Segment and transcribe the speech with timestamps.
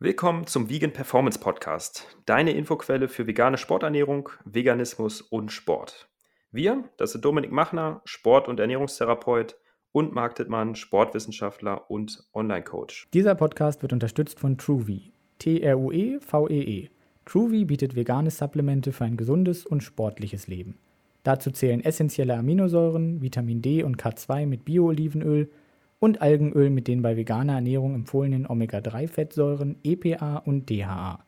[0.00, 6.08] Willkommen zum Vegan Performance Podcast, deine Infoquelle für vegane Sporternährung, Veganismus und Sport.
[6.52, 9.56] Wir, das sind Dominik Machner, Sport- und Ernährungstherapeut
[9.90, 13.08] und Marc Dittmann, Sportwissenschaftler und Online-Coach.
[13.12, 16.84] Dieser Podcast wird unterstützt von TrueVie, T-R-U-E-V-E-E.
[16.84, 16.90] -E.
[17.24, 20.78] TrueVie bietet vegane Supplemente für ein gesundes und sportliches Leben.
[21.24, 25.50] Dazu zählen essentielle Aminosäuren, Vitamin D und K2 mit Bio-Olivenöl–
[25.98, 31.24] und Algenöl mit den bei veganer Ernährung empfohlenen Omega-3-Fettsäuren EPA und DHA.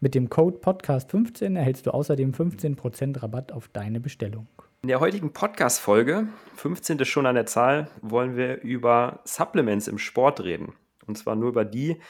[0.00, 4.46] Mit dem Code Podcast15 erhältst du außerdem 15% Rabatt auf deine Bestellung.
[4.82, 7.04] In der heutigen Podcast-Folge, 15.
[7.04, 10.74] schon an der Zahl, wollen wir über Supplements im Sport reden.
[11.06, 12.00] Und zwar nur über die,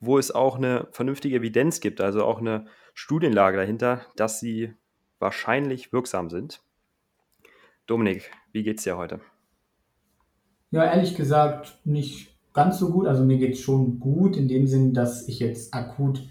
[0.00, 4.72] wo es auch eine vernünftige Evidenz gibt, also auch eine Studienlage dahinter, dass sie
[5.18, 6.62] wahrscheinlich wirksam sind.
[7.86, 9.20] Dominik, wie geht's dir heute?
[10.74, 13.06] Ja, ehrlich gesagt nicht ganz so gut.
[13.06, 16.28] Also mir geht es schon gut in dem Sinn, dass ich jetzt akut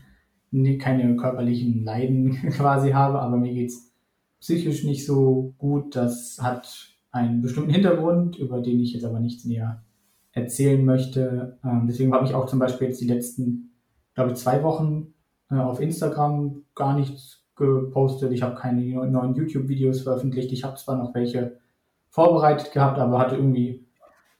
[0.79, 3.93] keine körperlichen Leiden quasi habe, aber mir geht es
[4.41, 5.95] psychisch nicht so gut.
[5.95, 9.81] Das hat einen bestimmten Hintergrund, über den ich jetzt aber nichts näher
[10.33, 11.57] erzählen möchte.
[11.63, 13.71] Ähm, deswegen habe ich auch zum Beispiel jetzt die letzten,
[14.13, 15.13] glaube ich, zwei Wochen
[15.51, 18.33] äh, auf Instagram gar nichts gepostet.
[18.33, 20.51] Ich habe keine neuen YouTube-Videos veröffentlicht.
[20.51, 21.61] Ich habe zwar noch welche
[22.09, 23.82] vorbereitet gehabt, aber hatte irgendwie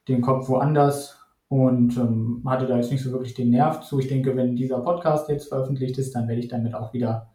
[0.07, 3.99] den Kopf woanders und ähm, hatte da jetzt nicht so wirklich den Nerv zu.
[3.99, 7.29] Ich denke, wenn dieser Podcast jetzt veröffentlicht ist, dann werde ich damit auch wieder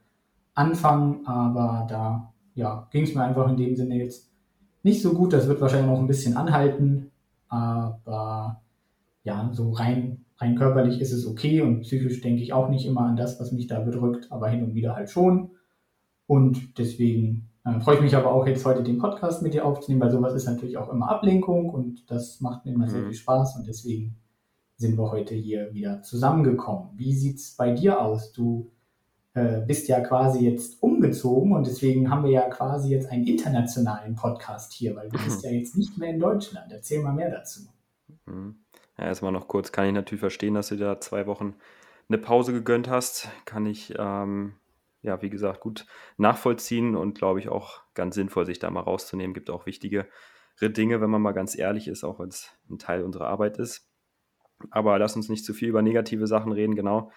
[0.54, 1.26] anfangen.
[1.26, 4.32] Aber da ja, ging es mir einfach in dem Sinne jetzt
[4.82, 5.32] nicht so gut.
[5.32, 7.12] Das wird wahrscheinlich noch ein bisschen anhalten.
[7.48, 8.60] Aber
[9.22, 13.02] ja, so rein, rein körperlich ist es okay und psychisch denke ich auch nicht immer
[13.02, 15.50] an das, was mich da bedrückt, aber hin und wieder halt schon.
[16.26, 20.02] Und deswegen äh, freue ich mich aber auch jetzt heute den Podcast mit dir aufzunehmen,
[20.02, 22.90] weil sowas ist natürlich auch immer Ablenkung und das macht mir immer mhm.
[22.90, 24.16] sehr viel Spaß und deswegen
[24.76, 26.90] sind wir heute hier wieder zusammengekommen.
[26.94, 28.32] Wie sieht es bei dir aus?
[28.32, 28.70] Du
[29.34, 34.14] äh, bist ja quasi jetzt umgezogen und deswegen haben wir ja quasi jetzt einen internationalen
[34.14, 36.72] Podcast hier, weil du bist ja jetzt nicht mehr in Deutschland.
[36.72, 37.62] Erzähl mal mehr dazu.
[38.26, 38.56] Mhm.
[38.96, 41.54] Ja, erstmal noch kurz, kann ich natürlich verstehen, dass du da zwei Wochen
[42.08, 43.28] eine Pause gegönnt hast.
[43.44, 44.54] Kann ich ähm,
[45.02, 45.86] ja, wie gesagt, gut
[46.16, 49.34] nachvollziehen und glaube ich auch ganz sinnvoll, sich da mal rauszunehmen.
[49.34, 50.06] Gibt auch wichtigere
[50.60, 53.88] Dinge, wenn man mal ganz ehrlich ist, auch wenn es ein Teil unserer Arbeit ist.
[54.70, 57.12] Aber lass uns nicht zu viel über negative Sachen reden, genau.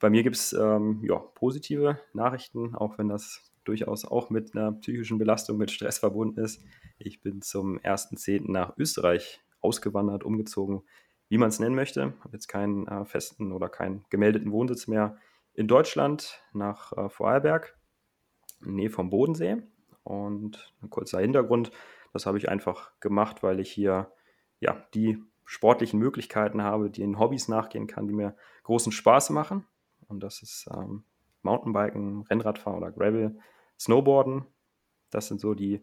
[0.00, 4.72] Bei mir gibt es ähm, ja, positive Nachrichten, auch wenn das durchaus auch mit einer
[4.72, 6.62] psychischen Belastung, mit Stress verbunden ist.
[6.98, 8.50] Ich bin zum 1.10.
[8.50, 10.82] nach Österreich ausgewandert, umgezogen,
[11.28, 12.14] wie man es nennen möchte.
[12.20, 15.18] Habe jetzt keinen äh, festen oder keinen gemeldeten Wohnsitz mehr
[15.58, 17.76] in Deutschland nach äh, Vorarlberg,
[18.64, 19.56] in Nähe vom Bodensee.
[20.04, 21.72] Und ein kurzer Hintergrund,
[22.12, 24.12] das habe ich einfach gemacht, weil ich hier
[24.60, 29.66] ja, die sportlichen Möglichkeiten habe, die in Hobbys nachgehen kann, die mir großen Spaß machen.
[30.06, 31.02] Und das ist ähm,
[31.42, 33.36] Mountainbiken, Rennradfahren oder Gravel,
[33.80, 34.44] Snowboarden.
[35.10, 35.82] Das sind so die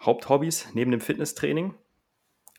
[0.00, 1.74] Haupthobbys neben dem Fitnesstraining.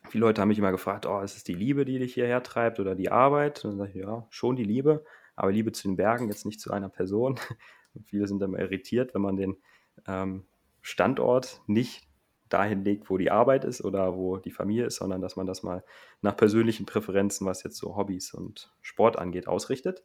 [0.09, 2.81] Viele Leute haben mich immer gefragt, oh, ist es die Liebe, die dich hierher treibt
[2.81, 3.63] oder die Arbeit?
[3.63, 5.05] Und dann sage ich, ja, schon die Liebe
[5.41, 7.39] aber Liebe zu den Bergen, jetzt nicht zu einer Person.
[7.95, 9.57] Und viele sind dann irritiert, wenn man den
[10.05, 10.45] ähm,
[10.83, 12.07] Standort nicht
[12.47, 15.63] dahin legt, wo die Arbeit ist oder wo die Familie ist, sondern dass man das
[15.63, 15.83] mal
[16.21, 20.03] nach persönlichen Präferenzen, was jetzt so Hobbys und Sport angeht, ausrichtet.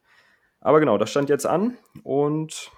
[0.60, 2.72] Aber genau, das stand jetzt an und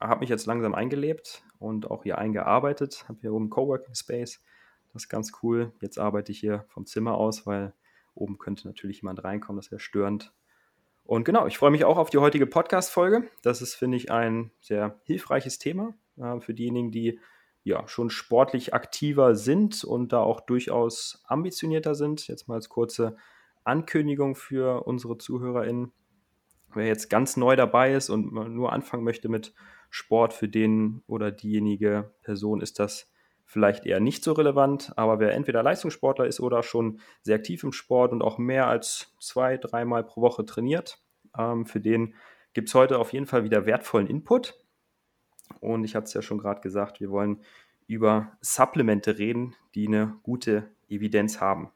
[0.00, 3.06] habe mich jetzt langsam eingelebt und auch hier eingearbeitet.
[3.08, 4.40] Habe hier oben Coworking Space.
[4.92, 5.72] Das ist ganz cool.
[5.80, 7.74] Jetzt arbeite ich hier vom Zimmer aus, weil
[8.14, 10.32] oben könnte natürlich jemand reinkommen, das wäre störend.
[11.06, 13.28] Und genau, ich freue mich auch auf die heutige Podcast-Folge.
[13.42, 17.20] Das ist, finde ich, ein sehr hilfreiches Thema äh, für diejenigen, die
[17.62, 22.26] ja schon sportlich aktiver sind und da auch durchaus ambitionierter sind.
[22.26, 23.16] Jetzt mal als kurze
[23.62, 25.92] Ankündigung für unsere ZuhörerInnen.
[26.74, 29.54] Wer jetzt ganz neu dabei ist und nur anfangen möchte mit
[29.90, 33.10] Sport, für den oder diejenige Person ist das
[33.46, 37.72] vielleicht eher nicht so relevant, aber wer entweder Leistungssportler ist oder schon sehr aktiv im
[37.72, 41.00] Sport und auch mehr als zwei, dreimal pro Woche trainiert,
[41.38, 42.14] ähm, für den
[42.52, 44.60] gibt es heute auf jeden Fall wieder wertvollen Input.
[45.60, 47.42] Und ich hatte es ja schon gerade gesagt, wir wollen
[47.86, 51.70] über Supplemente reden, die eine gute Evidenz haben.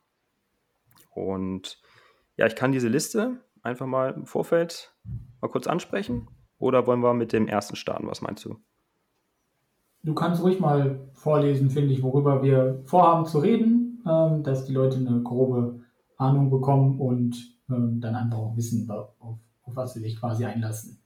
[1.11, 1.81] Und
[2.37, 4.93] ja, ich kann diese Liste einfach mal im Vorfeld
[5.41, 6.29] mal kurz ansprechen.
[6.59, 8.09] Oder wollen wir mit dem ersten starten?
[8.09, 8.61] Was meinst du?
[10.03, 14.73] Du kannst ruhig mal vorlesen, finde ich, worüber wir vorhaben zu reden, ähm, dass die
[14.73, 15.81] Leute eine grobe
[16.17, 17.37] Ahnung bekommen und
[17.69, 21.03] ähm, dann einfach auch wissen, auf, auf was sie sich quasi einlassen.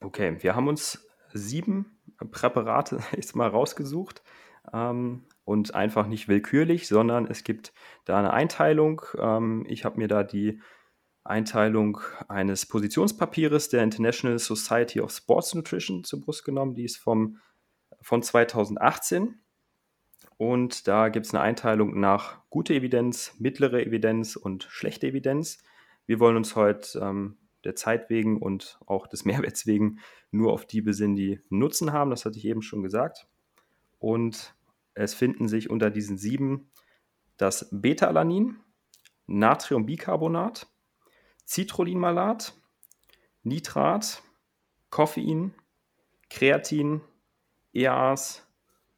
[0.00, 1.98] Okay, wir haben uns sieben
[2.30, 4.22] Präparate jetzt mal rausgesucht
[4.72, 7.72] ähm, und einfach nicht willkürlich, sondern es gibt
[8.04, 9.02] da eine Einteilung.
[9.18, 10.60] Ähm, ich habe mir da die
[11.24, 16.74] Einteilung eines Positionspapiers der International Society of Sports Nutrition zur Brust genommen.
[16.74, 17.38] Die ist vom,
[18.00, 19.40] von 2018.
[20.36, 25.58] Und da gibt es eine Einteilung nach gute Evidenz, mittlere Evidenz und schlechte Evidenz.
[26.06, 29.98] Wir wollen uns heute ähm, der Zeit wegen und auch des Mehrwerts wegen
[30.30, 32.10] nur auf die besinnen, die Nutzen haben.
[32.10, 33.26] Das hatte ich eben schon gesagt.
[33.98, 34.54] Und
[34.94, 36.70] es finden sich unter diesen sieben
[37.36, 38.56] das Beta-Alanin,
[39.26, 40.66] Natriumbicarbonat,
[41.46, 42.54] Citrullinalat,
[43.42, 44.22] Nitrat,
[44.90, 45.54] Koffein,
[46.30, 47.00] Kreatin,
[47.78, 48.46] EAs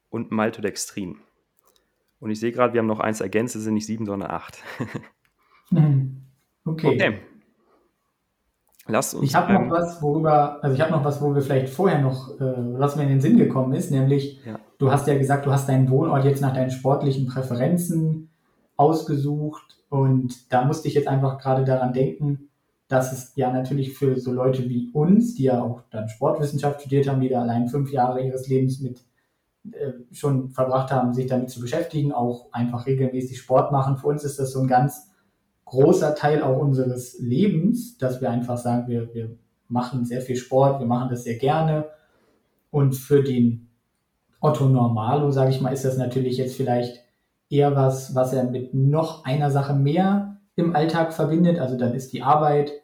[0.09, 1.17] und Maltodextrin.
[2.19, 4.61] Und ich sehe gerade, wir haben noch eins ergänzt, es sind nicht sieben, sondern acht.
[6.65, 6.87] okay.
[6.87, 7.19] okay.
[8.87, 9.29] Lass uns.
[9.29, 12.39] Ich habe noch was, worüber, also ich habe noch was, wo wir vielleicht vorher noch,
[12.39, 14.59] äh, was mir in den Sinn gekommen ist, nämlich, ja.
[14.77, 18.29] du hast ja gesagt, du hast deinen Wohnort jetzt nach deinen sportlichen Präferenzen
[18.75, 22.49] ausgesucht und da musste ich jetzt einfach gerade daran denken,
[22.91, 27.07] dass es ja natürlich für so Leute wie uns, die ja auch dann Sportwissenschaft studiert
[27.07, 29.05] haben, die da allein fünf Jahre ihres Lebens mit
[29.71, 33.95] äh, schon verbracht haben, sich damit zu beschäftigen, auch einfach regelmäßig Sport machen.
[33.95, 35.09] Für uns ist das so ein ganz
[35.63, 39.37] großer Teil auch unseres Lebens, dass wir einfach sagen, wir, wir
[39.69, 41.85] machen sehr viel Sport, wir machen das sehr gerne.
[42.71, 43.69] Und für den
[44.41, 47.05] Otto Normalo, sage ich mal, ist das natürlich jetzt vielleicht
[47.49, 51.59] eher was, was er mit noch einer Sache mehr im Alltag verbindet.
[51.59, 52.80] Also dann ist die Arbeit,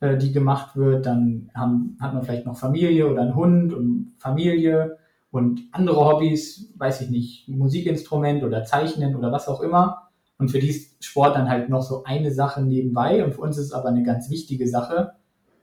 [0.00, 4.14] äh, die gemacht wird, dann haben, hat man vielleicht noch Familie oder einen Hund und
[4.18, 4.98] Familie
[5.30, 10.08] und andere Hobbys, weiß ich nicht, Musikinstrument oder Zeichnen oder was auch immer.
[10.38, 13.24] Und für die ist Sport dann halt noch so eine Sache nebenbei.
[13.24, 15.12] Und für uns ist es aber eine ganz wichtige Sache.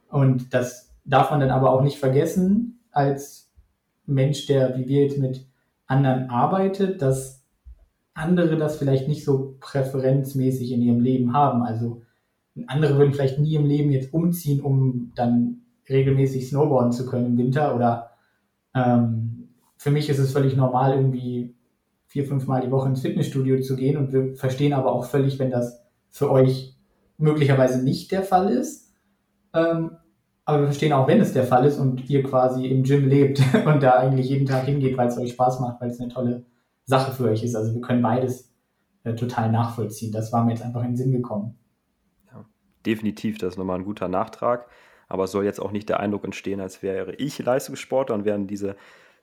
[0.10, 3.52] Und das darf man dann aber auch nicht vergessen als
[4.06, 5.48] Mensch, der wie wir jetzt mit
[5.88, 7.44] anderen arbeitet, dass
[8.14, 11.64] andere das vielleicht nicht so präferenzmäßig in ihrem Leben haben.
[11.64, 12.02] Also
[12.68, 17.38] andere würden vielleicht nie im Leben jetzt umziehen, um dann regelmäßig snowboarden zu können im
[17.38, 17.76] Winter.
[17.76, 18.12] Oder
[18.76, 21.56] ähm, für mich ist es völlig normal, irgendwie
[22.08, 23.98] vier, fünf Mal die Woche ins Fitnessstudio zu gehen.
[23.98, 26.76] Und wir verstehen aber auch völlig, wenn das für euch
[27.18, 28.94] möglicherweise nicht der Fall ist.
[29.54, 29.92] Ähm,
[30.44, 33.42] aber wir verstehen auch, wenn es der Fall ist und ihr quasi im Gym lebt
[33.66, 36.46] und da eigentlich jeden Tag hingeht, weil es euch Spaß macht, weil es eine tolle
[36.84, 37.56] Sache für euch ist.
[37.56, 38.52] Also wir können beides
[39.04, 40.12] äh, total nachvollziehen.
[40.12, 41.58] Das war mir jetzt einfach in den Sinn gekommen.
[42.86, 44.68] Definitiv, das ist nochmal ein guter Nachtrag.
[45.08, 48.48] Aber es soll jetzt auch nicht der Eindruck entstehen, als wäre ich Leistungssportler und wären
[48.48, 48.78] diese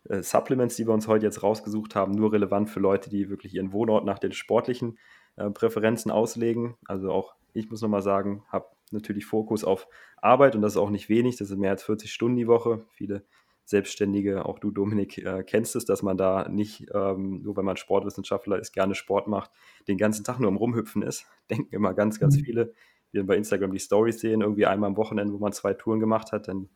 [0.08, 3.54] äh, Supplements, die wir uns heute jetzt rausgesucht haben, nur relevant für Leute, die wirklich
[3.54, 4.98] ihren Wohnort nach den sportlichen
[5.36, 6.76] äh, Präferenzen auslegen.
[6.86, 10.90] Also auch ich muss nochmal sagen, habe natürlich Fokus auf Arbeit und das ist auch
[10.90, 12.84] nicht wenig, das sind mehr als 40 Stunden die Woche.
[12.90, 13.24] Viele
[13.64, 17.76] Selbstständige, auch du Dominik, äh, kennst es, dass man da nicht, ähm, nur weil man
[17.76, 19.50] Sportwissenschaftler ist, gerne Sport macht,
[19.88, 21.26] den ganzen Tag nur am Rumhüpfen ist.
[21.50, 22.44] Denken immer ganz, ganz mhm.
[22.44, 22.74] viele,
[23.12, 26.32] dann bei Instagram die Stories sehen, irgendwie einmal am Wochenende, wo man zwei Touren gemacht
[26.32, 26.68] hat, dann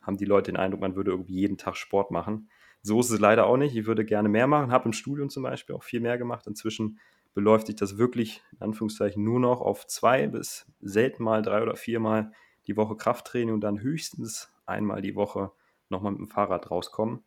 [0.00, 2.48] haben die Leute den Eindruck, man würde irgendwie jeden Tag Sport machen.
[2.82, 3.76] So ist es leider auch nicht.
[3.76, 6.46] Ich würde gerne mehr machen, habe im Studium zum Beispiel auch viel mehr gemacht.
[6.46, 6.98] Inzwischen
[7.34, 11.76] beläuft sich das wirklich in Anführungszeichen nur noch auf zwei bis selten mal drei oder
[11.76, 12.32] viermal
[12.66, 15.52] die Woche Krafttraining und dann höchstens einmal die Woche
[15.88, 17.22] nochmal mit dem Fahrrad rauskommen.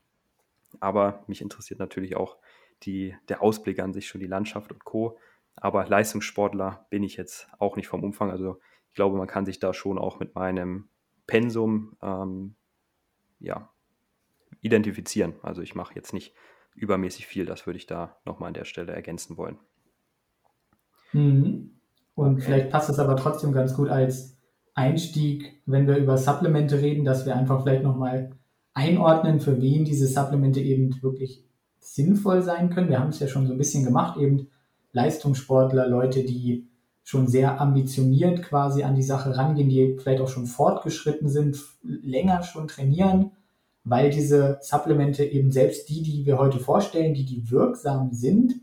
[0.80, 2.38] Aber mich interessiert natürlich auch
[2.84, 5.18] die, der Ausblick an sich, schon die Landschaft und Co.
[5.56, 8.32] Aber Leistungssportler bin ich jetzt auch nicht vom Umfang.
[8.32, 8.60] Also
[8.90, 10.90] ich glaube, man kann sich da schon auch mit meinem
[11.28, 12.56] Pensum ähm,
[13.40, 13.70] ja,
[14.62, 15.36] identifizieren.
[15.42, 16.34] Also ich mache jetzt nicht
[16.76, 19.60] übermäßig viel, das würde ich da nochmal an der Stelle ergänzen wollen.
[21.12, 21.72] Mhm.
[22.16, 24.38] Und vielleicht passt es aber trotzdem ganz gut als
[24.76, 28.32] Einstieg, wenn wir über Supplemente reden, dass wir einfach vielleicht nochmal
[28.74, 31.46] einordnen, für wen diese Supplemente eben wirklich
[31.80, 32.90] sinnvoll sein können.
[32.90, 34.48] Wir haben es ja schon so ein bisschen gemacht, eben
[34.94, 36.70] Leistungssportler, Leute, die
[37.04, 42.44] schon sehr ambitioniert quasi an die Sache rangehen, die vielleicht auch schon fortgeschritten sind, länger
[42.44, 43.32] schon trainieren
[43.84, 48.54] weil diese Supplemente eben selbst die, die wir heute vorstellen, die, die wirksam sind,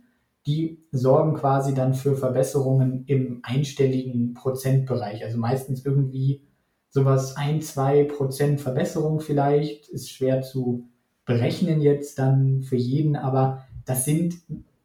[0.46, 5.22] die sorgen quasi dann für Verbesserungen im einstelligen Prozentbereich.
[5.22, 6.42] Also meistens irgendwie
[6.88, 10.88] sowas ein, zwei Prozent Verbesserung vielleicht, ist schwer zu
[11.26, 14.36] berechnen jetzt dann für jeden, aber das sind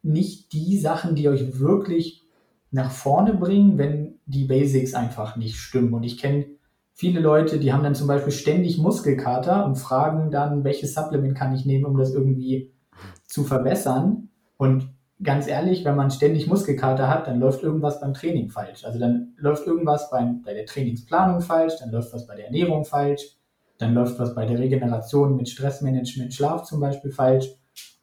[0.05, 2.23] nicht die Sachen, die euch wirklich
[2.71, 5.93] nach vorne bringen, wenn die Basics einfach nicht stimmen.
[5.93, 6.45] Und ich kenne
[6.93, 11.55] viele Leute, die haben dann zum Beispiel ständig Muskelkater und fragen dann, welches Supplement kann
[11.55, 12.73] ich nehmen, um das irgendwie
[13.25, 14.29] zu verbessern.
[14.57, 14.89] Und
[15.23, 18.85] ganz ehrlich, wenn man ständig Muskelkater hat, dann läuft irgendwas beim Training falsch.
[18.85, 22.85] Also dann läuft irgendwas beim, bei der Trainingsplanung falsch, dann läuft was bei der Ernährung
[22.85, 23.37] falsch,
[23.77, 27.47] dann läuft was bei der Regeneration mit Stressmanagement, Schlaf zum Beispiel falsch.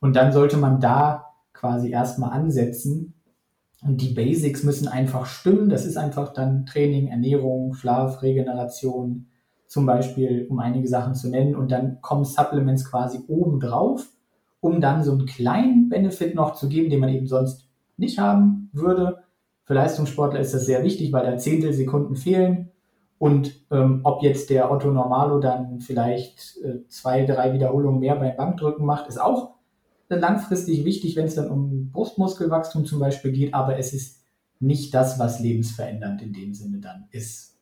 [0.01, 1.32] Und dann sollte man da
[1.63, 3.15] quasi erstmal ansetzen
[3.85, 5.69] Und die Basics müssen einfach stimmen.
[5.69, 9.27] Das ist einfach dann Training, Ernährung, Schlaf, Regeneration,
[9.69, 11.55] zum Beispiel, um einige Sachen zu nennen.
[11.55, 14.09] Und dann kommen Supplements quasi oben drauf,
[14.61, 18.69] um dann so einen kleinen Benefit noch zu geben, den man eben sonst nicht haben
[18.73, 19.23] würde.
[19.65, 22.71] Für Leistungssportler ist das sehr wichtig, weil da Zehntelsekunden fehlen.
[23.19, 28.37] Und ähm, ob jetzt der Otto Normalo dann vielleicht äh, zwei, drei Wiederholungen mehr beim
[28.37, 29.62] Bankdrücken macht, ist auch
[30.17, 34.23] langfristig wichtig, wenn es dann um Brustmuskelwachstum zum Beispiel geht, aber es ist
[34.61, 37.59] nicht das, was lebensverändernd in dem Sinne dann ist.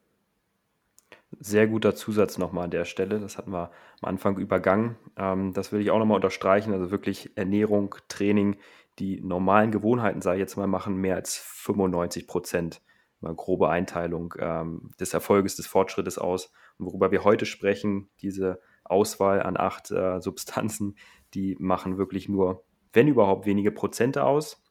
[1.39, 3.21] Sehr guter Zusatz nochmal an der Stelle.
[3.21, 3.71] Das hatten wir
[4.03, 4.97] am Anfang übergangen.
[5.17, 6.73] Ähm, das will ich auch nochmal unterstreichen.
[6.73, 8.57] Also wirklich Ernährung, Training,
[8.99, 12.83] die normalen Gewohnheiten, sage ich jetzt mal, machen mehr als 95 Prozent.
[13.23, 16.53] Eine grobe Einteilung ähm, des Erfolges, des Fortschrittes aus.
[16.79, 20.97] Und worüber wir heute sprechen, diese Auswahl an acht äh, Substanzen,
[21.35, 24.63] die machen wirklich nur, wenn überhaupt, wenige Prozente aus,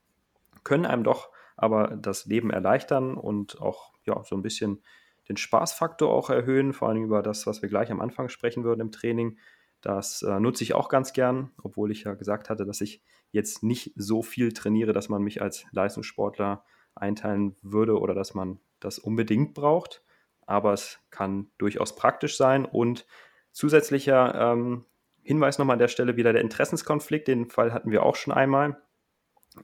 [0.63, 4.81] können einem doch aber das Leben erleichtern und auch ja, so ein bisschen
[5.27, 8.81] den Spaßfaktor auch erhöhen, vor allem über das, was wir gleich am Anfang sprechen würden
[8.81, 9.37] im Training.
[9.81, 13.61] Das äh, nutze ich auch ganz gern, obwohl ich ja gesagt hatte, dass ich jetzt
[13.61, 16.63] nicht so viel trainiere, dass man mich als Leistungssportler
[16.95, 20.03] einteilen würde oder dass man das unbedingt braucht.
[20.45, 23.05] Aber es kann durchaus praktisch sein und
[23.51, 24.85] zusätzlicher ähm,
[25.29, 27.27] Hinweis nochmal an der Stelle wieder der Interessenskonflikt.
[27.27, 28.81] Den Fall hatten wir auch schon einmal.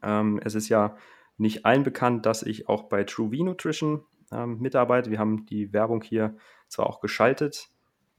[0.04, 0.96] Ähm, es ist ja
[1.38, 5.10] nicht allen bekannt, dass ich auch bei True Nutrition ähm, mitarbeite.
[5.10, 7.70] Wir haben die Werbung hier zwar auch geschaltet,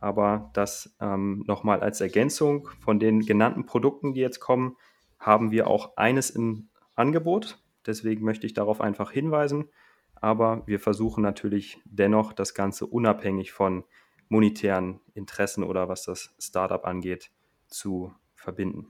[0.01, 4.77] aber das ähm, nochmal als Ergänzung von den genannten Produkten, die jetzt kommen,
[5.21, 7.63] haben wir auch eines im Angebot.
[7.87, 9.71] Deswegen möchte ich darauf einfach hinweisen.
[10.17, 13.85] Aber wir versuchen natürlich dennoch das Ganze unabhängig von
[14.29, 17.31] monetären Interessen oder was das Startup angeht,
[17.69, 18.87] zu verbinden.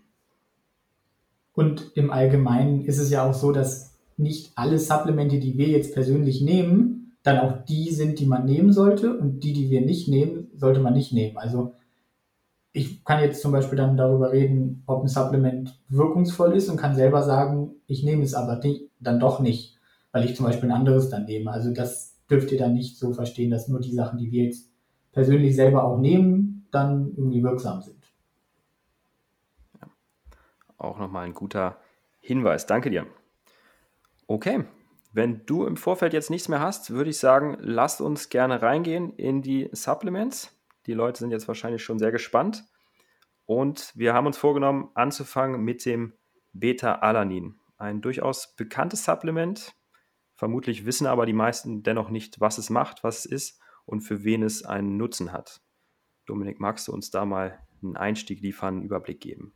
[1.53, 5.95] Und im Allgemeinen ist es ja auch so, dass nicht alle Supplemente, die wir jetzt
[5.95, 10.09] persönlich nehmen, dann auch die sind, die man nehmen sollte und die, die wir nicht
[10.09, 11.39] nehmen, sollte man nicht nehmen.
[11.39, 11.75] Also
[12.73, 16.95] ich kann jetzt zum Beispiel dann darüber reden, ob ein Supplement wirkungsvoll ist und kann
[16.95, 19.79] selber sagen, ich nehme es aber die, dann doch nicht,
[20.13, 21.51] weil ich zum Beispiel ein anderes dann nehme.
[21.51, 24.71] Also das dürft ihr dann nicht so verstehen, dass nur die Sachen, die wir jetzt
[25.13, 27.96] persönlich selber auch nehmen, dann irgendwie wirksam sind.
[30.79, 31.81] Auch nochmal ein guter
[32.21, 32.67] Hinweis.
[32.67, 33.07] Danke dir.
[34.27, 34.65] Okay,
[35.13, 39.15] wenn du im Vorfeld jetzt nichts mehr hast, würde ich sagen, lasst uns gerne reingehen
[39.15, 40.55] in die Supplements.
[40.87, 42.65] Die Leute sind jetzt wahrscheinlich schon sehr gespannt.
[43.47, 46.13] Und wir haben uns vorgenommen, anzufangen mit dem
[46.53, 47.59] Beta-Alanin.
[47.79, 49.75] Ein durchaus bekanntes Supplement.
[50.35, 54.23] Vermutlich wissen aber die meisten dennoch nicht, was es macht, was es ist und für
[54.25, 55.63] wen es einen Nutzen hat.
[56.27, 59.55] Dominik, magst du uns da mal einen Einstieg liefern, einen Überblick geben?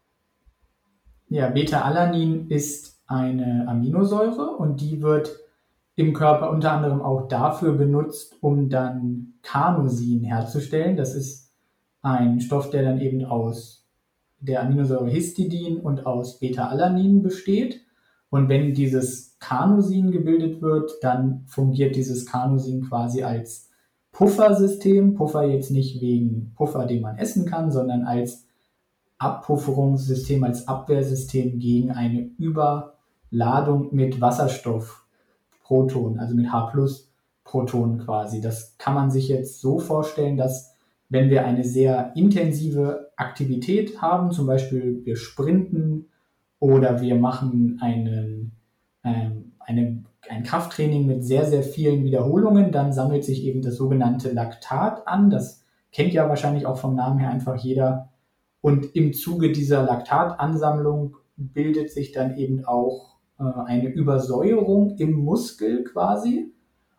[1.33, 5.39] Ja, Beta-Alanin ist eine Aminosäure und die wird
[5.95, 10.97] im Körper unter anderem auch dafür benutzt, um dann Carnosin herzustellen.
[10.97, 11.53] Das ist
[12.03, 13.87] ein Stoff, der dann eben aus
[14.41, 17.81] der Aminosäure Histidin und aus Beta-Alanin besteht.
[18.31, 23.71] Und wenn dieses Carnosin gebildet wird, dann fungiert dieses Carnosin quasi als
[24.11, 25.15] Puffersystem.
[25.15, 28.49] Puffer jetzt nicht wegen Puffer, den man essen kann, sondern als
[29.21, 38.41] Abpufferungssystem, als Abwehrsystem gegen eine Überladung mit Wasserstoffprotonen, also mit H-Protonen quasi.
[38.41, 40.75] Das kann man sich jetzt so vorstellen, dass
[41.09, 46.07] wenn wir eine sehr intensive Aktivität haben, zum Beispiel wir sprinten
[46.59, 48.53] oder wir machen einen,
[49.05, 54.33] ähm, eine ein Krafttraining mit sehr, sehr vielen Wiederholungen, dann sammelt sich eben das sogenannte
[54.33, 55.31] Laktat an.
[55.31, 58.10] Das kennt ja wahrscheinlich auch vom Namen her einfach jeder.
[58.61, 65.85] Und im Zuge dieser Laktatansammlung bildet sich dann eben auch äh, eine Übersäuerung im Muskel
[65.85, 66.53] quasi.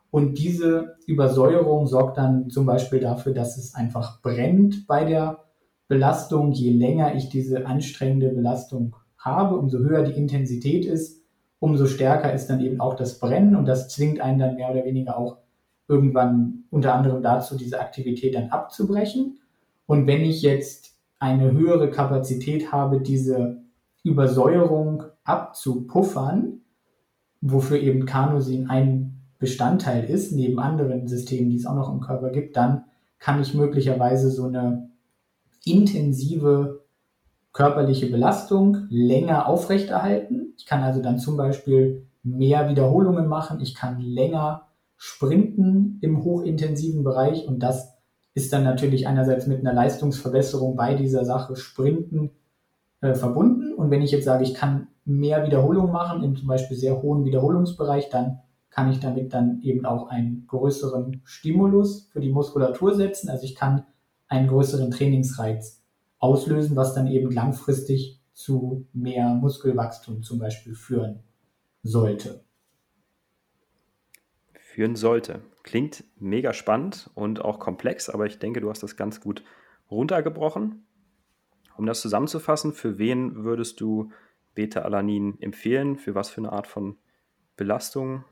[0.10, 5.46] Und diese Übersäuerung sorgt dann zum Beispiel dafür, dass es einfach brennt bei der
[5.88, 6.52] Belastung.
[6.52, 11.22] Je länger ich diese anstrengende Belastung habe, umso höher die Intensität ist,
[11.60, 14.84] umso stärker ist dann eben auch das Brennen und das zwingt einen dann mehr oder
[14.84, 15.38] weniger auch
[15.88, 19.40] irgendwann unter anderem dazu, diese Aktivität dann abzubrechen.
[19.86, 20.91] Und wenn ich jetzt
[21.22, 23.64] eine höhere Kapazität habe, diese
[24.04, 26.62] Übersäuerung abzupuffern,
[27.40, 32.30] wofür eben Carnosin ein Bestandteil ist, neben anderen Systemen, die es auch noch im Körper
[32.32, 32.84] gibt, dann
[33.20, 34.90] kann ich möglicherweise so eine
[35.64, 36.84] intensive
[37.54, 43.62] körperliche Belastung länger aufrechterhalten ich kann also dann zum Beispiel mehr Wiederholungen machen.
[43.62, 47.98] Ich kann länger sprinten im hochintensiven Bereich und das
[48.34, 52.32] ist dann natürlich einerseits mit einer Leistungsverbesserung bei dieser Sache Sprinten
[53.02, 53.74] äh, verbunden.
[53.74, 57.26] Und wenn ich jetzt sage, ich kann mehr Wiederholungen machen, in zum Beispiel sehr hohen
[57.26, 63.30] Wiederholungsbereich, dann kann ich damit dann eben auch einen größeren Stimulus für die Muskulatur setzen.
[63.30, 63.84] Also ich kann
[64.28, 65.84] einen größeren Trainingsreiz
[66.20, 71.20] auslösen, was dann eben langfristig zu mehr Muskelwachstum zum Beispiel führen
[71.84, 72.46] sollte.
[74.74, 75.42] Führen sollte.
[75.64, 79.44] Klingt mega spannend und auch komplex, aber ich denke, du hast das ganz gut
[79.90, 80.86] runtergebrochen.
[81.76, 84.12] Um das zusammenzufassen, für wen würdest du
[84.56, 85.98] Beta-Alanin empfehlen?
[85.98, 86.96] Für was für eine Art von
[87.58, 88.24] Belastung?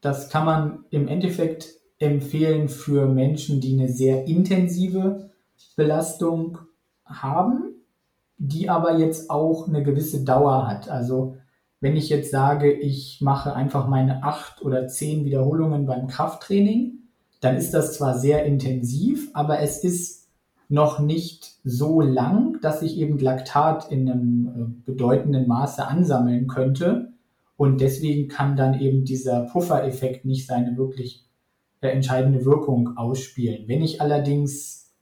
[0.00, 5.30] Das kann man im Endeffekt empfehlen für Menschen, die eine sehr intensive
[5.76, 6.58] Belastung
[7.04, 7.74] haben,
[8.38, 10.88] die aber jetzt auch eine gewisse Dauer hat.
[10.88, 11.36] Also
[11.80, 17.00] wenn ich jetzt sage, ich mache einfach meine acht oder zehn Wiederholungen beim Krafttraining,
[17.40, 20.28] dann ist das zwar sehr intensiv, aber es ist
[20.68, 27.12] noch nicht so lang, dass ich eben Laktat in einem äh, bedeutenden Maße ansammeln könnte.
[27.56, 31.24] Und deswegen kann dann eben dieser Puffereffekt nicht seine wirklich
[31.80, 33.68] äh, entscheidende Wirkung ausspielen.
[33.68, 34.94] Wenn ich allerdings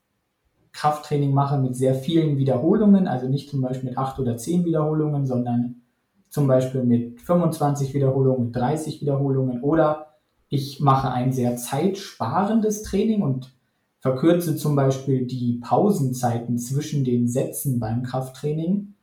[0.71, 5.25] Krafttraining mache mit sehr vielen Wiederholungen, also nicht zum Beispiel mit acht oder zehn Wiederholungen,
[5.25, 5.81] sondern
[6.29, 10.07] zum Beispiel mit 25 Wiederholungen, mit 30 Wiederholungen oder
[10.49, 13.55] ich mache ein sehr zeitsparendes Training und
[13.99, 18.93] verkürze zum Beispiel die Pausenzeiten zwischen den Sätzen beim Krafttraining,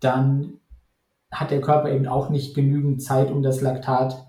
[0.00, 0.54] dann
[1.30, 4.26] hat der Körper eben auch nicht genügend Zeit, um das Laktat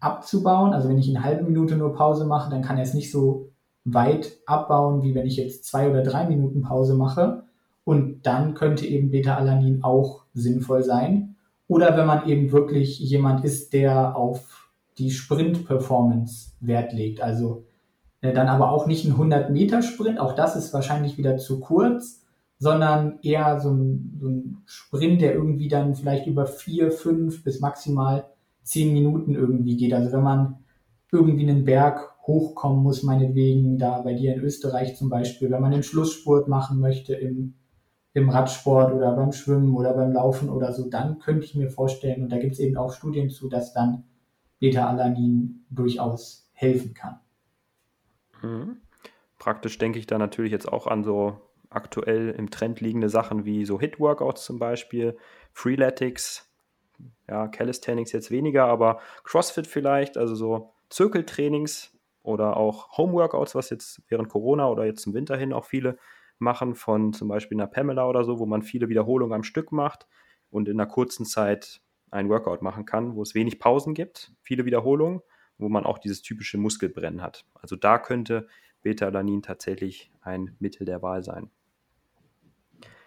[0.00, 0.72] abzubauen.
[0.72, 3.50] Also wenn ich eine halbe Minute nur Pause mache, dann kann er es nicht so
[3.84, 7.42] weit abbauen, wie wenn ich jetzt zwei oder drei Minuten Pause mache.
[7.84, 11.36] Und dann könnte eben Beta-Alanin auch sinnvoll sein.
[11.68, 17.20] Oder wenn man eben wirklich jemand ist, der auf die Sprint-Performance Wert legt.
[17.20, 17.64] Also
[18.20, 22.24] äh, dann aber auch nicht ein 100-Meter-Sprint, auch das ist wahrscheinlich wieder zu kurz,
[22.58, 27.60] sondern eher so ein, so ein Sprint, der irgendwie dann vielleicht über vier, fünf bis
[27.60, 28.26] maximal
[28.62, 29.92] zehn Minuten irgendwie geht.
[29.92, 30.56] Also wenn man
[31.12, 35.70] irgendwie einen Berg hochkommen muss, meinetwegen da bei dir in Österreich zum Beispiel, wenn man
[35.70, 37.54] den Schlussspurt machen möchte im,
[38.18, 42.22] im Radsport oder beim Schwimmen oder beim Laufen oder so, dann könnte ich mir vorstellen,
[42.22, 44.04] und da gibt es eben auch Studien zu, dass dann
[44.58, 47.20] Beta-Alanin durchaus helfen kann.
[48.42, 48.78] Mhm.
[49.38, 53.64] Praktisch denke ich da natürlich jetzt auch an so aktuell im Trend liegende Sachen wie
[53.64, 55.16] so Hit-Workouts zum Beispiel,
[55.52, 56.50] Freeletics,
[57.28, 64.02] ja, Calisthenics jetzt weniger, aber CrossFit vielleicht, also so Zirkeltrainings oder auch Homeworkouts, was jetzt
[64.08, 65.98] während Corona oder jetzt zum Winter hin auch viele
[66.40, 70.06] machen, von zum Beispiel einer Pamela oder so, wo man viele Wiederholungen am Stück macht
[70.50, 74.64] und in einer kurzen Zeit ein Workout machen kann, wo es wenig Pausen gibt, viele
[74.64, 75.20] Wiederholungen,
[75.58, 77.44] wo man auch dieses typische Muskelbrennen hat.
[77.54, 78.46] Also da könnte
[78.82, 81.50] Beta-Alanin tatsächlich ein Mittel der Wahl sein.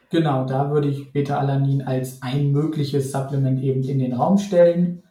[0.09, 5.03] Genau, da würde ich Beta-Alanin als ein mögliches Supplement eben in den Raum stellen.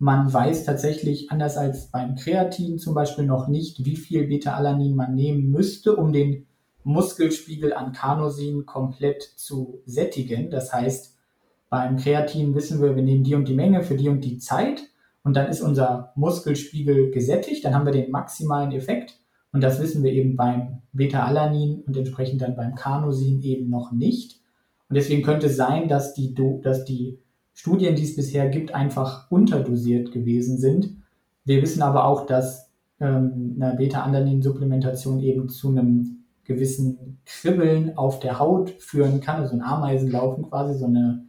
[0.00, 5.14] Man weiß tatsächlich, anders als beim Kreatin zum Beispiel, noch nicht, wie viel Beta-Alanin man
[5.14, 6.47] nehmen müsste, um den
[6.88, 10.50] Muskelspiegel an Carnosin komplett zu sättigen.
[10.50, 11.18] Das heißt,
[11.68, 14.84] beim Kreatin wissen wir, wir nehmen die und die Menge für die und die Zeit
[15.22, 19.20] und dann ist unser Muskelspiegel gesättigt, dann haben wir den maximalen Effekt
[19.52, 24.40] und das wissen wir eben beim Beta-Alanin und entsprechend dann beim Carnosin eben noch nicht.
[24.88, 27.18] Und deswegen könnte es sein, dass die, dass die
[27.52, 30.96] Studien, die es bisher gibt, einfach unterdosiert gewesen sind.
[31.44, 36.17] Wir wissen aber auch, dass ähm, eine Beta-Alanin-Supplementation eben zu einem
[36.48, 41.26] gewissen Kribbeln auf der Haut führen kann, also ein Ameisenlaufen quasi, so eine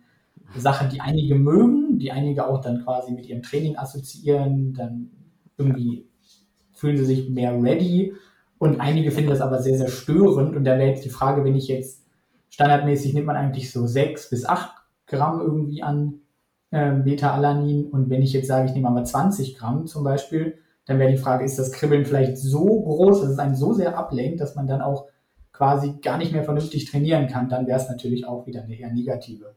[0.56, 5.12] Sache, die einige mögen, die einige auch dann quasi mit ihrem Training assoziieren, dann
[5.58, 6.08] irgendwie
[6.74, 8.14] fühlen sie sich mehr ready.
[8.58, 10.56] Und einige finden das aber sehr, sehr störend.
[10.56, 12.06] Und da wäre jetzt die Frage, wenn ich jetzt
[12.50, 14.72] standardmäßig nimmt man eigentlich so sechs bis acht
[15.06, 16.22] Gramm irgendwie an
[16.72, 17.88] äh, Beta-Alanin.
[17.88, 20.58] Und wenn ich jetzt sage, ich nehme aber 20 Gramm zum Beispiel,
[20.90, 23.96] dann wäre die Frage, ist das Kribbeln vielleicht so groß, dass es einen so sehr
[23.96, 25.06] ablenkt, dass man dann auch
[25.54, 28.92] quasi gar nicht mehr vernünftig trainieren kann, dann wäre es natürlich auch wieder eine eher
[28.92, 29.54] negative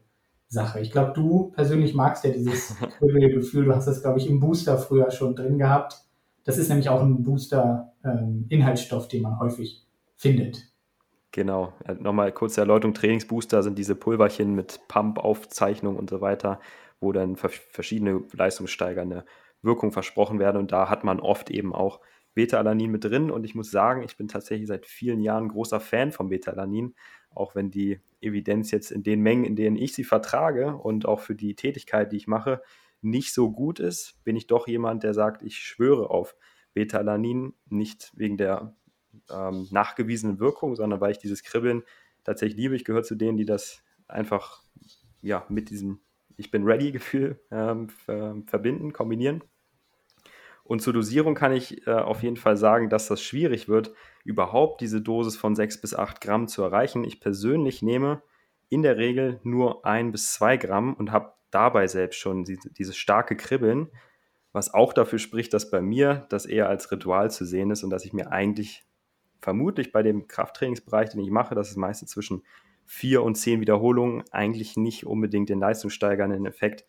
[0.47, 0.79] Sache.
[0.79, 3.65] Ich glaube, du persönlich magst ja dieses Gefühl.
[3.65, 6.05] Du hast das, glaube ich, im Booster früher schon drin gehabt.
[6.43, 10.71] Das ist nämlich auch ein Booster-Inhaltsstoff, ähm, den man häufig findet.
[11.31, 11.73] Genau.
[11.97, 16.59] Nochmal kurze Erläuterung: Trainingsbooster sind diese Pulverchen mit Pump-Aufzeichnung und so weiter,
[16.99, 19.25] wo dann verschiedene leistungssteigernde
[19.63, 20.57] Wirkungen versprochen werden.
[20.57, 22.01] Und da hat man oft eben auch
[22.35, 23.31] Beta-Alanin mit drin.
[23.31, 26.95] Und ich muss sagen, ich bin tatsächlich seit vielen Jahren großer Fan von Beta-Alanin,
[27.31, 31.19] auch wenn die Evidenz jetzt in den Mengen, in denen ich sie vertrage und auch
[31.19, 32.61] für die Tätigkeit, die ich mache,
[33.01, 36.35] nicht so gut ist, bin ich doch jemand, der sagt, ich schwöre auf
[36.73, 38.75] Beta-Alanin, nicht wegen der
[39.29, 41.83] ähm, nachgewiesenen Wirkung, sondern weil ich dieses Kribbeln
[42.23, 42.75] tatsächlich liebe.
[42.75, 44.63] Ich gehöre zu denen, die das einfach
[45.21, 46.01] ja, mit diesem
[46.37, 49.43] Ich bin ready Gefühl ähm, verbinden, kombinieren.
[50.63, 54.81] Und zur Dosierung kann ich äh, auf jeden Fall sagen, dass das schwierig wird, überhaupt
[54.81, 57.03] diese Dosis von 6 bis 8 Gramm zu erreichen.
[57.03, 58.21] Ich persönlich nehme
[58.69, 62.97] in der Regel nur 1 bis 2 Gramm und habe dabei selbst schon die, dieses
[62.97, 63.89] starke Kribbeln,
[64.53, 67.89] was auch dafür spricht, dass bei mir das eher als Ritual zu sehen ist und
[67.89, 68.85] dass ich mir eigentlich
[69.41, 72.43] vermutlich bei dem Krafttrainingsbereich, den ich mache, das ist meistens zwischen
[72.85, 76.85] 4 und 10 Wiederholungen, eigentlich nicht unbedingt den leistungssteigernden Effekt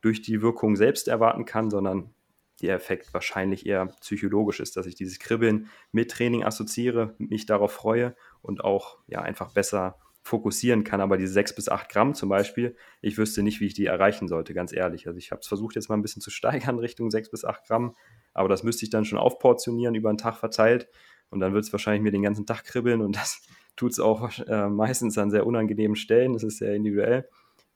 [0.00, 2.14] durch die Wirkung selbst erwarten kann, sondern
[2.60, 7.72] der Effekt wahrscheinlich eher psychologisch ist, dass ich dieses Kribbeln mit Training assoziiere, mich darauf
[7.72, 11.00] freue und auch ja einfach besser fokussieren kann.
[11.00, 14.28] Aber diese sechs bis acht Gramm zum Beispiel, ich wüsste nicht, wie ich die erreichen
[14.28, 15.06] sollte, ganz ehrlich.
[15.06, 17.66] Also ich habe es versucht jetzt mal ein bisschen zu steigern Richtung sechs bis acht
[17.66, 17.94] Gramm,
[18.34, 20.88] aber das müsste ich dann schon aufportionieren über einen Tag verteilt
[21.30, 23.42] und dann wird es wahrscheinlich mir den ganzen Tag kribbeln und das
[23.76, 26.32] tut es auch äh, meistens an sehr unangenehmen Stellen.
[26.32, 27.28] Das ist sehr individuell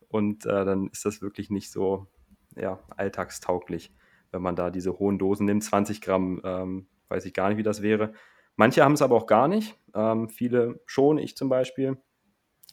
[0.08, 2.08] und äh, dann ist das wirklich nicht so
[2.56, 3.92] ja, alltagstauglich
[4.32, 5.62] wenn man da diese hohen Dosen nimmt.
[5.62, 8.12] 20 Gramm, ähm, weiß ich gar nicht, wie das wäre.
[8.56, 9.78] Manche haben es aber auch gar nicht.
[9.94, 11.98] Ähm, viele schon, ich zum Beispiel.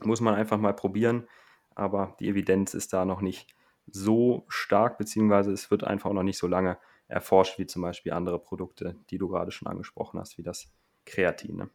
[0.04, 1.28] Muss man einfach mal probieren.
[1.76, 3.56] Aber die Evidenz ist da noch nicht
[3.92, 8.40] so stark, beziehungsweise es wird einfach noch nicht so lange erforscht, wie zum Beispiel andere
[8.40, 10.72] Produkte, die du gerade schon angesprochen hast, wie das
[11.06, 11.58] Kreatin.
[11.58, 11.70] Ne?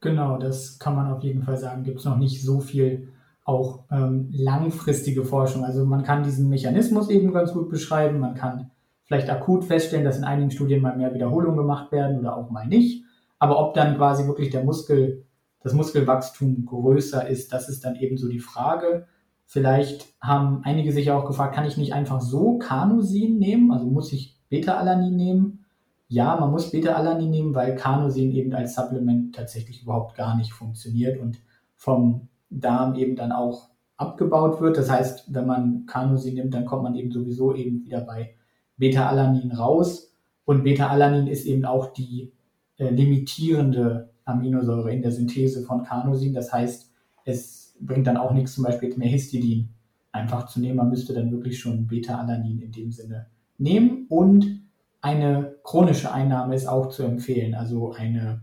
[0.00, 1.84] Genau, das kann man auf jeden Fall sagen.
[1.84, 3.12] Gibt es noch nicht so viel
[3.46, 5.64] auch ähm, langfristige Forschung.
[5.64, 8.18] Also man kann diesen Mechanismus eben ganz gut beschreiben.
[8.18, 8.72] Man kann
[9.04, 12.66] vielleicht akut feststellen, dass in einigen Studien mal mehr Wiederholungen gemacht werden oder auch mal
[12.66, 13.04] nicht.
[13.38, 15.24] Aber ob dann quasi wirklich der Muskel,
[15.60, 19.06] das Muskelwachstum größer ist, das ist dann eben so die Frage.
[19.44, 23.70] Vielleicht haben einige sich auch gefragt, kann ich nicht einfach so Carnosin nehmen?
[23.70, 25.66] Also muss ich Beta-Alanin nehmen?
[26.08, 31.20] Ja, man muss Beta-Alanin nehmen, weil Carnosin eben als Supplement tatsächlich überhaupt gar nicht funktioniert
[31.20, 31.38] und
[31.76, 32.28] vom
[32.60, 34.76] Darm eben dann auch abgebaut wird.
[34.76, 38.34] Das heißt, wenn man Carnosin nimmt, dann kommt man eben sowieso eben wieder bei
[38.76, 40.12] Beta-Alanin raus.
[40.44, 42.32] Und Beta-Alanin ist eben auch die
[42.78, 46.34] äh, limitierende Aminosäure in der Synthese von Carnosin.
[46.34, 46.90] Das heißt,
[47.24, 49.70] es bringt dann auch nichts, zum Beispiel mehr Histidin
[50.12, 50.76] einfach zu nehmen.
[50.76, 53.26] Man müsste dann wirklich schon Beta-Alanin in dem Sinne
[53.58, 54.06] nehmen.
[54.08, 54.62] Und
[55.00, 57.54] eine chronische Einnahme ist auch zu empfehlen.
[57.54, 58.42] Also eine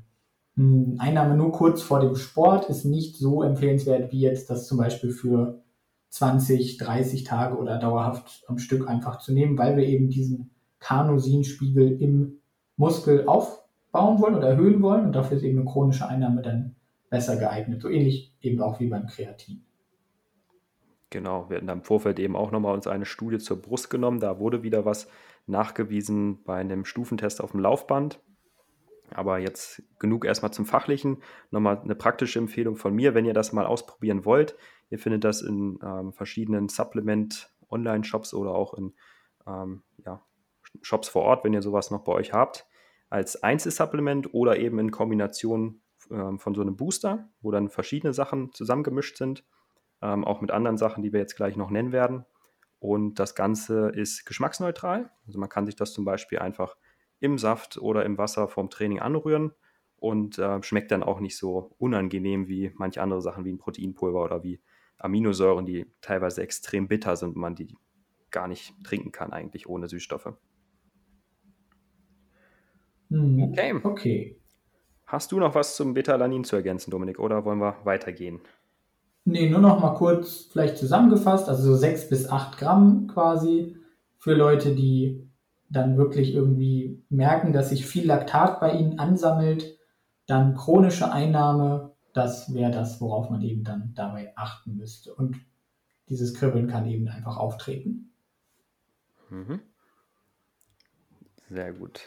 [0.55, 5.11] Einnahme nur kurz vor dem Sport ist nicht so empfehlenswert, wie jetzt das zum Beispiel
[5.11, 5.63] für
[6.09, 11.99] 20, 30 Tage oder dauerhaft am Stück einfach zu nehmen, weil wir eben diesen Carnosinspiegel
[11.99, 12.39] im
[12.77, 16.75] Muskel aufbauen wollen oder erhöhen wollen und dafür ist eben eine chronische Einnahme dann
[17.09, 17.81] besser geeignet.
[17.81, 19.65] So ähnlich eben auch wie beim Kreatin.
[21.09, 24.19] Genau, wir hatten im Vorfeld eben auch nochmal uns eine Studie zur Brust genommen.
[24.19, 25.07] Da wurde wieder was
[25.47, 28.19] nachgewiesen bei einem Stufentest auf dem Laufband.
[29.13, 31.21] Aber jetzt genug erstmal zum Fachlichen.
[31.51, 34.55] Nochmal eine praktische Empfehlung von mir, wenn ihr das mal ausprobieren wollt.
[34.89, 38.93] Ihr findet das in ähm, verschiedenen Supplement-Online-Shops oder auch in
[39.47, 40.21] ähm, ja,
[40.81, 42.67] Shops vor Ort, wenn ihr sowas noch bei euch habt.
[43.09, 48.51] Als Einzelsupplement oder eben in Kombination ähm, von so einem Booster, wo dann verschiedene Sachen
[48.53, 49.43] zusammengemischt sind.
[50.01, 52.25] Ähm, auch mit anderen Sachen, die wir jetzt gleich noch nennen werden.
[52.79, 55.09] Und das Ganze ist geschmacksneutral.
[55.25, 56.75] Also man kann sich das zum Beispiel einfach
[57.23, 59.53] im Saft oder im Wasser vom Training anrühren
[59.95, 64.21] und äh, schmeckt dann auch nicht so unangenehm wie manche andere Sachen wie ein Proteinpulver
[64.21, 64.59] oder wie
[64.97, 67.77] Aminosäuren, die teilweise extrem bitter sind und man die
[68.29, 70.33] gar nicht trinken kann eigentlich ohne Süßstoffe.
[73.09, 73.73] Hm, okay.
[73.81, 74.41] okay.
[75.05, 78.41] Hast du noch was zum Betalanin zu ergänzen, Dominik, oder wollen wir weitergehen?
[79.23, 83.77] Nee, nur noch mal kurz vielleicht zusammengefasst, also so 6 bis 8 Gramm quasi
[84.17, 85.29] für Leute, die
[85.73, 89.77] dann wirklich irgendwie merken, dass sich viel Laktat bei ihnen ansammelt,
[90.27, 95.13] dann chronische Einnahme, das wäre das, worauf man eben dann dabei achten müsste.
[95.13, 95.37] Und
[96.09, 98.13] dieses Kribbeln kann eben einfach auftreten.
[99.29, 99.61] Mhm.
[101.49, 102.01] Sehr gut.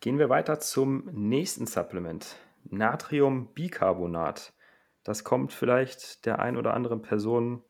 [0.00, 2.36] Gehen wir weiter zum nächsten Supplement.
[2.64, 4.52] Natriumbicarbonat.
[5.04, 7.62] Das kommt vielleicht der ein oder anderen Person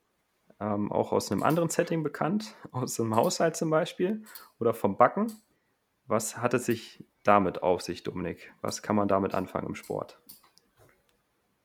[0.60, 4.22] ähm, auch aus einem anderen Setting bekannt, aus einem Haushalt zum Beispiel
[4.58, 5.32] oder vom Backen.
[6.06, 8.52] Was hat es sich damit auf sich, Dominik?
[8.60, 10.18] Was kann man damit anfangen im Sport?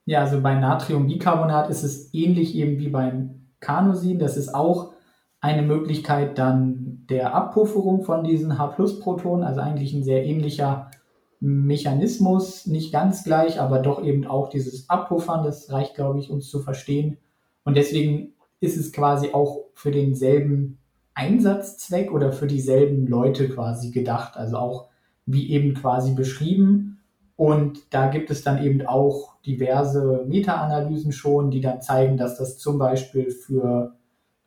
[0.05, 4.19] Ja, also bei Natriumbicarbonat ist es ähnlich eben wie beim Carnosin.
[4.19, 4.93] Das ist auch
[5.41, 10.91] eine Möglichkeit dann der Abpufferung von diesen H-Protonen, also eigentlich ein sehr ähnlicher
[11.39, 16.49] Mechanismus, nicht ganz gleich, aber doch eben auch dieses Abpuffern, das reicht, glaube ich, uns
[16.49, 17.17] zu verstehen.
[17.63, 18.35] Und deswegen
[18.65, 20.80] ist es quasi auch für denselben
[21.13, 24.36] Einsatzzweck oder für dieselben Leute quasi gedacht.
[24.36, 24.89] Also auch
[25.25, 26.99] wie eben quasi beschrieben.
[27.38, 32.58] Und da gibt es dann eben auch diverse Meta-Analysen schon, die dann zeigen, dass das
[32.58, 33.95] zum Beispiel für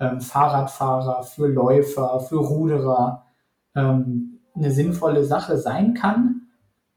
[0.01, 3.25] ähm, Fahrradfahrer, für Läufer, für Ruderer
[3.75, 6.43] ähm, eine sinnvolle Sache sein kann.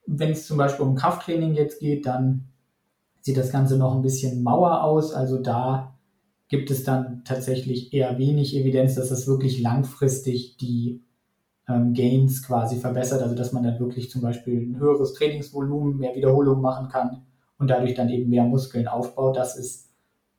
[0.06, 2.46] Wenn es zum Beispiel um Krafttraining jetzt geht, dann
[3.22, 5.14] sieht das Ganze noch ein bisschen mauer aus.
[5.14, 5.94] Also da
[6.52, 11.02] gibt es dann tatsächlich eher wenig Evidenz, dass das wirklich langfristig die
[11.66, 13.22] ähm, Gains quasi verbessert.
[13.22, 17.22] Also dass man dann wirklich zum Beispiel ein höheres Trainingsvolumen, mehr Wiederholungen machen kann
[17.58, 19.38] und dadurch dann eben mehr Muskeln aufbaut.
[19.38, 19.92] Das ist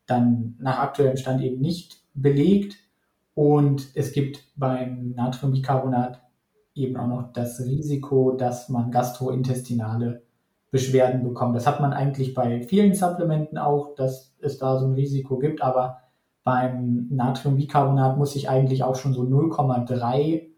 [0.05, 2.77] dann nach aktuellem Stand eben nicht belegt.
[3.33, 6.21] Und es gibt beim Natriumbicarbonat
[6.75, 10.25] eben auch noch das Risiko, dass man gastrointestinale
[10.73, 11.55] Beschwerden bekommt.
[11.55, 15.63] Das hat man eigentlich bei vielen Supplementen auch, dass es da so ein Risiko gibt,
[15.63, 15.99] aber
[16.45, 20.49] beim Natriumbicarbonat muss ich eigentlich auch schon so 0,3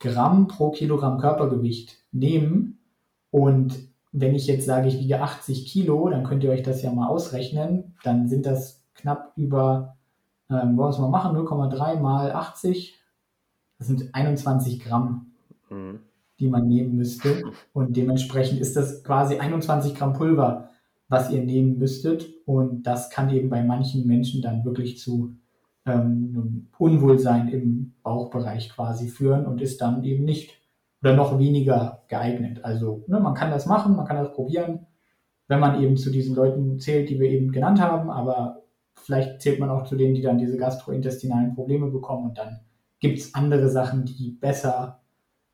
[0.00, 2.80] Gramm pro Kilogramm Körpergewicht nehmen.
[3.30, 3.78] Und
[4.10, 7.08] wenn ich jetzt sage, ich wiege 80 Kilo, dann könnt ihr euch das ja mal
[7.08, 7.94] ausrechnen.
[8.02, 9.96] Dann sind das knapp über,
[10.50, 12.98] ähm, wollen wir es mal machen, 0,3 mal 80.
[13.78, 15.32] Das sind 21 Gramm,
[15.70, 16.00] mhm.
[16.40, 17.42] Die man nehmen müsste.
[17.72, 20.70] Und dementsprechend ist das quasi 21 Gramm Pulver,
[21.08, 22.26] was ihr nehmen müsstet.
[22.46, 25.36] Und das kann eben bei manchen Menschen dann wirklich zu
[25.86, 30.60] ähm, Unwohlsein im Bauchbereich quasi führen und ist dann eben nicht
[31.02, 32.64] oder noch weniger geeignet.
[32.64, 34.86] Also ne, man kann das machen, man kann das probieren,
[35.48, 38.62] wenn man eben zu diesen Leuten zählt, die wir eben genannt haben, aber
[38.94, 42.60] vielleicht zählt man auch zu denen, die dann diese gastrointestinalen Probleme bekommen und dann
[43.00, 45.03] gibt es andere Sachen, die besser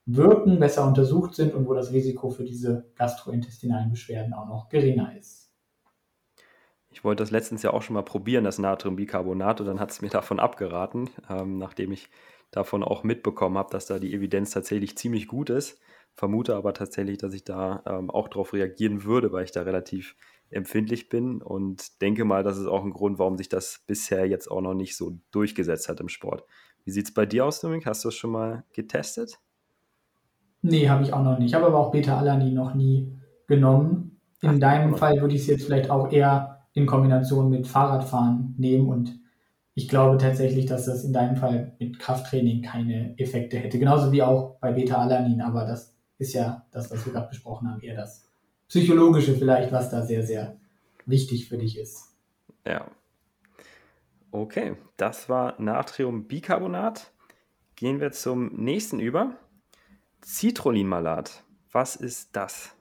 [0.07, 5.17] wirken, besser untersucht sind und wo das Risiko für diese gastrointestinalen Beschwerden auch noch geringer
[5.17, 5.51] ist.
[6.93, 10.03] Ich wollte das letztens ja auch schon mal probieren, das Natriumbicarbonat, und dann hat es
[10.03, 12.11] mir davon abgeraten, ähm, nachdem ich
[12.51, 15.81] davon auch mitbekommen habe, dass da die Evidenz tatsächlich ziemlich gut ist.
[16.15, 20.17] Vermute aber tatsächlich, dass ich da ähm, auch darauf reagieren würde, weil ich da relativ
[20.51, 24.51] empfindlich bin und denke mal, das ist auch ein Grund, warum sich das bisher jetzt
[24.51, 26.45] auch noch nicht so durchgesetzt hat im Sport.
[26.85, 27.87] Wie sieht es bei dir aus, Dominik?
[27.87, 29.39] Hast du es schon mal getestet?
[30.63, 31.49] Nee, habe ich auch noch nicht.
[31.49, 33.13] Ich habe aber auch Beta-Alanin noch nie
[33.47, 34.21] genommen.
[34.43, 38.55] In Ach, deinem Fall würde ich es jetzt vielleicht auch eher in Kombination mit Fahrradfahren
[38.59, 38.89] nehmen.
[38.89, 39.19] Und
[39.75, 43.79] ich glaube tatsächlich, dass das in deinem Fall mit Krafttraining keine Effekte hätte.
[43.79, 45.41] Genauso wie auch bei Beta-Alanin.
[45.41, 48.31] Aber das ist ja das, was wir gerade besprochen haben, eher das
[48.69, 50.57] Psychologische vielleicht, was da sehr, sehr
[51.05, 52.15] wichtig für dich ist.
[52.65, 52.87] Ja.
[54.31, 57.11] Okay, das war Natriumbicarbonat.
[57.75, 59.35] Gehen wir zum nächsten über.
[60.25, 61.45] Citrulinmalat.
[61.73, 62.75] Was ist das?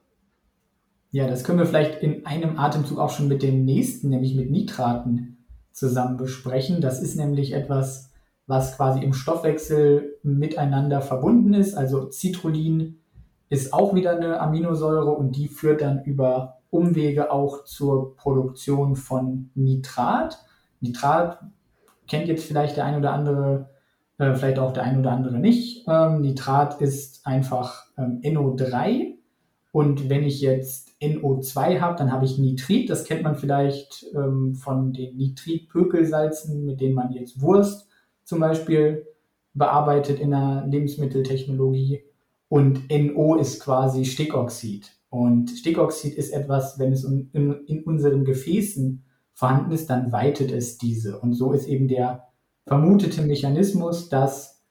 [1.12, 4.52] Ja, das können wir vielleicht in einem Atemzug auch schon mit dem nächsten, nämlich mit
[4.52, 6.82] Nitraten zusammen besprechen.
[6.82, 8.12] Das ist nämlich etwas,
[8.46, 11.76] was quasi im Stoffwechsel miteinander verbunden ist.
[11.76, 13.00] Also Citrullin
[13.50, 19.50] ist auch wieder eine Aminosäure und die führt dann über Umwege auch zur Produktion von
[19.56, 20.46] Nitrat.
[20.82, 21.40] Nitrat
[22.08, 23.70] kennt jetzt vielleicht der ein oder andere,
[24.20, 25.86] äh, vielleicht auch der ein oder andere nicht.
[25.88, 29.16] Ähm, Nitrat ist einfach ähm, NO3
[29.72, 32.90] und wenn ich jetzt NO2 habe, dann habe ich Nitrit.
[32.90, 37.88] Das kennt man vielleicht ähm, von den Nitritpökelsalzen, mit denen man jetzt Wurst
[38.24, 39.08] zum Beispiel
[39.54, 42.04] bearbeitet in der Lebensmitteltechnologie.
[42.48, 44.92] Und NO ist quasi Stickoxid.
[45.10, 49.04] Und Stickoxid ist etwas, wenn es in, in, in unseren Gefäßen
[49.34, 51.20] vorhanden ist, dann weitet es diese.
[51.20, 52.29] Und so ist eben der
[52.70, 54.64] vermutete Mechanismus, dass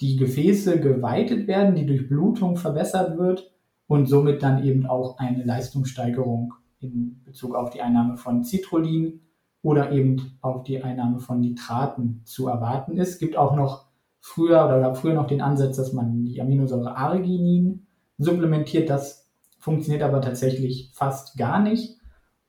[0.00, 3.52] die Gefäße geweitet werden, die Durchblutung verbessert wird
[3.86, 9.20] und somit dann eben auch eine Leistungssteigerung in Bezug auf die Einnahme von Citrullin
[9.62, 13.10] oder eben auf die Einnahme von Nitraten zu erwarten ist.
[13.10, 13.86] Es gibt auch noch
[14.20, 17.86] früher oder gab früher noch den Ansatz, dass man die Aminosäure Arginin
[18.18, 18.90] supplementiert.
[18.90, 21.98] Das funktioniert aber tatsächlich fast gar nicht.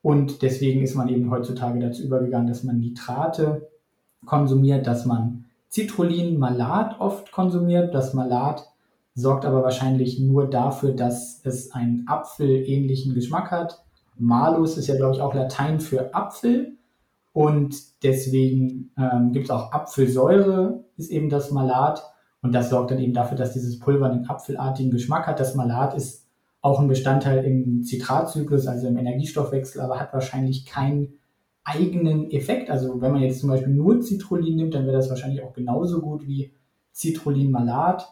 [0.02, 3.68] Und deswegen ist man eben heutzutage dazu übergegangen, dass man Nitrate
[4.26, 7.94] konsumiert, dass man Citrullin, Malat oft konsumiert.
[7.94, 8.66] Das Malat
[9.14, 13.84] sorgt aber wahrscheinlich nur dafür, dass es einen apfelähnlichen Geschmack hat.
[14.18, 16.78] Malus ist ja, glaube ich, auch Latein für Apfel.
[17.34, 22.02] Und deswegen ähm, gibt es auch Apfelsäure, ist eben das Malat.
[22.42, 25.40] Und das sorgt dann eben dafür, dass dieses Pulver einen apfelartigen Geschmack hat.
[25.40, 26.26] Das Malat ist
[26.62, 31.20] auch ein Bestandteil im Zitratzyklus, also im Energiestoffwechsel, aber hat wahrscheinlich keinen
[31.66, 32.70] eigenen Effekt.
[32.70, 36.00] Also wenn man jetzt zum Beispiel nur Citrullin nimmt, dann wäre das wahrscheinlich auch genauso
[36.00, 36.52] gut wie
[36.94, 38.08] Citrullin-Malat.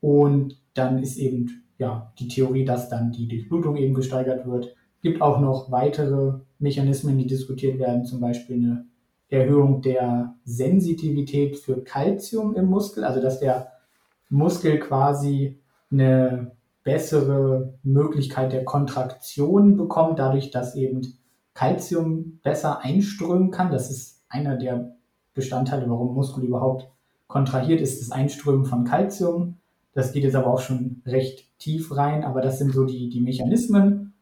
[0.00, 4.76] Und dann ist eben ja die Theorie, dass dann die Durchblutung eben gesteigert wird.
[5.02, 8.84] Gibt auch noch weitere Mechanismen, die diskutiert werden, zum Beispiel eine
[9.30, 13.68] Erhöhung der Sensitivität für Kalzium im Muskel, also dass der
[14.28, 15.58] Muskel quasi
[15.90, 21.19] eine bessere Möglichkeit der Kontraktion bekommt, dadurch, dass eben
[21.54, 23.70] Calcium besser einströmen kann.
[23.70, 24.96] Das ist einer der
[25.34, 26.90] Bestandteile, warum Muskel überhaupt
[27.26, 29.56] kontrahiert ist, das Einströmen von Calcium.
[29.92, 33.20] Das geht jetzt aber auch schon recht tief rein, aber das sind so die, die
[33.20, 34.14] Mechanismen.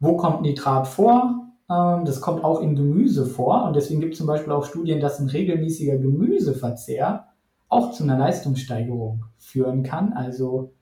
[0.00, 1.44] Wo kommt Nitrat vor?
[1.70, 5.00] Ähm, das kommt auch in Gemüse vor und deswegen gibt es zum Beispiel auch Studien,
[5.00, 7.28] dass ein regelmäßiger Gemüseverzehr
[7.68, 10.12] auch zu einer Leistungssteigerung führen kann.
[10.12, 10.72] Also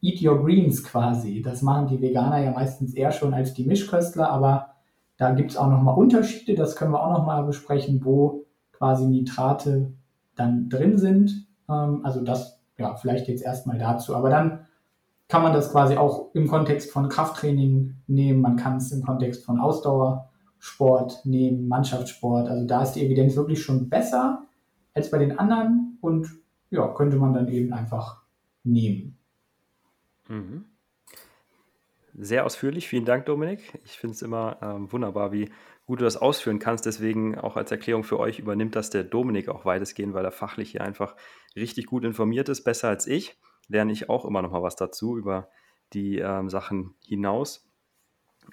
[0.00, 1.42] Eat Your Greens quasi.
[1.42, 4.73] Das machen die Veganer ja meistens eher schon als die Mischköstler, aber
[5.16, 9.92] da gibt es auch nochmal Unterschiede, das können wir auch nochmal besprechen, wo quasi Nitrate
[10.34, 11.46] dann drin sind.
[11.68, 14.14] Ähm, also das, ja, vielleicht jetzt erstmal dazu.
[14.16, 14.66] Aber dann
[15.28, 19.44] kann man das quasi auch im Kontext von Krafttraining nehmen, man kann es im Kontext
[19.44, 22.48] von Ausdauersport nehmen, Mannschaftssport.
[22.48, 24.42] Also da ist die Evidenz wirklich schon besser
[24.94, 26.28] als bei den anderen und
[26.70, 28.22] ja, könnte man dann eben einfach
[28.64, 29.16] nehmen.
[30.28, 30.64] Mhm.
[32.16, 32.86] Sehr ausführlich.
[32.86, 33.80] Vielen Dank, Dominik.
[33.84, 35.50] Ich finde es immer ähm, wunderbar, wie
[35.84, 36.86] gut du das ausführen kannst.
[36.86, 40.70] Deswegen auch als Erklärung für euch übernimmt das der Dominik auch weitestgehend, weil er fachlich
[40.70, 41.16] hier einfach
[41.56, 43.36] richtig gut informiert ist, besser als ich.
[43.66, 45.48] Lerne ich auch immer noch mal was dazu über
[45.92, 47.68] die ähm, Sachen hinaus.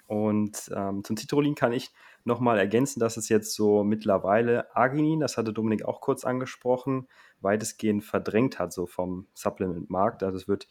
[0.06, 1.92] Und ähm, zum Citrullin kann ich
[2.24, 7.06] noch mal ergänzen, dass es jetzt so mittlerweile Arginin, das hatte Dominik auch kurz angesprochen,
[7.40, 10.22] weitestgehend verdrängt hat, so vom Supplement-Markt.
[10.22, 10.68] Also es wird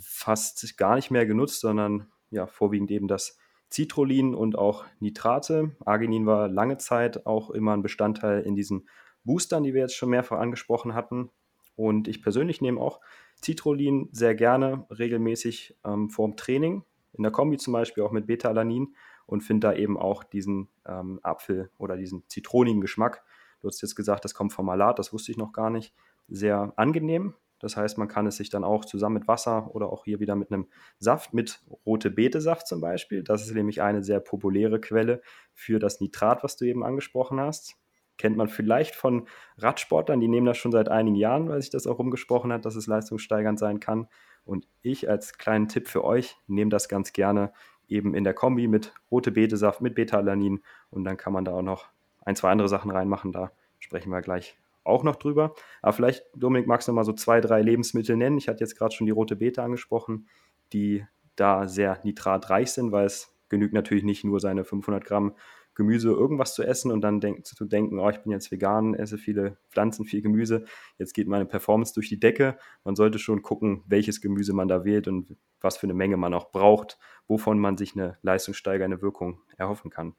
[0.00, 3.38] fast gar nicht mehr genutzt, sondern ja, vorwiegend eben das
[3.70, 5.76] Citrullin und auch Nitrate.
[5.84, 8.88] Arginin war lange Zeit auch immer ein Bestandteil in diesen
[9.24, 11.30] Boostern, die wir jetzt schon mehrfach angesprochen hatten.
[11.76, 13.00] Und ich persönlich nehme auch
[13.42, 18.94] Citrullin sehr gerne regelmäßig ähm, vorm Training, in der Kombi zum Beispiel auch mit Beta-Alanin
[19.26, 23.24] und finde da eben auch diesen ähm, Apfel oder diesen zitronigen Geschmack.
[23.60, 25.94] Du hast jetzt gesagt, das kommt vom Malat, das wusste ich noch gar nicht.
[26.28, 27.34] Sehr angenehm.
[27.62, 30.34] Das heißt, man kann es sich dann auch zusammen mit Wasser oder auch hier wieder
[30.34, 30.66] mit einem
[30.98, 33.22] Saft, mit rote Beete-Saft zum Beispiel.
[33.22, 35.22] Das ist nämlich eine sehr populäre Quelle
[35.54, 37.76] für das Nitrat, was du eben angesprochen hast.
[38.18, 41.86] Kennt man vielleicht von Radsportlern, die nehmen das schon seit einigen Jahren, weil sich das
[41.86, 44.08] auch rumgesprochen hat, dass es leistungssteigernd sein kann.
[44.44, 47.52] Und ich als kleinen Tipp für euch nehme das ganz gerne
[47.86, 51.62] eben in der Kombi mit rote Beete-Saft, mit Beta-Alanin und dann kann man da auch
[51.62, 51.88] noch
[52.24, 53.32] ein, zwei andere Sachen reinmachen.
[53.32, 55.54] Da sprechen wir gleich auch noch drüber.
[55.80, 58.38] Aber vielleicht, Dominik, magst du mal so zwei, drei Lebensmittel nennen?
[58.38, 60.28] Ich hatte jetzt gerade schon die rote Beete angesprochen,
[60.72, 61.04] die
[61.36, 65.34] da sehr nitratreich sind, weil es genügt natürlich nicht nur seine 500 Gramm
[65.74, 69.16] Gemüse irgendwas zu essen und dann denk, zu denken, oh, ich bin jetzt vegan, esse
[69.16, 70.64] viele Pflanzen, viel Gemüse,
[70.98, 72.58] jetzt geht meine Performance durch die Decke.
[72.84, 76.34] Man sollte schon gucken, welches Gemüse man da wählt und was für eine Menge man
[76.34, 80.14] auch braucht, wovon man sich eine leistungssteigernde Wirkung erhoffen kann.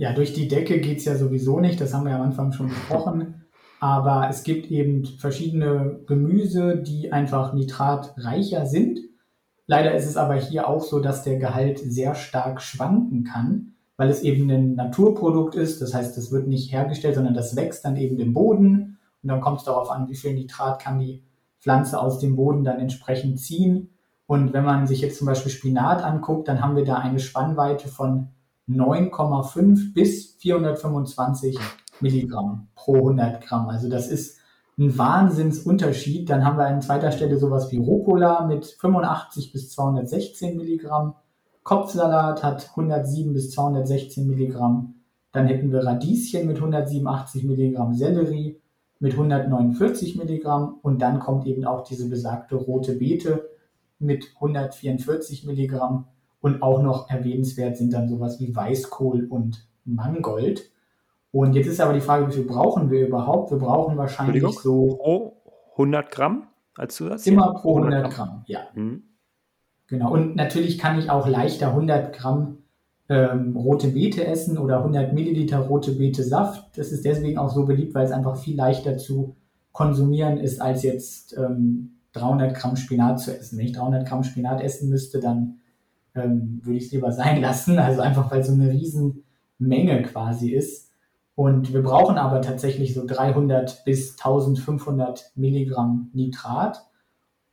[0.00, 2.70] Ja, durch die Decke geht es ja sowieso nicht, das haben wir am Anfang schon
[2.70, 3.44] besprochen.
[3.80, 8.98] Aber es gibt eben verschiedene Gemüse, die einfach nitratreicher sind.
[9.66, 14.08] Leider ist es aber hier auch so, dass der Gehalt sehr stark schwanken kann, weil
[14.08, 15.82] es eben ein Naturprodukt ist.
[15.82, 18.96] Das heißt, es wird nicht hergestellt, sondern das wächst dann eben im Boden.
[19.22, 21.22] Und dann kommt es darauf an, wie viel Nitrat kann die
[21.60, 23.90] Pflanze aus dem Boden dann entsprechend ziehen.
[24.26, 27.88] Und wenn man sich jetzt zum Beispiel Spinat anguckt, dann haben wir da eine Spannweite
[27.88, 28.28] von
[28.70, 31.58] 9,5 bis 425
[32.00, 33.68] Milligramm pro 100 Gramm.
[33.68, 34.38] Also das ist
[34.78, 36.30] ein Wahnsinnsunterschied.
[36.30, 41.14] Dann haben wir an zweiter Stelle sowas wie Rucola mit 85 bis 216 Milligramm.
[41.62, 44.94] Kopfsalat hat 107 bis 216 Milligramm.
[45.32, 48.60] Dann hätten wir Radieschen mit 187 Milligramm, Sellerie
[48.98, 53.48] mit 149 Milligramm und dann kommt eben auch diese besagte rote Beete
[53.98, 56.06] mit 144 Milligramm
[56.40, 60.70] und auch noch erwähnenswert sind dann sowas wie Weißkohl und Mangold.
[61.32, 63.50] Und jetzt ist aber die Frage, wie viel brauchen wir überhaupt?
[63.50, 64.96] Wir brauchen wahrscheinlich so.
[64.96, 65.36] Pro
[65.72, 67.26] 100 Gramm als Zusatz?
[67.26, 68.60] Immer pro 100 Gramm, ja.
[68.74, 69.04] Mhm.
[69.86, 70.12] Genau.
[70.12, 72.58] Und natürlich kann ich auch leichter 100 Gramm
[73.08, 76.78] ähm, rote Beete essen oder 100 Milliliter rote Beete Saft.
[76.78, 79.36] Das ist deswegen auch so beliebt, weil es einfach viel leichter zu
[79.72, 83.58] konsumieren ist, als jetzt ähm, 300 Gramm Spinat zu essen.
[83.58, 85.59] Wenn ich 300 Gramm Spinat essen müsste, dann
[86.14, 87.78] ähm, würde ich es lieber sein lassen.
[87.78, 90.90] Also einfach, weil so eine Riesenmenge quasi ist.
[91.34, 96.86] Und wir brauchen aber tatsächlich so 300 bis 1500 Milligramm Nitrat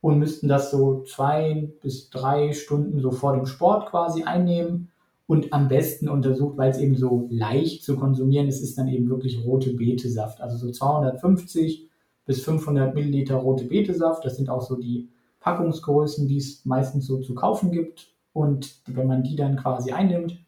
[0.00, 4.90] und müssten das so zwei bis drei Stunden so vor dem Sport quasi einnehmen
[5.26, 9.10] und am besten untersucht, weil es eben so leicht zu konsumieren ist, ist dann eben
[9.10, 10.40] wirklich rote Betesaft.
[10.40, 11.88] Also so 250
[12.24, 14.24] bis 500 Milliliter rote Betesaft.
[14.24, 15.08] Das sind auch so die
[15.40, 18.12] Packungsgrößen, die es meistens so zu kaufen gibt.
[18.38, 20.38] Und wenn man die dann quasi einnimmt,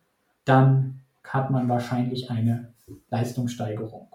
[0.44, 2.72] dann hat man wahrscheinlich eine
[3.10, 4.06] Leistungssteigerung.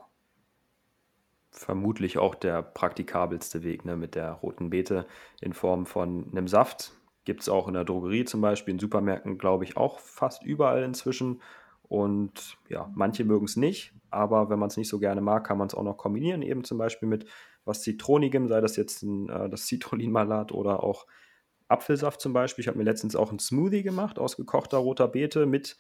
[1.52, 5.06] Vermutlich auch der praktikabelste Weg ne, mit der roten Beete
[5.42, 6.94] in Form von einem Saft.
[7.26, 10.82] Gibt es auch in der Drogerie zum Beispiel, in Supermärkten, glaube ich, auch fast überall
[10.82, 11.42] inzwischen.
[11.84, 15.58] Und ja, manche mögen es nicht, aber wenn man es nicht so gerne mag, kann
[15.58, 17.26] man es auch noch kombinieren, eben zum Beispiel mit
[17.66, 21.08] was Zitronigem, sei das jetzt ein, äh, das Citronenmalat oder auch
[21.68, 22.62] Apfelsaft zum Beispiel.
[22.62, 25.78] Ich habe mir letztens auch einen Smoothie gemacht aus gekochter roter Beete mit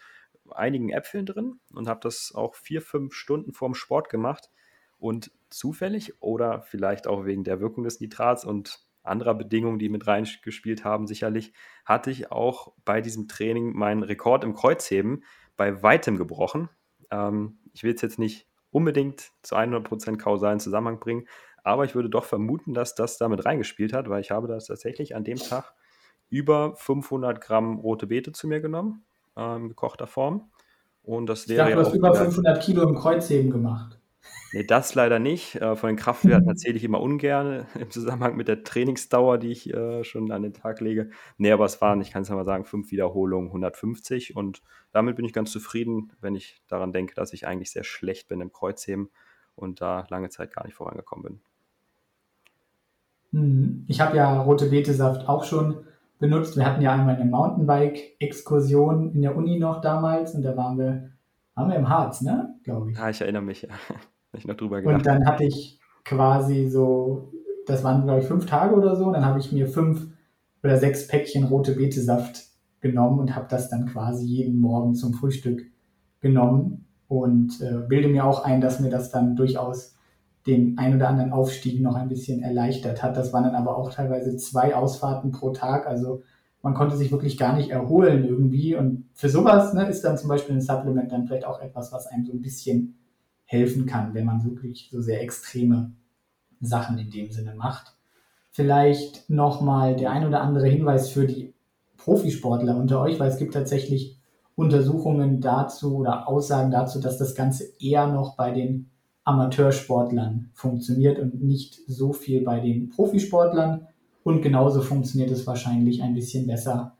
[0.51, 4.51] einigen Äpfeln drin und habe das auch vier, fünf Stunden vorm Sport gemacht.
[4.97, 10.07] Und zufällig oder vielleicht auch wegen der Wirkung des Nitrats und anderer Bedingungen, die mit
[10.07, 15.23] reingespielt haben, sicherlich, hatte ich auch bei diesem Training meinen Rekord im Kreuzheben
[15.57, 16.69] bei weitem gebrochen.
[17.11, 21.27] Ähm, ich will es jetzt nicht unbedingt zu 100% kausalen Zusammenhang bringen,
[21.65, 25.15] aber ich würde doch vermuten, dass das damit reingespielt hat, weil ich habe das tatsächlich
[25.15, 25.73] an dem Tag
[26.29, 29.03] über 500 Gramm rote Beete zu mir genommen,
[29.35, 30.51] äh, in gekochter Form.
[31.01, 33.99] Und das wäre ich dachte, du hast über 500 Kilo im Kreuzheben gemacht.
[34.53, 35.55] Nee, das leider nicht.
[35.55, 39.73] Äh, von den Kraftwerten erzähle ich immer ungern im Zusammenhang mit der Trainingsdauer, die ich
[39.73, 41.09] äh, schon an den Tag lege.
[41.37, 44.35] Nee, aber es waren, ich kann es ja mal sagen, fünf Wiederholungen, 150.
[44.35, 44.61] Und
[44.91, 48.39] damit bin ich ganz zufrieden, wenn ich daran denke, dass ich eigentlich sehr schlecht bin
[48.39, 49.09] im Kreuzheben
[49.55, 51.41] und da lange Zeit gar nicht vorangekommen bin.
[53.31, 55.77] Hm, ich habe ja rote Betesaft auch schon
[56.19, 56.57] benutzt.
[56.57, 61.11] Wir hatten ja einmal eine Mountainbike-Exkursion in der Uni noch damals und da waren wir,
[61.55, 62.55] waren wir im Harz, ne?
[62.63, 62.97] Glaube ich.
[62.97, 63.69] Ja, ich erinnere mich, ja.
[64.33, 64.95] ich noch drüber gedacht.
[64.95, 67.31] Und dann hatte ich quasi so,
[67.65, 70.07] das waren glaube ich fünf Tage oder so, dann habe ich mir fünf
[70.63, 72.43] oder sechs Päckchen rote Betesaft
[72.81, 75.63] genommen und habe das dann quasi jeden Morgen zum Frühstück
[76.21, 79.94] genommen und äh, bilde mir auch ein, dass mir das dann durchaus
[80.47, 83.17] den ein oder anderen Aufstieg noch ein bisschen erleichtert hat.
[83.17, 86.21] Das waren dann aber auch teilweise zwei Ausfahrten pro Tag, also
[86.65, 88.75] man konnte sich wirklich gar nicht erholen irgendwie.
[88.75, 92.07] Und für sowas ne, ist dann zum Beispiel ein Supplement dann vielleicht auch etwas, was
[92.07, 92.97] einem so ein bisschen
[93.45, 95.91] helfen kann, wenn man wirklich so sehr extreme
[96.61, 97.95] Sachen in dem Sinne macht.
[98.49, 101.53] Vielleicht nochmal der ein oder andere Hinweis für die
[101.97, 104.17] Profisportler unter euch, weil es gibt tatsächlich
[104.55, 108.89] Untersuchungen dazu oder Aussagen dazu, dass das Ganze eher noch bei den
[109.25, 113.87] Amateursportlern funktioniert und nicht so viel bei den Profisportlern.
[114.23, 116.95] Und genauso funktioniert es wahrscheinlich ein bisschen besser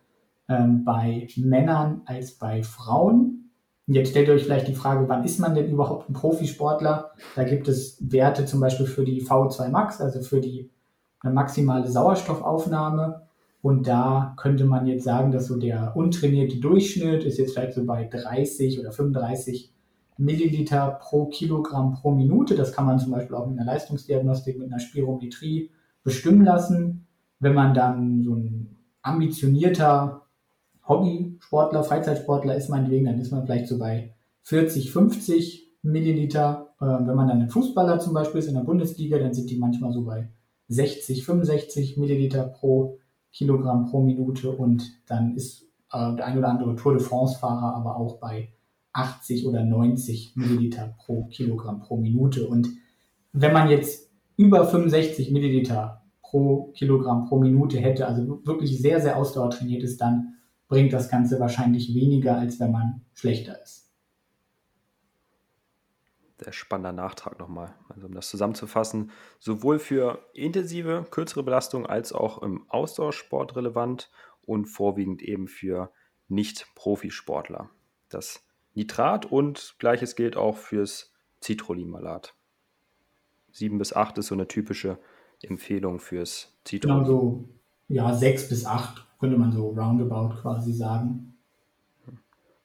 [0.49, 3.51] ähm, bei Männern als bei Frauen.
[3.88, 7.11] Jetzt stellt euch vielleicht die Frage, wann ist man denn überhaupt ein Profisportler?
[7.36, 10.71] Da gibt es Werte zum Beispiel für die V2 Max, also für die
[11.23, 13.28] maximale Sauerstoffaufnahme.
[13.61, 17.86] Und da könnte man jetzt sagen, dass so der untrainierte Durchschnitt ist jetzt vielleicht so
[17.86, 19.74] bei 30 oder 35
[20.18, 22.55] Milliliter pro Kilogramm pro Minute.
[22.55, 25.72] Das kann man zum Beispiel auch mit einer Leistungsdiagnostik, mit einer Spirometrie
[26.03, 27.07] bestimmen lassen.
[27.39, 30.22] Wenn man dann so ein ambitionierter
[30.88, 34.13] Hobbysportler, Freizeitsportler ist meinetwegen, dann ist man vielleicht so bei
[34.43, 36.74] 40, 50 Milliliter.
[36.80, 39.57] Äh, wenn man dann ein Fußballer zum Beispiel ist in der Bundesliga, dann sind die
[39.57, 40.30] manchmal so bei
[40.68, 42.99] 60, 65 Milliliter pro
[43.32, 47.97] Kilogramm pro Minute und dann ist äh, der ein oder andere Tour de France-Fahrer aber
[47.97, 48.49] auch bei
[48.95, 52.47] 80 oder 90 Milliliter pro Kilogramm pro Minute.
[52.47, 52.69] Und
[53.33, 59.17] wenn man jetzt über 65 Milliliter pro Kilogramm pro Minute hätte, also wirklich sehr, sehr
[59.17, 60.35] ausdauertrainiert ist, dann
[60.67, 63.91] bringt das Ganze wahrscheinlich weniger, als wenn man schlechter ist.
[66.41, 67.75] Sehr spannender Nachtrag nochmal.
[67.89, 74.09] Also um das zusammenzufassen, sowohl für intensive, kürzere Belastung als auch im Ausdauersport relevant
[74.41, 75.91] und vorwiegend eben für
[76.27, 77.69] Nicht-Profisportler.
[78.09, 78.45] Das
[78.76, 82.36] Nitrat und gleiches gilt auch fürs Citrullin-Malat.
[83.51, 84.99] 7 bis 8 ist so eine typische
[85.41, 87.03] Empfehlung fürs Citrullin.
[87.03, 87.49] Genau so,
[87.88, 91.38] ja, 6 bis 8 könnte man so roundabout quasi sagen.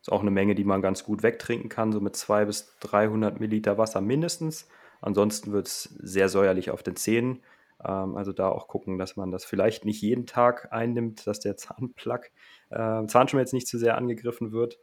[0.01, 3.41] Ist auch eine Menge, die man ganz gut wegtrinken kann, so mit 200 bis 300
[3.41, 4.67] Milliliter Wasser mindestens.
[5.01, 7.43] Ansonsten wird es sehr säuerlich auf den Zähnen.
[7.85, 11.57] Ähm, also da auch gucken, dass man das vielleicht nicht jeden Tag einnimmt, dass der
[11.57, 12.31] Zahnplug,
[12.71, 14.79] äh, Zahnschmelz nicht zu sehr angegriffen wird.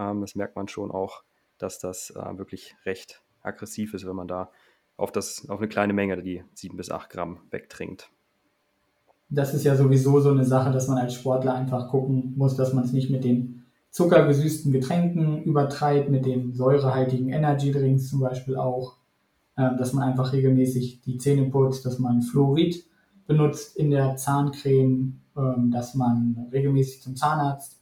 [0.00, 1.22] Ähm, das merkt man schon auch,
[1.58, 4.50] dass das äh, wirklich recht aggressiv ist, wenn man da
[4.96, 8.10] auf, das, auf eine kleine Menge, die 7 bis 8 Gramm wegtrinkt
[9.30, 12.74] das ist ja sowieso so eine Sache, dass man als Sportler einfach gucken muss, dass
[12.74, 18.56] man es nicht mit den zuckergesüßten Getränken übertreibt, mit den säurehaltigen Energy Drinks zum Beispiel
[18.56, 18.96] auch,
[19.56, 22.84] äh, dass man einfach regelmäßig die Zähne putzt, dass man Fluorid
[23.26, 25.40] benutzt in der Zahncreme, äh,
[25.70, 27.80] dass man regelmäßig zum Zahnarzt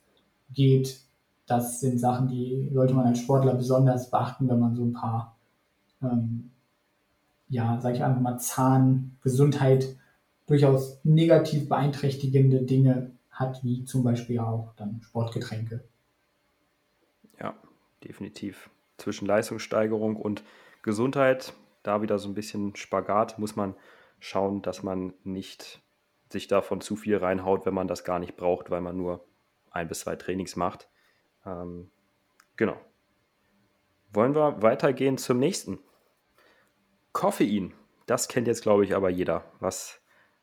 [0.52, 1.00] geht.
[1.49, 5.36] Das sind Sachen, die sollte man als Sportler besonders beachten, wenn man so ein paar,
[6.03, 6.51] ähm,
[7.49, 9.96] ja, sag ich einfach mal, Zahngesundheit
[10.46, 15.84] durchaus negativ beeinträchtigende Dinge hat, wie zum Beispiel auch dann Sportgetränke.
[17.40, 17.55] Ja,
[18.05, 18.68] definitiv.
[18.99, 20.42] Zwischen Leistungssteigerung und
[20.82, 23.74] Gesundheit, da wieder so ein bisschen Spagat, muss man
[24.18, 25.80] schauen, dass man nicht
[26.30, 29.24] sich davon zu viel reinhaut, wenn man das gar nicht braucht, weil man nur
[29.70, 30.88] ein bis zwei Trainings macht.
[31.49, 31.90] Ähm,
[32.57, 32.76] genau.
[34.12, 35.78] Wollen wir weitergehen zum nächsten?
[37.12, 37.72] Koffein.
[38.07, 39.44] Das kennt jetzt, glaube ich, aber jeder.
[39.61, 40.01] Was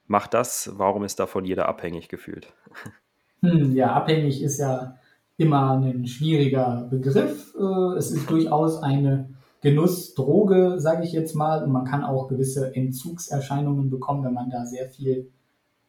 [0.08, 0.72] macht das?
[0.74, 2.54] Warum ist davon jeder abhängig gefühlt?
[3.42, 4.96] Hm, ja, abhängig ist ja
[5.38, 7.54] immer ein schwieriger Begriff.
[7.54, 9.30] Äh, es ist durchaus eine
[9.62, 11.64] Genussdroge, sage ich jetzt mal.
[11.64, 15.32] Und man kann auch gewisse Entzugserscheinungen bekommen, wenn man da sehr viel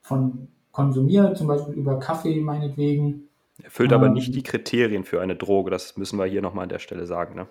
[0.00, 3.25] von konsumiert, zum Beispiel über Kaffee meinetwegen.
[3.62, 6.68] Erfüllt aber ähm, nicht die Kriterien für eine Droge, das müssen wir hier nochmal an
[6.68, 7.34] der Stelle sagen.
[7.34, 7.46] Ne?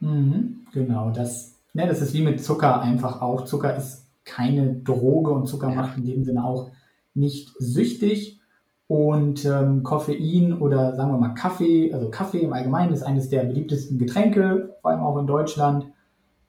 [0.00, 3.44] Mhm, genau, das, ne, das ist wie mit Zucker einfach auch.
[3.44, 5.74] Zucker ist keine Droge und Zucker ja.
[5.74, 6.70] macht in dem Sinne auch
[7.14, 8.40] nicht süchtig.
[8.86, 13.44] Und ähm, Koffein oder sagen wir mal Kaffee, also Kaffee im Allgemeinen ist eines der
[13.44, 15.86] beliebtesten Getränke, vor allem auch in Deutschland,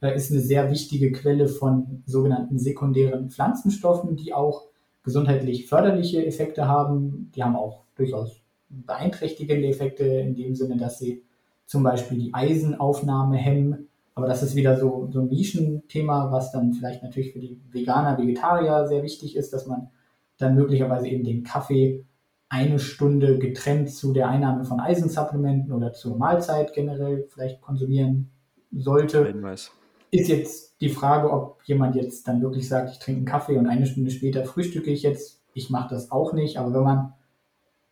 [0.01, 4.69] äh, ist eine sehr wichtige Quelle von sogenannten sekundären Pflanzenstoffen, die auch
[5.03, 7.31] gesundheitlich förderliche Effekte haben.
[7.35, 8.40] Die haben auch durchaus
[8.71, 11.23] beeinträchtigende Effekte in dem Sinne, dass sie
[11.65, 13.87] zum Beispiel die Eisenaufnahme hemmen.
[14.15, 18.17] Aber das ist wieder so, so ein Nischenthema, was dann vielleicht natürlich für die Veganer,
[18.17, 19.89] Vegetarier sehr wichtig ist, dass man
[20.37, 22.05] dann möglicherweise eben den Kaffee
[22.49, 28.29] eine Stunde getrennt zu der Einnahme von Eisensupplementen oder zur Mahlzeit generell vielleicht konsumieren
[28.71, 29.25] sollte.
[29.25, 29.71] Hinweis.
[30.11, 33.67] Ist jetzt die Frage, ob jemand jetzt dann wirklich sagt, ich trinke einen Kaffee und
[33.67, 35.41] eine Stunde später frühstücke ich jetzt.
[35.53, 37.13] Ich mache das auch nicht, aber wenn man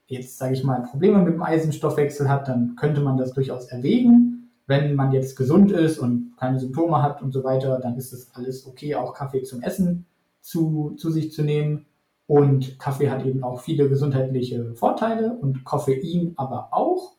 [0.09, 4.49] jetzt, sage ich mal, Probleme mit dem Eisenstoffwechsel hat, dann könnte man das durchaus erwägen.
[4.65, 8.29] Wenn man jetzt gesund ist und keine Symptome hat und so weiter, dann ist es
[8.33, 10.05] alles okay, auch Kaffee zum Essen
[10.41, 11.85] zu, zu sich zu nehmen.
[12.27, 17.13] Und Kaffee hat eben auch viele gesundheitliche Vorteile und Koffein aber auch.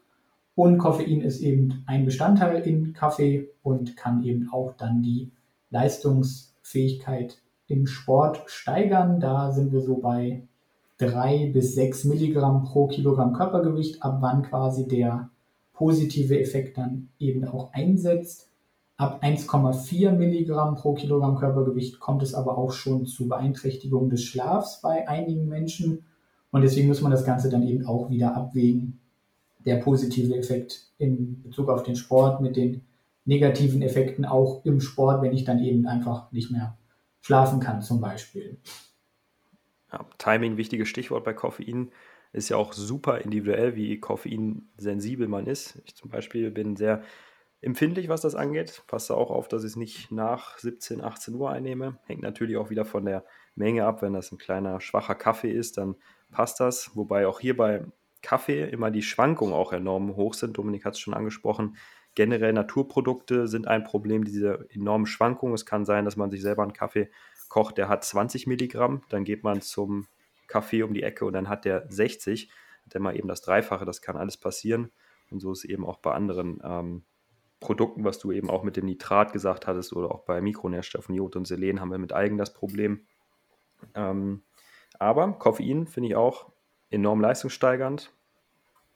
[0.54, 5.30] Und Koffein ist eben ein Bestandteil in Kaffee und kann eben auch dann die
[5.70, 9.20] Leistungsfähigkeit im Sport steigern.
[9.20, 10.42] Da sind wir so bei
[11.00, 15.30] drei bis sechs Milligramm pro Kilogramm Körpergewicht, ab wann quasi der
[15.72, 18.48] positive Effekt dann eben auch einsetzt.
[18.98, 24.82] Ab 1,4 Milligramm pro Kilogramm Körpergewicht kommt es aber auch schon zu Beeinträchtigung des Schlafs
[24.82, 26.04] bei einigen Menschen.
[26.50, 29.00] Und deswegen muss man das Ganze dann eben auch wieder abwägen.
[29.64, 32.82] Der positive Effekt in Bezug auf den Sport mit den
[33.24, 36.76] negativen Effekten auch im Sport, wenn ich dann eben einfach nicht mehr
[37.22, 38.58] schlafen kann zum Beispiel.
[39.92, 41.90] Ja, Timing, wichtiges Stichwort bei Koffein,
[42.32, 45.82] ist ja auch super individuell, wie koffeinsensibel man ist.
[45.84, 47.02] Ich zum Beispiel bin sehr
[47.60, 48.84] empfindlich, was das angeht.
[48.86, 51.98] Passe auch auf, dass ich es nicht nach 17, 18 Uhr einnehme.
[52.06, 53.24] Hängt natürlich auch wieder von der
[53.54, 54.02] Menge ab.
[54.02, 55.96] Wenn das ein kleiner, schwacher Kaffee ist, dann
[56.30, 56.92] passt das.
[56.94, 57.84] Wobei auch hier bei
[58.22, 60.56] Kaffee immer die Schwankungen auch enorm hoch sind.
[60.56, 61.76] Dominik hat es schon angesprochen.
[62.14, 65.54] Generell Naturprodukte sind ein Problem, diese enormen Schwankungen.
[65.54, 67.10] Es kann sein, dass man sich selber einen Kaffee
[67.50, 69.02] kocht, der hat 20 Milligramm.
[69.10, 70.06] Dann geht man zum
[70.46, 72.50] Kaffee um die Ecke und dann hat der 60.
[72.84, 73.84] Hat der mal eben das Dreifache.
[73.84, 74.90] Das kann alles passieren.
[75.30, 77.04] Und so ist eben auch bei anderen ähm,
[77.60, 81.36] Produkten, was du eben auch mit dem Nitrat gesagt hattest oder auch bei Mikronährstoffen, Jod
[81.36, 83.06] und Selen haben wir mit Algen das Problem.
[83.94, 84.42] Ähm,
[84.98, 86.50] aber Koffein finde ich auch
[86.88, 88.12] enorm leistungssteigernd.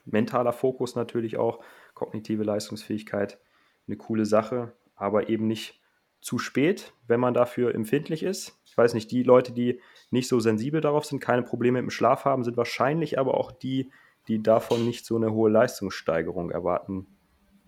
[0.06, 1.62] Mentaler Fokus natürlich auch,
[1.94, 3.38] kognitive Leistungsfähigkeit,
[3.86, 5.80] eine coole Sache, aber eben nicht
[6.24, 8.58] zu spät, wenn man dafür empfindlich ist.
[8.64, 9.78] Ich weiß nicht, die Leute, die
[10.10, 13.90] nicht so sensibel darauf sind, keine Probleme dem Schlaf haben, sind wahrscheinlich aber auch die,
[14.26, 17.06] die davon nicht so eine hohe Leistungssteigerung erwarten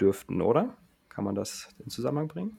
[0.00, 0.74] dürften, oder?
[1.10, 2.58] Kann man das in Zusammenhang bringen?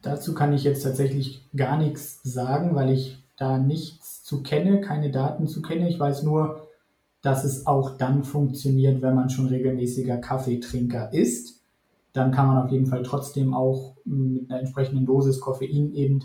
[0.00, 5.10] Dazu kann ich jetzt tatsächlich gar nichts sagen, weil ich da nichts zu kenne, keine
[5.10, 5.90] Daten zu kenne.
[5.90, 6.68] Ich weiß nur,
[7.20, 11.59] dass es auch dann funktioniert, wenn man schon regelmäßiger Kaffeetrinker ist.
[12.12, 16.24] Dann kann man auf jeden Fall trotzdem auch mit einer entsprechenden Dosis Koffein eben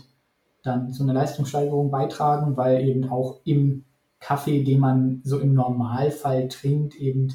[0.62, 3.84] dann zu einer Leistungssteigerung beitragen, weil eben auch im
[4.18, 7.28] Kaffee, den man so im Normalfall trinkt, eben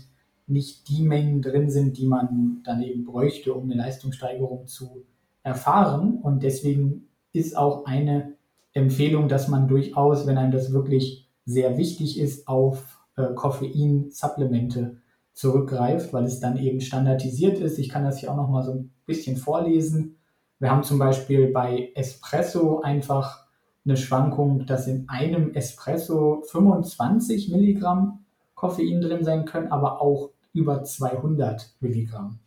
[0.48, 5.06] nicht die Mengen drin sind, die man dann eben bräuchte, um eine Leistungssteigerung zu
[5.44, 6.20] erfahren.
[6.22, 8.34] Und deswegen ist auch eine
[8.74, 14.98] Empfehlung, dass man durchaus, wenn einem das wirklich sehr wichtig ist, auf äh, Koffein-Supplemente
[15.34, 17.80] zurückgreift, weil es dann eben standardisiert ist.
[17.80, 20.18] Ich kann das hier auch noch mal so ein bisschen vorlesen.
[20.60, 23.46] Wir haben zum Beispiel bei Espresso einfach
[23.86, 30.84] eine Schwankung, dass in einem Espresso 25 Milligramm Koffein drin sein können, aber auch über
[30.84, 32.40] 200 Milligramm.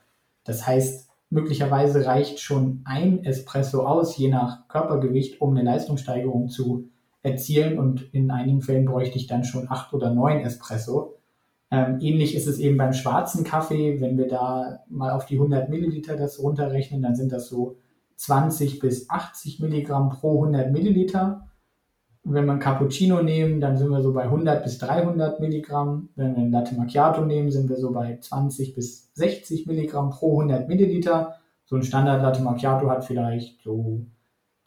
[0.44, 6.88] Das heißt, möglicherweise reicht schon ein Espresso aus, je nach Körpergewicht, um eine Leistungssteigerung zu
[7.22, 7.78] erzielen.
[7.78, 11.16] Und in einigen Fällen bräuchte ich dann schon acht oder neun Espresso.
[11.74, 14.00] Ähm, ähnlich ist es eben beim schwarzen Kaffee.
[14.00, 17.78] Wenn wir da mal auf die 100 Milliliter das runterrechnen, dann sind das so
[18.16, 21.48] 20 bis 80 Milligramm pro 100 Milliliter.
[22.22, 26.10] wenn wir ein Cappuccino nehmen, dann sind wir so bei 100 bis 300 Milligramm.
[26.14, 30.40] Wenn wir ein Latte Macchiato nehmen, sind wir so bei 20 bis 60 Milligramm pro
[30.40, 31.34] 100 Milliliter.
[31.64, 34.06] So ein Standard Latte Macchiato hat vielleicht so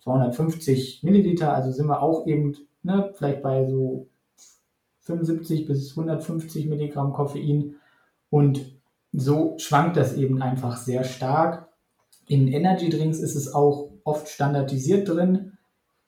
[0.02, 4.08] 250 Milliliter, also sind wir auch eben ne, vielleicht bei so
[5.08, 7.76] 75 bis 150 Milligramm Koffein.
[8.30, 8.62] Und
[9.12, 11.68] so schwankt das eben einfach sehr stark.
[12.28, 15.54] In Energy Drinks ist es auch oft standardisiert drin.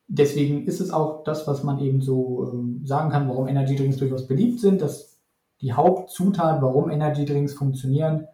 [0.08, 3.98] Deswegen ist es auch das, was man eben so ähm, sagen kann, warum Energy Drinks
[3.98, 4.82] durchaus beliebt sind.
[4.82, 5.18] Dass
[5.62, 8.28] die Hauptzutat, warum Energy Drinks funktionieren,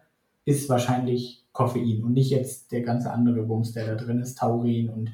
[0.44, 4.90] ist wahrscheinlich Koffein und nicht jetzt der ganze andere Bums, der da drin ist, Taurin
[4.90, 5.10] und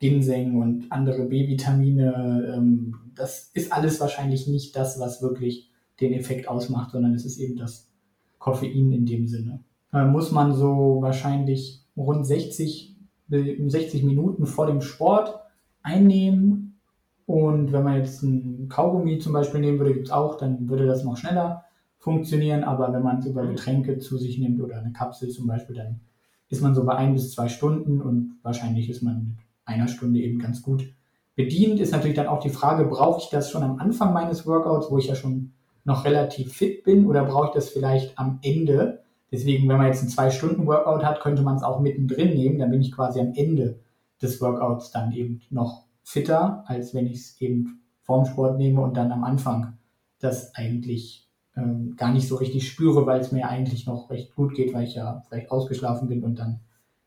[0.00, 2.54] Ginseng und andere B-Vitamine.
[2.56, 5.70] Ähm, das ist alles wahrscheinlich nicht das, was wirklich
[6.00, 7.90] den Effekt ausmacht, sondern es ist eben das
[8.38, 9.60] Koffein in dem Sinne.
[9.92, 12.96] Äh, muss man so wahrscheinlich rund 60,
[13.28, 15.38] 60 Minuten vor dem Sport
[15.82, 16.80] einnehmen.
[17.26, 20.86] Und wenn man jetzt ein Kaugummi zum Beispiel nehmen würde, gibt es auch, dann würde
[20.86, 21.64] das noch schneller
[21.98, 22.64] funktionieren.
[22.64, 26.00] Aber wenn man es über Getränke zu sich nimmt oder eine Kapsel zum Beispiel, dann
[26.48, 30.20] ist man so bei ein bis zwei Stunden und wahrscheinlich ist man mit einer Stunde
[30.20, 30.92] eben ganz gut
[31.34, 31.80] bedient.
[31.80, 34.98] Ist natürlich dann auch die Frage, brauche ich das schon am Anfang meines Workouts, wo
[34.98, 35.52] ich ja schon
[35.84, 39.02] noch relativ fit bin, oder brauche ich das vielleicht am Ende?
[39.32, 42.82] Deswegen, wenn man jetzt einen Zwei-Stunden-Workout hat, könnte man es auch mittendrin nehmen, dann bin
[42.82, 43.80] ich quasi am Ende
[44.20, 48.96] des Workouts dann eben noch fitter, als wenn ich es eben vorm Sport nehme und
[48.96, 49.78] dann am Anfang
[50.18, 54.54] das eigentlich ähm, gar nicht so richtig spüre, weil es mir eigentlich noch recht gut
[54.54, 56.60] geht, weil ich ja vielleicht ausgeschlafen bin und dann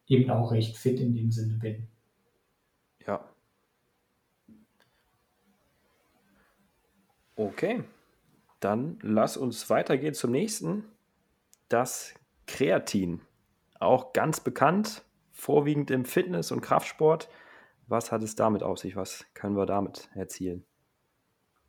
[0.08, 1.88] eben auch recht fit in dem Sinne bin.
[3.06, 3.22] Ja.
[7.36, 7.84] Okay,
[8.60, 10.86] dann lass uns weitergehen zum nächsten.
[11.70, 12.14] Das
[12.48, 13.22] Kreatin.
[13.80, 17.30] Auch ganz bekannt, vorwiegend im Fitness- und Kraftsport.
[17.88, 18.96] Was hat es damit auf sich?
[18.96, 20.64] Was können wir damit erzielen?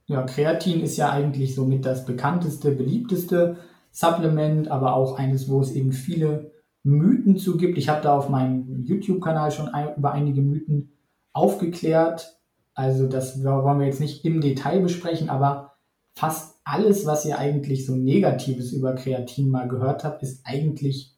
[0.06, 3.56] Ja, Kreatin ist ja eigentlich somit das bekannteste, beliebteste
[3.90, 6.52] Supplement, aber auch eines, wo es eben viele
[6.82, 7.78] Mythen zu gibt.
[7.78, 10.92] Ich habe da auf meinem YouTube-Kanal schon ein, über einige Mythen
[11.32, 12.38] aufgeklärt.
[12.74, 15.76] Also das wollen wir jetzt nicht im Detail besprechen, aber
[16.14, 21.14] fast alles, was ihr eigentlich so Negatives über Kreatin mal gehört habt, ist eigentlich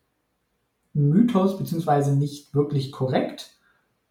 [0.92, 3.56] Mythos beziehungsweise nicht wirklich korrekt.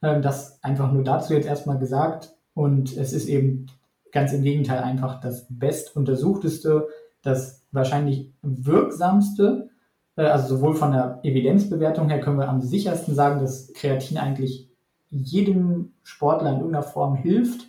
[0.01, 2.35] Ähm, das einfach nur dazu jetzt erstmal gesagt.
[2.53, 3.67] Und es ist eben
[4.11, 6.87] ganz im Gegenteil einfach das bestuntersuchteste,
[7.21, 9.69] das wahrscheinlich wirksamste.
[10.15, 14.69] Äh, also sowohl von der Evidenzbewertung her können wir am sichersten sagen, dass Kreatin eigentlich
[15.17, 17.67] jedem Sportler in irgendeiner Form hilft.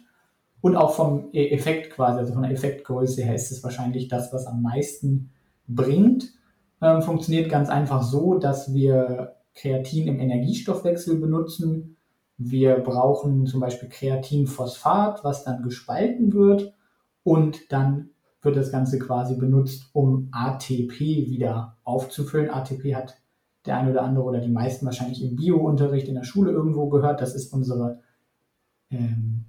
[0.61, 4.33] Und auch vom e-, Effekt quasi, also von der Effektgröße her ist es wahrscheinlich das,
[4.33, 5.31] was am meisten
[5.69, 6.37] bringt
[6.81, 11.97] ähm, funktioniert ganz einfach so, dass wir Kreatin im Energiestoffwechsel benutzen.
[12.37, 16.75] Wir brauchen zum Beispiel Kreatinphosphat, was dann gespalten wird
[17.23, 18.11] und dann
[18.43, 22.51] wird das Ganze quasi benutzt, um ATP wieder aufzufüllen.
[22.51, 23.17] ATP hat
[23.67, 27.21] der eine oder andere oder die meisten wahrscheinlich im Biounterricht in der Schule irgendwo gehört.
[27.21, 28.01] Das ist unsere
[28.91, 29.45] ähm,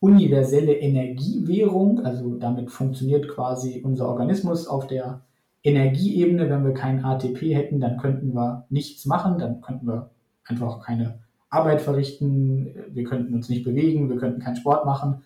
[0.00, 2.04] universelle Energiewährung.
[2.04, 5.22] Also damit funktioniert quasi unser Organismus auf der
[5.62, 10.10] Energieebene, wenn wir kein ATP hätten, dann könnten wir nichts machen, dann könnten wir
[10.44, 11.18] einfach keine
[11.50, 15.22] Arbeit verrichten, wir könnten uns nicht bewegen, wir könnten keinen Sport machen.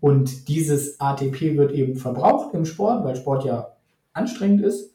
[0.00, 3.68] Und dieses ATP wird eben verbraucht im Sport, weil Sport ja
[4.14, 4.91] anstrengend ist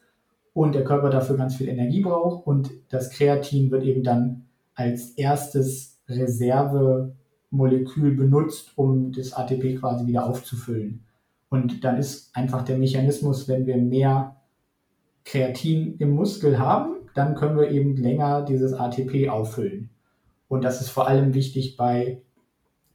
[0.57, 2.47] und der Körper dafür ganz viel Energie braucht.
[2.47, 10.25] Und das Kreatin wird eben dann als erstes Reservemolekül benutzt, um das ATP quasi wieder
[10.25, 11.05] aufzufüllen.
[11.49, 14.37] Und dann ist einfach der Mechanismus, wenn wir mehr
[15.25, 19.91] Kreatin im Muskel haben, dann können wir eben länger dieses ATP auffüllen.
[20.47, 22.23] Und das ist vor allem wichtig bei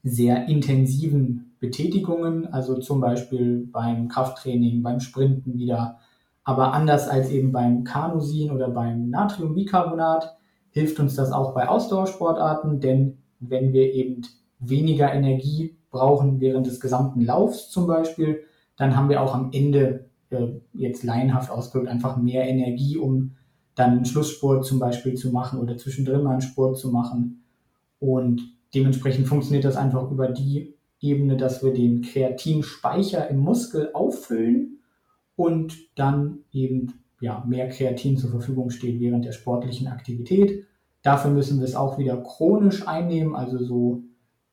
[0.03, 6.01] sehr intensiven Betätigungen, also zum Beispiel beim Krafttraining, beim Sprinten wieder.
[6.45, 10.37] Aber anders als eben beim Kanusin oder beim Natriumbicarbonat
[10.71, 14.23] hilft uns das auch bei Ausdauersportarten, denn wenn wir eben
[14.59, 18.41] weniger Energie brauchen während des gesamten Laufs zum Beispiel,
[18.77, 23.37] dann haben wir auch am Ende äh, jetzt laienhaft ausgedrückt, einfach mehr Energie, um
[23.75, 27.45] dann einen Schlusssport zum Beispiel zu machen oder zwischendrin mal einen Sport zu machen.
[28.01, 28.43] Und
[28.75, 34.79] dementsprechend funktioniert das einfach über die Ebene, dass wir den Kreatinspeicher im Muskel auffüllen
[35.37, 40.67] und dann eben ja, mehr Kreatin zur Verfügung steht während der sportlichen Aktivität.
[41.03, 44.03] Dafür müssen wir es auch wieder chronisch einnehmen, also so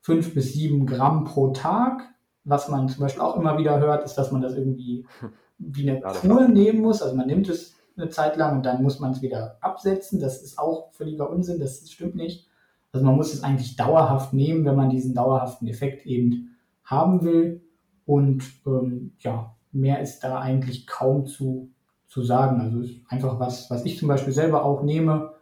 [0.01, 2.03] fünf bis sieben Gramm pro Tag.
[2.43, 5.05] Was man zum Beispiel auch immer wieder hört, ist, dass man das irgendwie
[5.57, 7.01] wie eine Kur nehmen muss.
[7.01, 10.19] Also man nimmt es eine Zeit lang und dann muss man es wieder absetzen.
[10.19, 12.47] Das ist auch völliger Unsinn, das stimmt nicht.
[12.91, 17.61] Also man muss es eigentlich dauerhaft nehmen, wenn man diesen dauerhaften Effekt eben haben will.
[18.05, 21.71] Und ähm, ja, mehr ist da eigentlich kaum zu,
[22.07, 22.61] zu sagen.
[22.61, 25.33] Also ist einfach was, was ich zum Beispiel selber auch nehme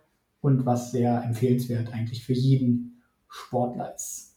[0.41, 4.35] und was sehr empfehlenswert eigentlich für jeden Sportler ist.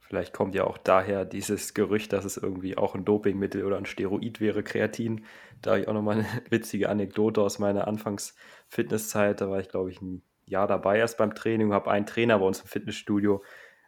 [0.00, 3.86] Vielleicht kommt ja auch daher dieses Gerücht, dass es irgendwie auch ein Dopingmittel oder ein
[3.86, 5.24] Steroid wäre, Kreatin.
[5.62, 9.40] Da habe ich auch nochmal eine witzige Anekdote aus meiner Anfangs-Fitnesszeit.
[9.40, 12.44] Da war ich, glaube ich, ein Jahr dabei erst beim Training, habe einen Trainer bei
[12.44, 13.42] uns im Fitnessstudio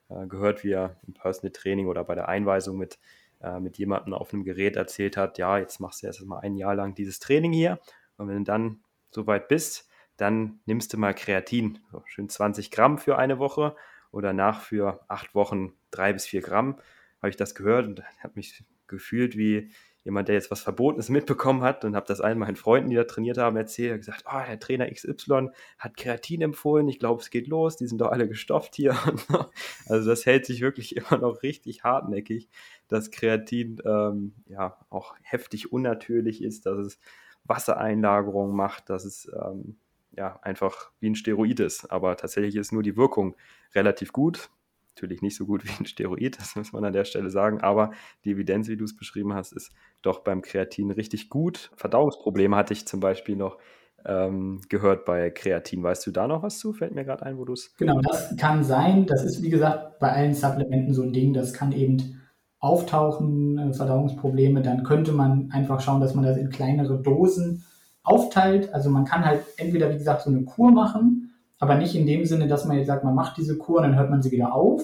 [0.08, 2.98] äh, gehört, wie er im Personal Training oder bei der Einweisung mit,
[3.46, 6.56] äh, mit jemandem auf einem Gerät erzählt hat, ja, jetzt machst du erst mal ein
[6.56, 7.78] Jahr lang dieses Training hier
[8.16, 8.80] und wenn du dann
[9.10, 13.76] soweit bist, dann nimmst du mal Kreatin, so schön 20 Gramm für eine Woche
[14.10, 16.78] und danach für acht Wochen drei bis vier Gramm.
[17.18, 19.70] Habe ich das gehört und habe mich gefühlt wie
[20.06, 23.02] jemand, der jetzt was Verbotenes mitbekommen hat und habe das allen meinen Freunden, die da
[23.02, 23.92] trainiert haben, erzählt.
[23.92, 25.48] und gesagt, oh, der Trainer XY
[25.78, 26.88] hat Kreatin empfohlen.
[26.88, 27.76] Ich glaube, es geht los.
[27.76, 28.96] Die sind doch alle gestopft hier.
[29.88, 32.48] also das hält sich wirklich immer noch richtig hartnäckig,
[32.86, 37.00] dass Kreatin ähm, ja auch heftig unnatürlich ist, dass es
[37.42, 39.76] Wassereinlagerung macht, dass es ähm,
[40.16, 41.90] ja einfach wie ein Steroid ist.
[41.90, 43.34] Aber tatsächlich ist nur die Wirkung
[43.74, 44.50] relativ gut
[44.96, 47.92] natürlich nicht so gut wie ein Steroid, das muss man an der Stelle sagen, aber
[48.24, 49.70] die Evidenz, wie du es beschrieben hast, ist
[50.02, 51.70] doch beim Kreatin richtig gut.
[51.76, 53.58] Verdauungsprobleme hatte ich zum Beispiel noch
[54.04, 55.82] ähm, gehört bei Kreatin.
[55.82, 56.72] Weißt du da noch was zu?
[56.72, 57.74] Fällt mir gerade ein, wo du es.
[57.76, 59.06] Genau, das kann sein.
[59.06, 61.32] Das ist, wie gesagt, bei allen Supplementen so ein Ding.
[61.32, 62.20] Das kann eben
[62.58, 64.62] auftauchen, äh, Verdauungsprobleme.
[64.62, 67.64] Dann könnte man einfach schauen, dass man das in kleinere Dosen
[68.02, 68.72] aufteilt.
[68.72, 71.26] Also man kann halt entweder, wie gesagt, so eine Kur machen
[71.58, 73.96] aber nicht in dem Sinne, dass man jetzt sagt, man macht diese Kur und dann
[73.96, 74.82] hört man sie wieder auf,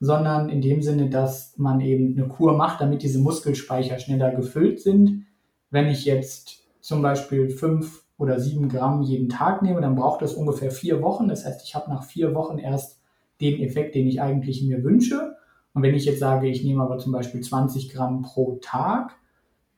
[0.00, 4.80] sondern in dem Sinne, dass man eben eine Kur macht, damit diese Muskelspeicher schneller gefüllt
[4.80, 5.26] sind.
[5.70, 10.34] Wenn ich jetzt zum Beispiel fünf oder sieben Gramm jeden Tag nehme, dann braucht das
[10.34, 11.28] ungefähr vier Wochen.
[11.28, 13.00] Das heißt, ich habe nach vier Wochen erst
[13.40, 15.36] den Effekt, den ich eigentlich mir wünsche.
[15.74, 19.16] Und wenn ich jetzt sage, ich nehme aber zum Beispiel 20 Gramm pro Tag,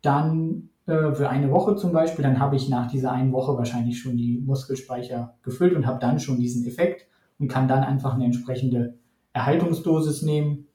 [0.03, 4.01] dann äh, für eine Woche zum Beispiel, dann habe ich nach dieser einen Woche wahrscheinlich
[4.01, 7.07] schon die Muskelspeicher gefüllt und habe dann schon diesen Effekt
[7.39, 8.95] und kann dann einfach eine entsprechende
[9.33, 10.67] Erhaltungsdosis nehmen.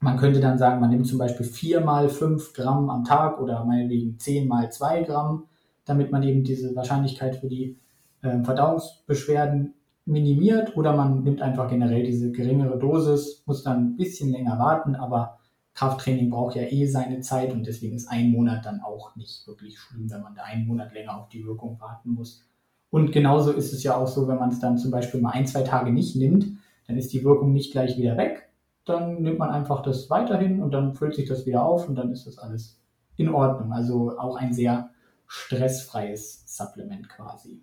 [0.00, 3.64] Man könnte dann sagen, man nimmt zum Beispiel vier mal fünf Gramm am Tag oder
[3.64, 5.44] meinetwegen zehn mal zwei Gramm,
[5.84, 7.76] damit man eben diese Wahrscheinlichkeit für die
[8.22, 9.74] äh, Verdauungsbeschwerden
[10.08, 14.94] minimiert oder man nimmt einfach generell diese geringere Dosis, muss dann ein bisschen länger warten,
[14.94, 15.38] aber
[15.74, 19.78] Krafttraining braucht ja eh seine Zeit und deswegen ist ein Monat dann auch nicht wirklich
[19.78, 22.42] schlimm, wenn man da einen Monat länger auf die Wirkung warten muss.
[22.90, 25.46] Und genauso ist es ja auch so, wenn man es dann zum Beispiel mal ein,
[25.46, 26.46] zwei Tage nicht nimmt,
[26.88, 28.48] dann ist die Wirkung nicht gleich wieder weg.
[28.84, 32.10] Dann nimmt man einfach das weiterhin und dann füllt sich das wieder auf und dann
[32.10, 32.82] ist das alles
[33.16, 33.72] in Ordnung.
[33.72, 34.90] Also auch ein sehr
[35.26, 37.62] stressfreies Supplement quasi.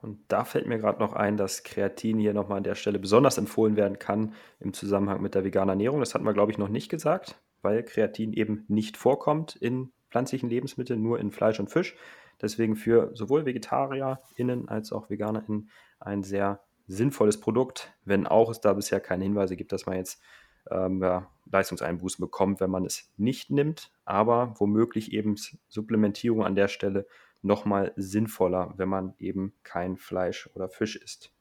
[0.00, 3.38] Und da fällt mir gerade noch ein, dass Kreatin hier nochmal an der Stelle besonders
[3.38, 6.00] empfohlen werden kann im Zusammenhang mit der veganen Ernährung.
[6.00, 10.50] Das hatten wir, glaube ich, noch nicht gesagt, weil Kreatin eben nicht vorkommt in pflanzlichen
[10.50, 11.94] Lebensmitteln, nur in Fleisch und Fisch.
[12.40, 16.58] Deswegen für sowohl VegetarierInnen als auch VeganerInnen ein sehr
[16.92, 20.22] sinnvolles Produkt, wenn auch es da bisher keine Hinweise gibt, dass man jetzt
[20.70, 25.36] ähm, ja, Leistungseinbußen bekommt, wenn man es nicht nimmt, aber womöglich eben
[25.68, 27.06] Supplementierung an der Stelle
[27.40, 31.32] nochmal sinnvoller, wenn man eben kein Fleisch oder Fisch isst.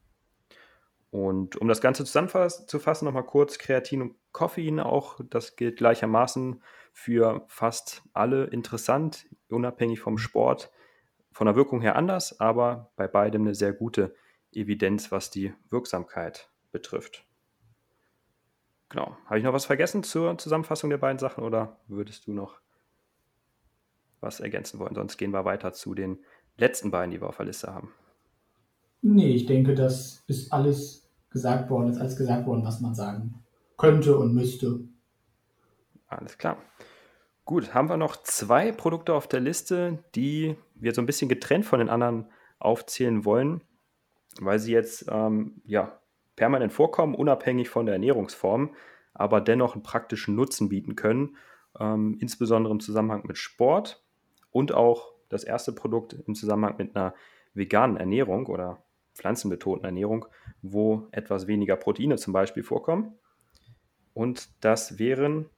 [1.12, 7.43] Und um das Ganze zusammenzufassen, nochmal kurz, Kreatin und Koffein auch, das gilt gleichermaßen für
[7.47, 10.72] fast alle interessant, unabhängig vom Sport,
[11.34, 14.16] von der Wirkung her anders, aber bei beidem eine sehr gute
[14.54, 17.26] Evidenz, was die Wirksamkeit betrifft.
[18.89, 19.16] Genau.
[19.26, 22.60] Habe ich noch was vergessen zur Zusammenfassung der beiden Sachen oder würdest du noch
[24.20, 24.95] was ergänzen wollen.
[24.95, 26.20] Sonst gehen wir weiter zu den
[26.58, 27.93] letzten beiden, die wir auf der Liste haben.
[29.02, 33.43] Nee, ich denke, das ist alles gesagt worden, ist alles gesagt worden, was man sagen
[33.78, 34.82] könnte und müsste.
[36.08, 36.58] Alles klar.
[37.45, 41.66] Gut, haben wir noch zwei Produkte auf der Liste, die wir so ein bisschen getrennt
[41.66, 42.30] von den anderen
[42.60, 43.62] aufzählen wollen,
[44.39, 45.99] weil sie jetzt ähm, ja,
[46.36, 48.75] permanent vorkommen, unabhängig von der Ernährungsform,
[49.13, 51.36] aber dennoch einen praktischen Nutzen bieten können,
[51.79, 54.03] ähm, insbesondere im Zusammenhang mit Sport
[54.51, 57.13] und auch das erste Produkt im Zusammenhang mit einer
[57.53, 60.25] veganen Ernährung oder pflanzenbetonten Ernährung,
[60.61, 63.17] wo etwas weniger Proteine zum Beispiel vorkommen.
[64.13, 65.49] Und das wären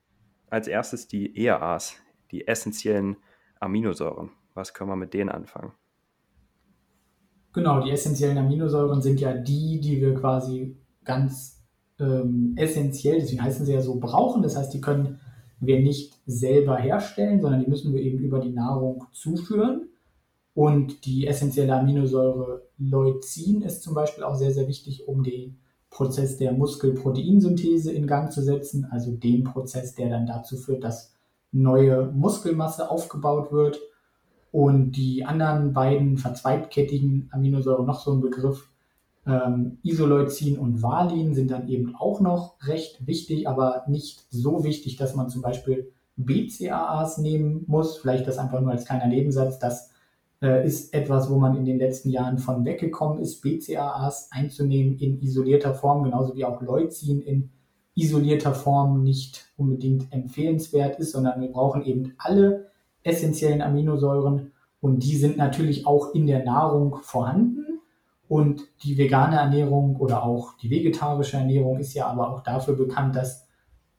[0.50, 2.02] als erstes die ERAs,
[2.32, 3.18] die essentiellen
[3.60, 4.32] Aminosäuren.
[4.54, 5.74] Was können wir mit denen anfangen?
[7.54, 11.64] Genau, die essentiellen Aminosäuren sind ja die, die wir quasi ganz
[12.00, 14.42] ähm, essentiell, deswegen heißen sie ja so, brauchen.
[14.42, 15.20] Das heißt, die können
[15.60, 19.90] wir nicht selber herstellen, sondern die müssen wir eben über die Nahrung zuführen.
[20.56, 25.56] Und die essentielle Aminosäure Leucin ist zum Beispiel auch sehr, sehr wichtig, um die
[25.90, 31.14] Prozess der Muskelproteinsynthese in Gang zu setzen, also den Prozess, der dann dazu führt, dass
[31.52, 33.80] neue Muskelmasse aufgebaut wird.
[34.54, 38.70] Und die anderen beiden verzweigkettigen Aminosäuren, noch so ein Begriff,
[39.26, 44.96] ähm, Isoleucin und Valin sind dann eben auch noch recht wichtig, aber nicht so wichtig,
[44.96, 47.98] dass man zum Beispiel BCAAs nehmen muss.
[47.98, 49.58] Vielleicht das einfach nur als kleiner Nebensatz.
[49.58, 49.90] Das
[50.44, 55.20] äh, ist etwas, wo man in den letzten Jahren von weggekommen ist, BCAAs einzunehmen in
[55.20, 57.50] isolierter Form, genauso wie auch Leucin in
[57.96, 62.72] isolierter Form nicht unbedingt empfehlenswert ist, sondern wir brauchen eben alle
[63.04, 64.52] essentiellen Aminosäuren
[64.84, 67.80] und die sind natürlich auch in der Nahrung vorhanden.
[68.28, 73.16] Und die vegane Ernährung oder auch die vegetarische Ernährung ist ja aber auch dafür bekannt,
[73.16, 73.48] dass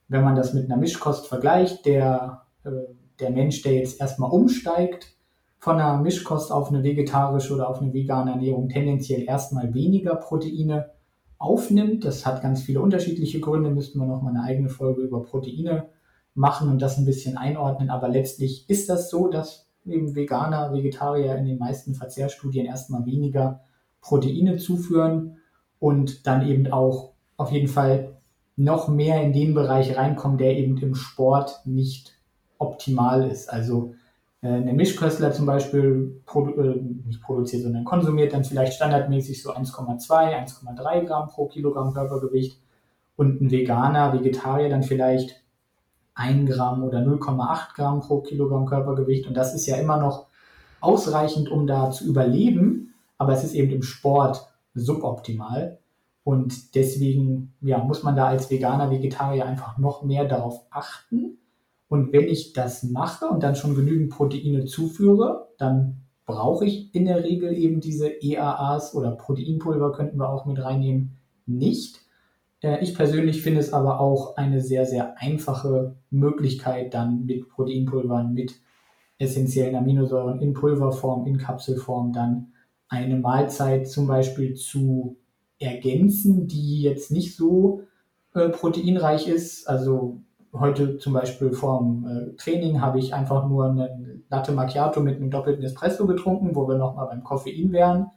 [0.08, 2.70] wenn man das mit einer Mischkost vergleicht, der, äh,
[3.18, 5.16] der Mensch, der jetzt erstmal umsteigt
[5.58, 10.90] von einer Mischkost auf eine vegetarische oder auf eine vegane Ernährung, tendenziell erstmal weniger Proteine
[11.38, 12.04] aufnimmt.
[12.04, 15.88] Das hat ganz viele unterschiedliche Gründe, müssten wir nochmal eine eigene Folge über Proteine
[16.34, 17.90] machen und das ein bisschen einordnen.
[17.90, 23.60] Aber letztlich ist das so, dass eben Veganer, Vegetarier in den meisten Verzehrstudien erstmal weniger
[24.00, 25.38] Proteine zuführen
[25.78, 28.16] und dann eben auch auf jeden Fall
[28.56, 32.14] noch mehr in den Bereich reinkommen, der eben im Sport nicht
[32.58, 33.52] optimal ist.
[33.52, 33.94] Also
[34.42, 39.52] äh, eine Mischköstler zum Beispiel produ äh, nicht produziert, sondern konsumiert dann vielleicht standardmäßig so
[39.52, 42.60] 1,2, 1,3 Gramm pro Kilogramm Körpergewicht
[43.16, 45.43] und ein Veganer, Vegetarier dann vielleicht
[46.14, 49.26] 1 Gramm oder 0,8 Gramm pro Kilogramm Körpergewicht.
[49.26, 50.26] Und das ist ja immer noch
[50.80, 55.78] ausreichend, um da zu überleben, aber es ist eben im Sport suboptimal.
[56.24, 61.38] Und deswegen ja, muss man da als Veganer, Vegetarier einfach noch mehr darauf achten.
[61.88, 67.04] Und wenn ich das mache und dann schon genügend Proteine zuführe, dann brauche ich in
[67.04, 72.00] der Regel eben diese EAAs oder Proteinpulver könnten wir auch mit reinnehmen, nicht.
[72.64, 78.32] Äh, ich persönlich finde es aber auch eine sehr, sehr einfache Möglichkeit, dann mit Proteinpulvern,
[78.32, 78.54] mit
[79.18, 82.52] essentiellen Aminosäuren in Pulverform, in Kapselform dann
[82.88, 85.16] eine Mahlzeit zum Beispiel zu
[85.58, 87.82] ergänzen, die jetzt nicht so
[88.34, 89.68] äh, proteinreich ist.
[89.68, 90.20] Also
[90.52, 95.30] heute zum Beispiel vorm äh, Training habe ich einfach nur eine Latte Macchiato mit einem
[95.30, 98.10] doppelten Espresso getrunken, wo wir nochmal beim Koffein wären.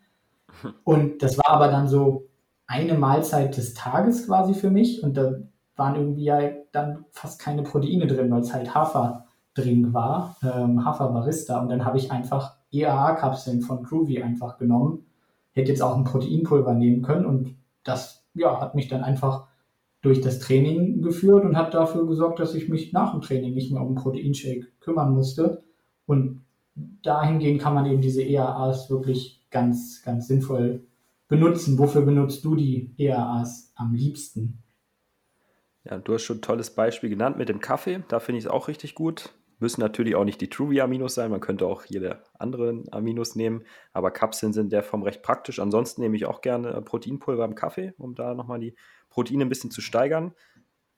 [0.84, 2.27] Und das war aber dann so
[2.68, 5.04] eine Mahlzeit des Tages quasi für mich.
[5.04, 5.36] Und da
[5.76, 6.40] waren irgendwie ja
[6.72, 11.60] dann fast keine Proteine drin, weil es halt Hafer drin war, ähm, Haferbarista.
[11.60, 15.08] Und dann habe ich einfach EAA-Kapseln von Groovy einfach genommen
[15.58, 19.48] hätte jetzt auch ein Proteinpulver nehmen können und das ja, hat mich dann einfach
[20.02, 23.72] durch das Training geführt und hat dafür gesorgt, dass ich mich nach dem Training nicht
[23.72, 25.64] mehr um einen Proteinshake kümmern musste.
[26.06, 26.42] Und
[27.02, 30.84] dahingehend kann man eben diese EAAs wirklich ganz, ganz sinnvoll
[31.28, 31.78] benutzen.
[31.78, 34.64] Wofür benutzt du die EAAs am liebsten?
[35.84, 38.04] Ja, du hast schon ein tolles Beispiel genannt mit dem Kaffee.
[38.08, 39.34] Da finde ich es auch richtig gut.
[39.60, 44.12] Müssen natürlich auch nicht die Truvia-Aminos sein, man könnte auch jede anderen Aminos nehmen, aber
[44.12, 45.60] Kapseln sind in der Form recht praktisch.
[45.60, 48.76] Ansonsten nehme ich auch gerne Proteinpulver im Kaffee, um da nochmal die
[49.10, 50.36] Proteine ein bisschen zu steigern.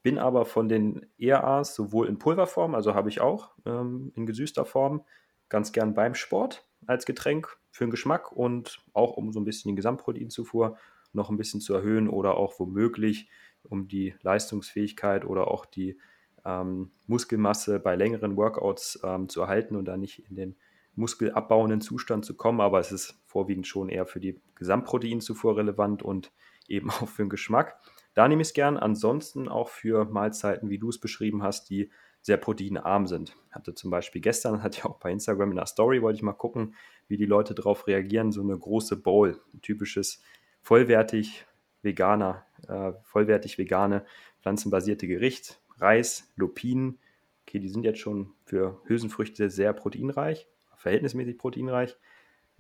[0.04, 4.66] Bin aber von den ERAs sowohl in Pulverform, also habe ich auch ähm, in gesüßter
[4.66, 5.06] Form,
[5.48, 9.70] ganz gern beim Sport als Getränk für den Geschmack und auch um so ein bisschen
[9.70, 10.76] die Gesamtproteinzufuhr
[11.14, 13.30] noch ein bisschen zu erhöhen oder auch womöglich
[13.64, 15.98] um die Leistungsfähigkeit oder auch die
[16.46, 20.56] ähm, Muskelmasse bei längeren Workouts ähm, zu erhalten und dann nicht in den
[20.96, 22.60] muskelabbauenden Zustand zu kommen.
[22.60, 26.32] Aber es ist vorwiegend schon eher für die Gesamtproteinzufuhr relevant und
[26.68, 27.80] eben auch für den Geschmack.
[28.16, 28.78] Da nehme ich es gern.
[28.78, 33.36] Ansonsten auch für Mahlzeiten, wie du es beschrieben hast, die sehr proteinarm sind.
[33.52, 36.34] Hatte zum Beispiel gestern, hatte ich auch bei Instagram in der Story, wollte ich mal
[36.34, 36.76] gucken,
[37.08, 38.32] wie die Leute darauf reagieren.
[38.32, 40.22] So eine große Bowl, ein typisches
[40.62, 41.46] vollwertig
[41.82, 44.06] veganer, äh, vollwertig vegane,
[44.42, 47.00] pflanzenbasierte Gericht Reis, Lupinen.
[47.48, 51.98] Okay, die sind jetzt schon für Hülsenfrüchte sehr proteinreich, verhältnismäßig proteinreich.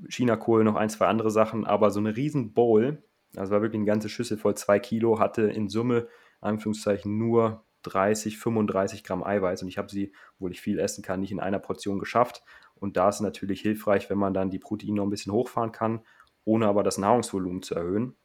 [0.07, 3.03] Chinakohl, noch ein, zwei andere Sachen, aber so eine riesen Bowl,
[3.35, 6.07] also war wirklich eine ganze Schüssel voll zwei Kilo, hatte in Summe,
[6.39, 11.19] Anführungszeichen, nur 30, 35 Gramm Eiweiß und ich habe sie, obwohl ich viel essen kann,
[11.19, 12.43] nicht in einer Portion geschafft.
[12.75, 16.01] Und da ist natürlich hilfreich, wenn man dann die Proteine noch ein bisschen hochfahren kann,
[16.45, 18.15] ohne aber das Nahrungsvolumen zu erhöhen.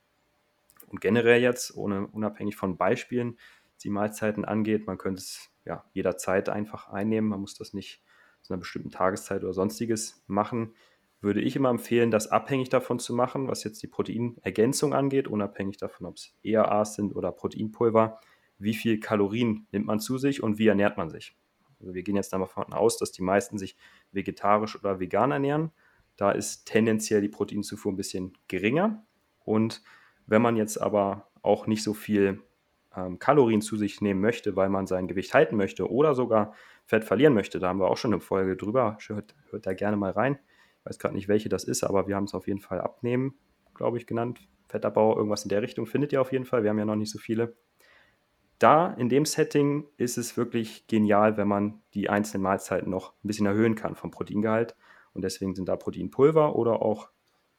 [0.86, 3.36] Und generell jetzt, ohne, unabhängig von Beispielen,
[3.82, 4.86] die Mahlzeiten angeht.
[4.86, 7.30] Man könnte es ja jederzeit einfach einnehmen.
[7.30, 8.02] Man muss das nicht
[8.42, 10.74] zu einer bestimmten Tageszeit oder sonstiges machen.
[11.20, 15.78] Würde ich immer empfehlen, das abhängig davon zu machen, was jetzt die Proteinergänzung angeht, unabhängig
[15.78, 18.20] davon, ob es ERAs sind oder Proteinpulver.
[18.64, 21.36] Wie viel Kalorien nimmt man zu sich und wie ernährt man sich?
[21.80, 23.76] Also wir gehen jetzt davon aus, dass die meisten sich
[24.10, 25.70] vegetarisch oder vegan ernähren.
[26.16, 29.04] Da ist tendenziell die Proteinzufuhr ein bisschen geringer.
[29.44, 29.82] Und
[30.26, 32.40] wenn man jetzt aber auch nicht so viel
[32.96, 36.54] ähm, Kalorien zu sich nehmen möchte, weil man sein Gewicht halten möchte oder sogar
[36.86, 38.96] Fett verlieren möchte, da haben wir auch schon eine Folge drüber.
[39.06, 40.38] Hört, hört da gerne mal rein.
[40.80, 43.34] Ich weiß gerade nicht, welche das ist, aber wir haben es auf jeden Fall abnehmen,
[43.74, 44.40] glaube ich, genannt.
[44.68, 46.62] Fettabbau, irgendwas in der Richtung findet ihr auf jeden Fall.
[46.62, 47.56] Wir haben ja noch nicht so viele.
[48.58, 53.28] Da, in dem Setting, ist es wirklich genial, wenn man die einzelnen Mahlzeiten noch ein
[53.28, 54.76] bisschen erhöhen kann vom Proteingehalt.
[55.12, 57.10] Und deswegen sind da Proteinpulver oder auch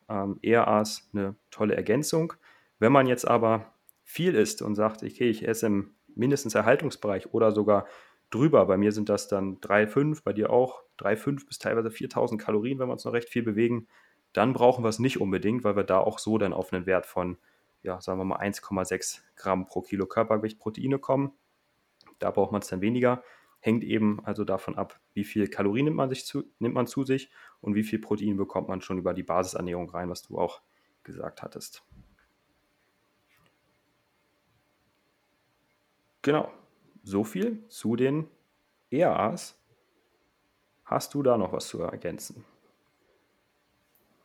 [0.09, 2.33] ähm, ERAs eine tolle Ergänzung.
[2.79, 3.73] Wenn man jetzt aber
[4.03, 7.87] viel isst und sagt, okay, ich esse im mindestens Erhaltungsbereich oder sogar
[8.29, 12.79] drüber, bei mir sind das dann 3,5, bei dir auch 3,5 bis teilweise 4000 Kalorien,
[12.79, 13.87] wenn wir uns noch recht viel bewegen,
[14.33, 17.05] dann brauchen wir es nicht unbedingt, weil wir da auch so dann auf einen Wert
[17.05, 17.37] von,
[17.85, 21.33] ja, sagen wir mal 1,6 Gramm pro Kilo Körpergewicht Proteine kommen.
[22.19, 23.23] Da braucht man es dann weniger.
[23.59, 27.03] Hängt eben also davon ab, wie viel Kalorien nimmt man, sich zu, nimmt man zu
[27.03, 27.31] sich
[27.61, 30.61] und wie viel Protein bekommt man schon über die Basisernährung rein, was du auch
[31.03, 31.83] gesagt hattest.
[36.21, 36.51] Genau,
[37.03, 38.27] so viel zu den
[38.89, 39.59] ERAs.
[40.85, 42.45] Hast du da noch was zu ergänzen?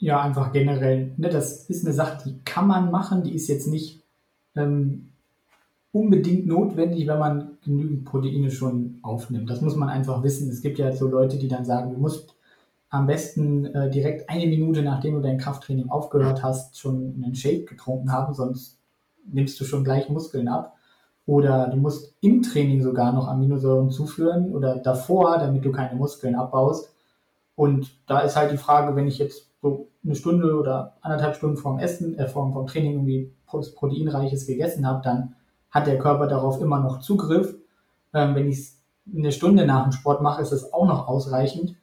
[0.00, 1.12] Ja, einfach generell.
[1.18, 4.02] Ne, das ist eine Sache, die kann man machen, die ist jetzt nicht
[4.56, 5.10] ähm,
[5.92, 9.50] unbedingt notwendig, wenn man genügend Proteine schon aufnimmt.
[9.50, 10.48] Das muss man einfach wissen.
[10.48, 12.34] Es gibt ja so Leute, die dann sagen, du musst
[12.88, 17.68] am besten äh, direkt eine Minute, nachdem du dein Krafttraining aufgehört hast, schon einen Shake
[17.68, 18.78] getrunken haben, sonst
[19.30, 20.76] nimmst du schon gleich Muskeln ab.
[21.26, 26.34] Oder du musst im Training sogar noch Aminosäuren zuführen oder davor, damit du keine Muskeln
[26.34, 26.90] abbaust.
[27.54, 31.56] Und da ist halt die Frage, wenn ich jetzt so eine Stunde oder anderthalb Stunden
[31.56, 35.34] vorm Essen, äh, vorm, vorm Training irgendwie proteinreiches gegessen habe, dann
[35.70, 37.56] hat der Körper darauf immer noch Zugriff.
[38.12, 38.82] Ähm, wenn ich es
[39.14, 41.76] eine Stunde nach dem Sport mache, ist es auch noch ausreichend.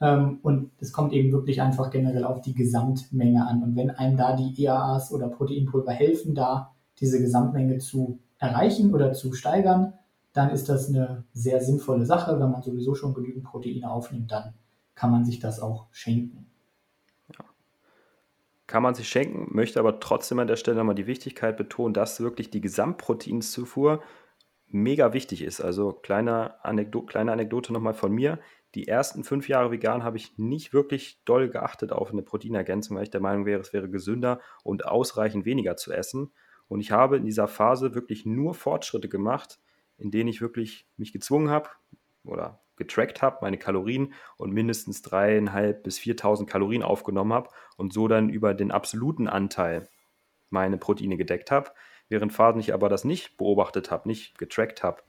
[0.00, 3.62] Ähm, und es kommt eben wirklich einfach generell auf die Gesamtmenge an.
[3.62, 9.12] Und wenn einem da die EAAs oder Proteinpulver helfen, da diese Gesamtmenge zu erreichen oder
[9.12, 9.94] zu steigern,
[10.32, 12.38] dann ist das eine sehr sinnvolle Sache.
[12.38, 14.54] Wenn man sowieso schon genügend Proteine aufnimmt, dann
[14.94, 16.47] kann man sich das auch schenken.
[18.68, 22.20] Kann man sich schenken, möchte aber trotzdem an der Stelle nochmal die Wichtigkeit betonen, dass
[22.20, 24.02] wirklich die Gesamtproteinzufuhr
[24.66, 25.62] mega wichtig ist.
[25.62, 28.38] Also kleine, Anekdo kleine Anekdote nochmal von mir.
[28.74, 33.04] Die ersten fünf Jahre vegan habe ich nicht wirklich doll geachtet auf eine Proteinergänzung, weil
[33.04, 36.30] ich der Meinung wäre, es wäre gesünder und ausreichend weniger zu essen.
[36.68, 39.58] Und ich habe in dieser Phase wirklich nur Fortschritte gemacht,
[39.96, 41.70] in denen ich wirklich mich gezwungen habe
[42.22, 48.08] oder getrackt habe, meine Kalorien und mindestens dreieinhalb bis 4.000 Kalorien aufgenommen habe und so
[48.08, 49.88] dann über den absoluten Anteil
[50.50, 51.70] meine Proteine gedeckt habe.
[52.08, 55.02] Während Phasen ich aber das nicht beobachtet habe, nicht getrackt habe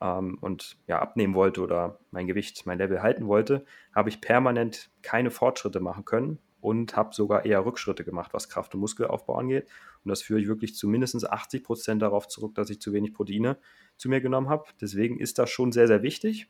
[0.00, 3.64] ähm, und ja, abnehmen wollte oder mein Gewicht, mein Level halten wollte,
[3.94, 8.74] habe ich permanent keine Fortschritte machen können und habe sogar eher Rückschritte gemacht, was Kraft-
[8.74, 9.68] und Muskelaufbau angeht.
[10.02, 13.12] Und das führe ich wirklich zu mindestens 80 Prozent darauf zurück, dass ich zu wenig
[13.12, 13.58] Proteine
[13.98, 14.64] zu mir genommen habe.
[14.80, 16.48] Deswegen ist das schon sehr, sehr wichtig,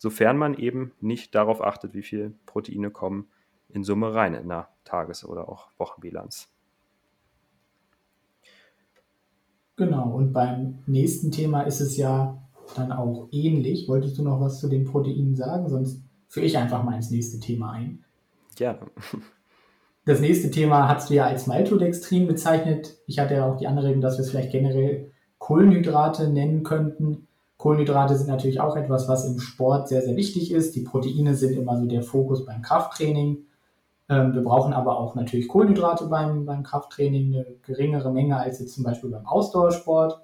[0.00, 3.28] sofern man eben nicht darauf achtet, wie viel Proteine kommen
[3.68, 6.48] in Summe rein in der Tages- oder auch Wochenbilanz.
[9.76, 12.42] Genau, und beim nächsten Thema ist es ja
[12.76, 13.88] dann auch ähnlich.
[13.88, 15.68] Wolltest du noch was zu den Proteinen sagen?
[15.68, 18.04] Sonst führe ich einfach mal ins nächste Thema ein.
[18.56, 18.80] Gerne.
[20.06, 22.96] Das nächste Thema hast du ja als Maltodextrin bezeichnet.
[23.06, 27.28] Ich hatte ja auch die Anregung, dass wir es vielleicht generell Kohlenhydrate nennen könnten.
[27.60, 30.74] Kohlenhydrate sind natürlich auch etwas, was im Sport sehr, sehr wichtig ist.
[30.76, 33.44] Die Proteine sind immer so der Fokus beim Krafttraining.
[34.08, 38.74] Ähm, wir brauchen aber auch natürlich Kohlenhydrate beim, beim Krafttraining, eine geringere Menge als jetzt
[38.74, 40.22] zum Beispiel beim Ausdauersport.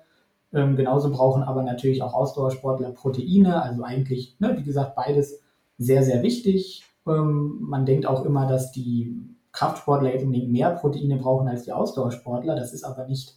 [0.54, 5.42] Ähm, genauso brauchen aber natürlich auch Ausdauersportler Proteine, also eigentlich, ne, wie gesagt, beides
[5.76, 6.84] sehr, sehr wichtig.
[7.06, 9.14] Ähm, man denkt auch immer, dass die
[9.52, 12.56] Kraftsportler unbedingt mehr Proteine brauchen als die Ausdauersportler.
[12.56, 13.36] Das ist aber nicht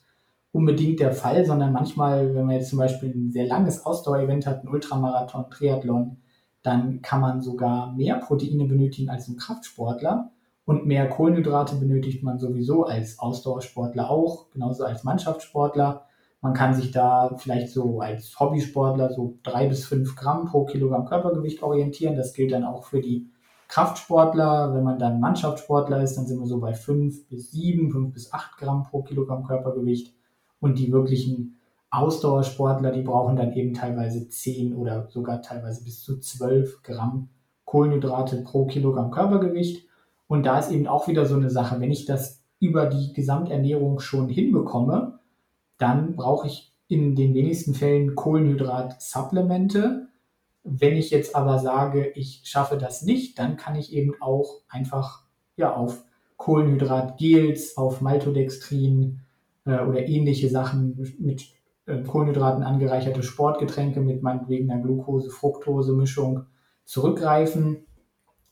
[0.52, 4.64] unbedingt der Fall, sondern manchmal, wenn man jetzt zum Beispiel ein sehr langes Ausdauerevent hat,
[4.64, 6.18] ein Ultramarathon, Triathlon,
[6.64, 10.32] dann kann man sogar mehr Proteine benötigen als ein Kraftsportler
[10.66, 16.06] und mehr Kohlenhydrate benötigt man sowieso als Ausdauersportler auch, genauso als Mannschaftssportler.
[16.42, 21.06] Man kann sich da vielleicht so als Hobbysportler so drei bis fünf Gramm pro Kilogramm
[21.06, 22.16] Körpergewicht orientieren.
[22.16, 23.32] Das gilt dann auch für die
[23.68, 28.14] Kraftsportler, wenn man dann Mannschaftssportler ist, dann sind wir so bei 5 bis 7, 5
[28.14, 30.14] bis 8 Gramm pro Kilogramm Körpergewicht.
[30.60, 31.60] Und die wirklichen
[31.92, 37.30] Ausdauersportler, die brauchen dann eben teilweise 10 oder sogar teilweise bis zu 12 Gramm
[37.66, 39.88] Kohlenhydrate pro Kilogramm Körpergewicht.
[40.28, 44.00] Und da ist eben auch wieder so eine Sache, wenn ich das über die Gesamternährung
[44.00, 45.20] schon hinbekomme,
[45.78, 50.08] dann brauche ich in den wenigsten Fällen Kohlenhydrat-Supplemente,
[50.64, 55.24] wenn ich jetzt aber sage, ich schaffe das nicht, dann kann ich eben auch einfach
[55.56, 56.04] ja, auf
[56.38, 59.22] Kohlenhydratgels, auf Maltodextrin
[59.66, 61.48] äh, oder ähnliche Sachen mit
[61.86, 66.46] äh, Kohlenhydraten angereicherte Sportgetränke mit meinetwegen einer Glucose-Fructose-Mischung
[66.86, 67.86] zurückgreifen.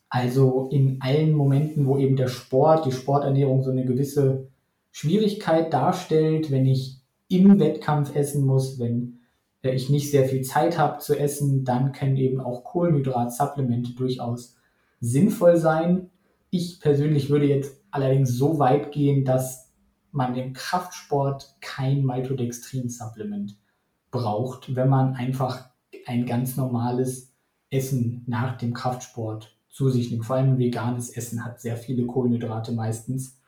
[0.09, 4.47] Also in allen Momenten, wo eben der Sport, die Sporternährung so eine gewisse
[4.91, 9.19] Schwierigkeit darstellt, wenn ich im Wettkampf essen muss, wenn
[9.61, 14.55] äh, ich nicht sehr viel Zeit habe zu essen, dann können eben auch Kohlenhydratsupplemente durchaus
[14.99, 16.09] sinnvoll sein.
[16.49, 19.66] Ich persönlich würde jetzt allerdings so weit gehen, dass
[20.11, 23.55] man im Kraftsport kein Maltodextrin-Supplement
[24.11, 25.69] braucht, wenn man einfach
[26.05, 27.33] ein ganz normales
[27.69, 30.25] Essen nach dem Kraftsport zu sich nimmt.
[30.25, 33.39] Vor allem veganes Essen hat sehr viele Kohlenhydrate meistens.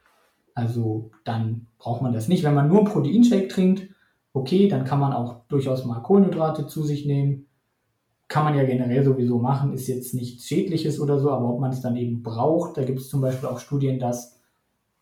[0.53, 2.43] Also dann braucht man das nicht.
[2.43, 3.89] Wenn man nur Proteinshake trinkt,
[4.34, 7.47] okay, dann kann man auch durchaus mal Kohlenhydrate zu sich nehmen.
[8.28, 11.72] Kann man ja generell sowieso machen, ist jetzt nichts Schädliches oder so, aber ob man
[11.72, 14.38] es dann eben braucht, da gibt es zum Beispiel auch Studien, dass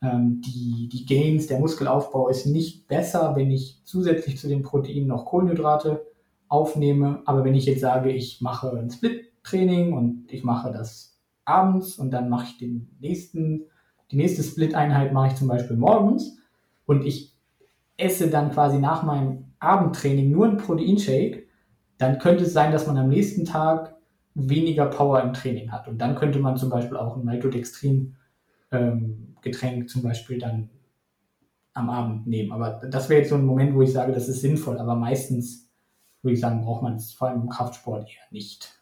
[0.02, 5.08] ähm, die, die Gains, der Muskelaufbau ist nicht besser, wenn ich zusätzlich zu den Proteinen
[5.08, 6.06] noch Kohlenhydrate
[6.48, 7.22] aufnehme.
[7.26, 12.12] Aber wenn ich jetzt sage, ich mache ein Split-Training und ich mache das abends und
[12.12, 13.64] dann mache ich den nächsten,
[14.12, 16.38] die nächste Split-Einheit mache ich zum Beispiel morgens
[16.86, 17.34] und ich
[17.98, 21.48] esse dann quasi nach meinem Abendtraining nur ein Proteinshake,
[21.98, 23.95] dann könnte es sein, dass man am nächsten Tag
[24.36, 25.88] weniger Power im Training hat.
[25.88, 28.16] Und dann könnte man zum Beispiel auch ein Maltodextrin
[28.72, 30.70] ähm, Getränk zum Beispiel dann
[31.74, 32.51] am Abend nehmen.
[32.51, 34.80] Aber das wäre jetzt so ein Moment, wo ich sage, das ist sinnvoll.
[34.80, 35.70] Aber meistens
[36.22, 38.78] würde ich sagen, braucht man es vor allem im Kraftsport eher nicht.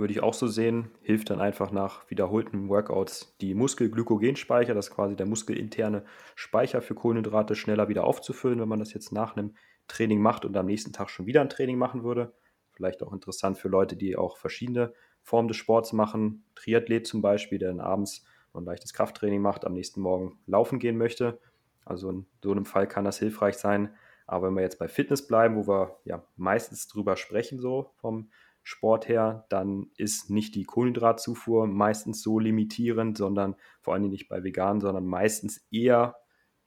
[0.00, 4.94] Würde ich auch so sehen, hilft dann einfach nach wiederholten Workouts die Muskelglykogenspeicher, das ist
[4.94, 9.54] quasi der muskelinterne Speicher für Kohlenhydrate, schneller wieder aufzufüllen, wenn man das jetzt nach einem
[9.88, 12.32] Training macht und am nächsten Tag schon wieder ein Training machen würde.
[12.72, 14.94] Vielleicht auch interessant für Leute, die auch verschiedene
[15.30, 16.42] Formen des Sports machen.
[16.56, 20.98] Triathlet zum Beispiel, der dann abends ein leichtes Krafttraining macht, am nächsten Morgen laufen gehen
[20.98, 21.38] möchte.
[21.84, 23.94] Also in so einem Fall kann das hilfreich sein.
[24.26, 28.30] Aber wenn wir jetzt bei Fitness bleiben, wo wir ja meistens drüber sprechen, so vom
[28.64, 34.42] Sport her, dann ist nicht die Kohlenhydratzufuhr meistens so limitierend, sondern vor allem nicht bei
[34.42, 36.16] vegan, sondern meistens eher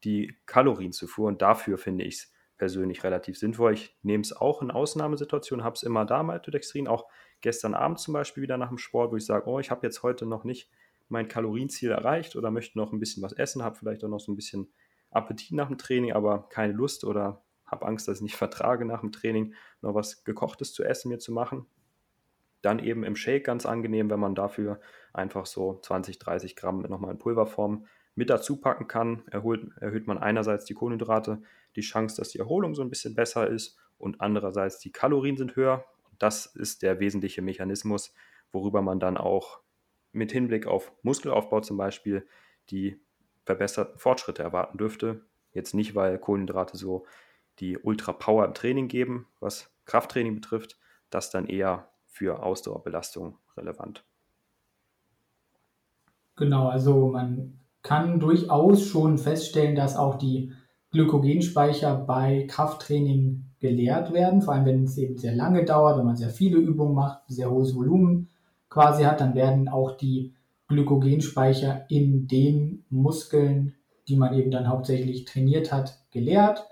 [0.06, 1.28] die Kalorienzufuhr.
[1.28, 3.74] Und dafür finde ich es persönlich relativ sinnvoll.
[3.74, 7.08] Ich nehme es auch in Ausnahmesituationen, habe es immer da, Maltodextrin, auch
[7.44, 10.02] gestern Abend zum Beispiel wieder nach dem Sport, wo ich sage, oh, ich habe jetzt
[10.02, 10.72] heute noch nicht
[11.10, 14.32] mein Kalorienziel erreicht oder möchte noch ein bisschen was essen, habe vielleicht auch noch so
[14.32, 14.74] ein bisschen
[15.12, 19.02] Appetit nach dem Training, aber keine Lust oder habe Angst, dass ich nicht vertrage nach
[19.02, 21.68] dem Training, noch was gekochtes zu essen mir zu machen.
[22.62, 24.80] Dann eben im Shake ganz angenehm, wenn man dafür
[25.12, 27.86] einfach so 20, 30 Gramm nochmal in Pulverform
[28.16, 29.24] mit dazu packen kann.
[29.30, 31.42] Erholt, erhöht man einerseits die Kohlenhydrate,
[31.76, 35.58] die Chance, dass die Erholung so ein bisschen besser ist und andererseits die Kalorien sind
[35.58, 35.84] höher.
[36.24, 38.14] Das ist der wesentliche Mechanismus,
[38.54, 39.60] worüber man dann auch
[40.14, 42.26] mit Hinblick auf Muskelaufbau zum Beispiel
[42.70, 42.98] die
[43.44, 45.26] verbesserten Fortschritte erwarten dürfte.
[45.52, 47.06] Jetzt nicht, weil Kohlenhydrate so
[47.60, 54.06] die Ultra-Power im Training geben, was Krafttraining betrifft, das dann eher für Ausdauerbelastung relevant.
[56.38, 60.54] Genau, also man kann durchaus schon feststellen, dass auch die
[60.92, 66.18] Glykogenspeicher bei Krafttraining geleert werden, vor allem wenn es eben sehr lange dauert, wenn man
[66.18, 68.28] sehr viele Übungen macht, sehr hohes Volumen
[68.70, 70.34] quasi hat, dann werden auch die
[70.68, 73.74] Glykogenspeicher in den Muskeln,
[74.10, 76.68] die man eben dann hauptsächlich trainiert hat, geleert.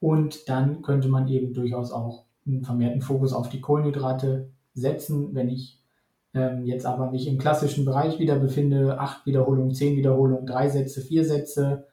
[0.00, 5.36] Und dann könnte man eben durchaus auch einen vermehrten Fokus auf die Kohlenhydrate setzen.
[5.36, 5.80] Wenn ich
[6.34, 11.00] ähm, jetzt aber mich im klassischen Bereich wieder befinde, acht Wiederholungen, zehn Wiederholungen, drei Sätze,
[11.00, 11.86] vier Sätze,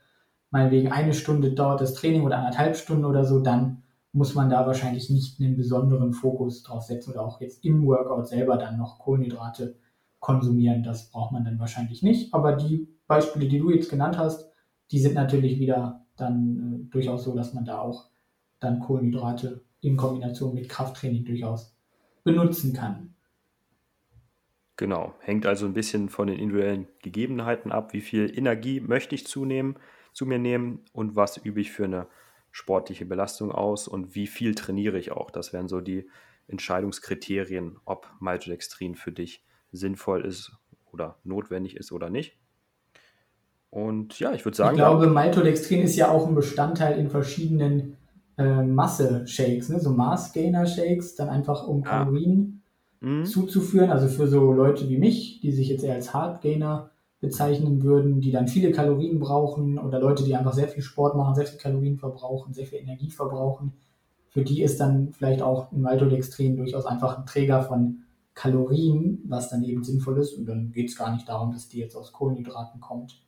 [0.49, 3.80] meinetwegen eine Stunde dauert das Training oder anderthalb Stunden oder so, dann
[4.13, 8.27] muss man da wahrscheinlich nicht einen besonderen Fokus drauf setzen oder auch jetzt im Workout
[8.27, 9.75] selber dann noch Kohlenhydrate
[10.19, 10.83] konsumieren.
[10.83, 12.33] Das braucht man dann wahrscheinlich nicht.
[12.33, 14.51] Aber die Beispiele, die du jetzt genannt hast,
[14.91, 18.09] die sind natürlich wieder dann äh, durchaus so, dass man da auch
[18.59, 21.75] dann Kohlenhydrate in Kombination mit Krafttraining durchaus
[22.23, 23.15] benutzen kann.
[24.77, 29.27] Genau, hängt also ein bisschen von den individuellen Gegebenheiten ab, wie viel Energie möchte ich
[29.27, 29.75] zunehmen,
[30.13, 32.07] zu mir nehmen und was übe ich für eine
[32.51, 35.31] sportliche Belastung aus und wie viel trainiere ich auch.
[35.31, 36.07] Das wären so die
[36.47, 40.51] Entscheidungskriterien, ob Maltodextrin für dich sinnvoll ist
[40.91, 42.37] oder notwendig ist oder nicht.
[43.69, 44.75] Und ja, ich würde sagen.
[44.75, 47.95] Ich glaube, Maltodextrin ist ja auch ein Bestandteil in verschiedenen
[48.37, 49.79] äh, Masse-Shakes, ne?
[49.79, 52.61] so Mass-Gainer-Shakes, dann einfach um Kalorien
[52.99, 53.25] mhm.
[53.25, 53.89] zuzuführen.
[53.89, 56.90] Also für so Leute wie mich, die sich jetzt eher als Hard-Gainer
[57.21, 61.35] bezeichnen würden, die dann viele Kalorien brauchen oder Leute, die einfach sehr viel Sport machen,
[61.35, 63.73] sehr viel Kalorien verbrauchen, sehr viel Energie verbrauchen.
[64.29, 68.03] Für die ist dann vielleicht auch ein Maltodextrin durchaus einfach ein Träger von
[68.33, 70.33] Kalorien, was dann eben sinnvoll ist.
[70.33, 73.21] Und dann geht es gar nicht darum, dass die jetzt aus Kohlenhydraten kommt.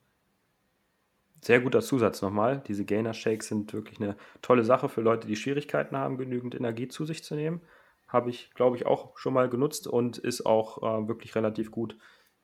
[1.42, 2.64] sehr guter Zusatz nochmal.
[2.68, 7.06] Diese Gainer-Shakes sind wirklich eine tolle Sache für Leute, die Schwierigkeiten haben, genügend Energie zu
[7.06, 7.62] sich zu nehmen.
[8.08, 11.98] Habe ich, glaube ich, auch schon mal genutzt und ist auch äh, wirklich relativ gut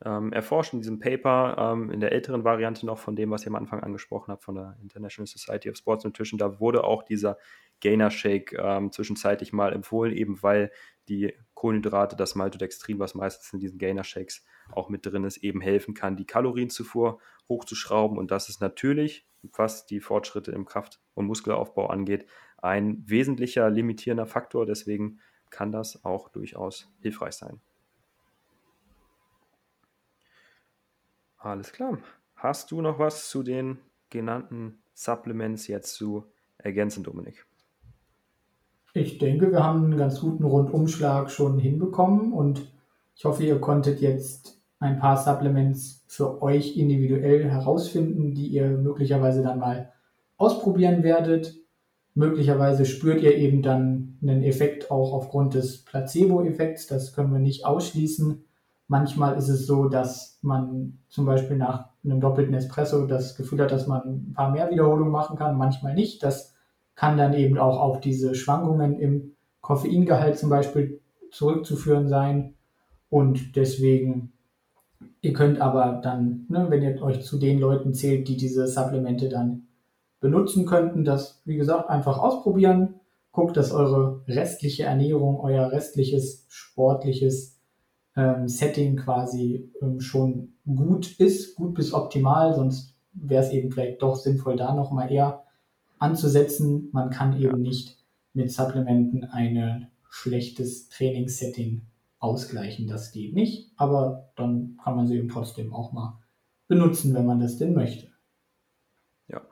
[0.04, 3.48] ähm, erforscht in diesem Paper, ähm, in der älteren Variante noch von dem, was ich
[3.48, 6.38] am Anfang angesprochen habe, von der International Society of Sports Nutrition.
[6.38, 7.36] Da wurde auch dieser
[7.80, 10.70] Gainer-Shake ähm, zwischenzeitlich mal empfohlen, eben weil
[11.08, 15.94] die Kohlenhydrate, das Maltodextrin, was meistens in diesen Gainer-Shakes auch mit drin ist, eben helfen
[15.94, 17.18] kann, die Kalorienzufuhr
[17.48, 18.16] hochzuschrauben.
[18.16, 22.26] Und das ist natürlich, was die Fortschritte im Kraft- und Muskelaufbau angeht,
[22.58, 24.66] ein wesentlicher limitierender Faktor.
[24.66, 25.20] Deswegen
[25.50, 27.60] kann das auch durchaus hilfreich sein.
[31.40, 31.98] Alles klar.
[32.36, 33.78] Hast du noch was zu den
[34.10, 36.24] genannten Supplements jetzt zu
[36.58, 37.46] ergänzen, Dominik?
[38.92, 42.70] Ich denke, wir haben einen ganz guten Rundumschlag schon hinbekommen und
[43.16, 49.42] ich hoffe, ihr konntet jetzt ein paar Supplements für euch individuell herausfinden, die ihr möglicherweise
[49.42, 49.92] dann mal
[50.36, 51.56] ausprobieren werdet.
[52.14, 56.86] Möglicherweise spürt ihr eben dann einen Effekt auch aufgrund des Placebo-Effekts.
[56.86, 58.44] Das können wir nicht ausschließen.
[58.90, 63.70] Manchmal ist es so, dass man zum Beispiel nach einem doppelten Espresso das Gefühl hat,
[63.70, 66.24] dass man ein paar mehr Wiederholungen machen kann, manchmal nicht.
[66.24, 66.56] Das
[66.96, 71.00] kann dann eben auch auf diese Schwankungen im Koffeingehalt zum Beispiel
[71.30, 72.56] zurückzuführen sein.
[73.10, 74.32] Und deswegen,
[75.20, 79.28] ihr könnt aber dann, ne, wenn ihr euch zu den Leuten zählt, die diese Supplemente
[79.28, 79.68] dann
[80.18, 82.96] benutzen könnten, das, wie gesagt, einfach ausprobieren.
[83.30, 87.59] Guckt, dass eure restliche Ernährung, euer restliches sportliches
[88.16, 94.02] ähm, Setting quasi ähm, schon gut ist, gut bis optimal, sonst wäre es eben vielleicht
[94.02, 95.44] doch sinnvoll, da nochmal eher
[95.98, 96.88] anzusetzen.
[96.92, 97.98] Man kann eben nicht
[98.32, 101.82] mit Supplementen ein schlechtes Trainingssetting
[102.18, 102.86] ausgleichen.
[102.86, 106.18] Das geht nicht, aber dann kann man sie eben trotzdem auch mal
[106.68, 108.08] benutzen, wenn man das denn möchte.
[109.28, 109.42] Ja,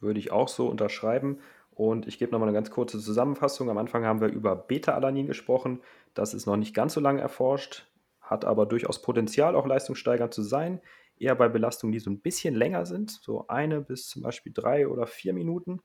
[0.00, 1.38] würde ich auch so unterschreiben.
[1.74, 3.68] Und ich gebe nochmal eine ganz kurze Zusammenfassung.
[3.68, 5.80] Am Anfang haben wir über Beta-Alanin gesprochen.
[6.14, 7.86] Das ist noch nicht ganz so lange erforscht,
[8.20, 10.80] hat aber durchaus Potenzial, auch leistungssteigernd zu sein.
[11.18, 14.86] Eher bei Belastungen, die so ein bisschen länger sind, so eine bis zum Beispiel drei
[14.88, 15.80] oder vier Minuten.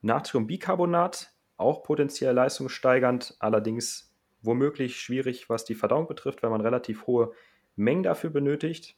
[0.00, 7.32] Natriumbicarbonat, auch potenziell leistungssteigernd, allerdings womöglich schwierig, was die Verdauung betrifft, weil man relativ hohe
[7.76, 8.96] Mengen dafür benötigt.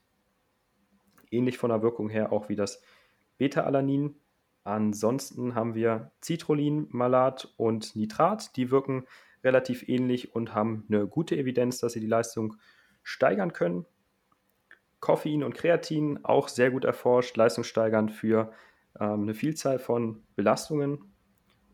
[1.30, 2.82] Ähnlich von der Wirkung her auch wie das
[3.38, 4.16] Beta-Alanin.
[4.64, 8.56] Ansonsten haben wir Citrullin, Malat und Nitrat.
[8.56, 9.06] Die wirken
[9.42, 12.56] relativ ähnlich und haben eine gute Evidenz, dass sie die Leistung
[13.02, 13.86] steigern können.
[15.00, 18.52] Koffein und Kreatin auch sehr gut erforscht, leistungssteigernd für
[18.98, 21.12] ähm, eine Vielzahl von Belastungen.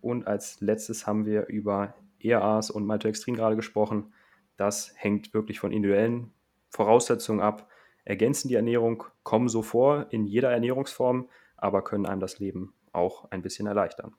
[0.01, 4.13] Und als letztes haben wir über ERAs und Maltodextrin gerade gesprochen.
[4.57, 6.33] Das hängt wirklich von individuellen
[6.71, 7.69] Voraussetzungen ab.
[8.05, 13.31] Ergänzen die Ernährung, kommen so vor in jeder Ernährungsform, aber können einem das Leben auch
[13.31, 14.15] ein bisschen erleichtern.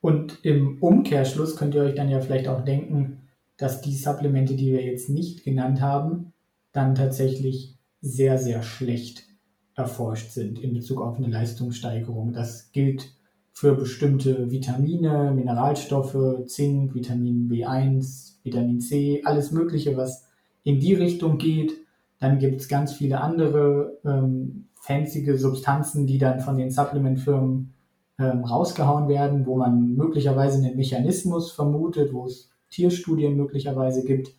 [0.00, 4.72] Und im Umkehrschluss könnt ihr euch dann ja vielleicht auch denken, dass die Supplemente, die
[4.72, 6.32] wir jetzt nicht genannt haben,
[6.72, 9.28] dann tatsächlich sehr, sehr schlecht
[9.74, 12.32] erforscht sind in Bezug auf eine Leistungssteigerung.
[12.32, 13.14] Das gilt
[13.52, 20.26] für bestimmte Vitamine, Mineralstoffe, Zink, Vitamin B1, Vitamin C, alles Mögliche, was
[20.64, 21.74] in die Richtung geht.
[22.18, 27.72] Dann gibt es ganz viele andere ähm, fancy Substanzen, die dann von den Supplementfirmen
[28.18, 34.34] ähm, rausgehauen werden, wo man möglicherweise einen Mechanismus vermutet, wo es Tierstudien möglicherweise gibt,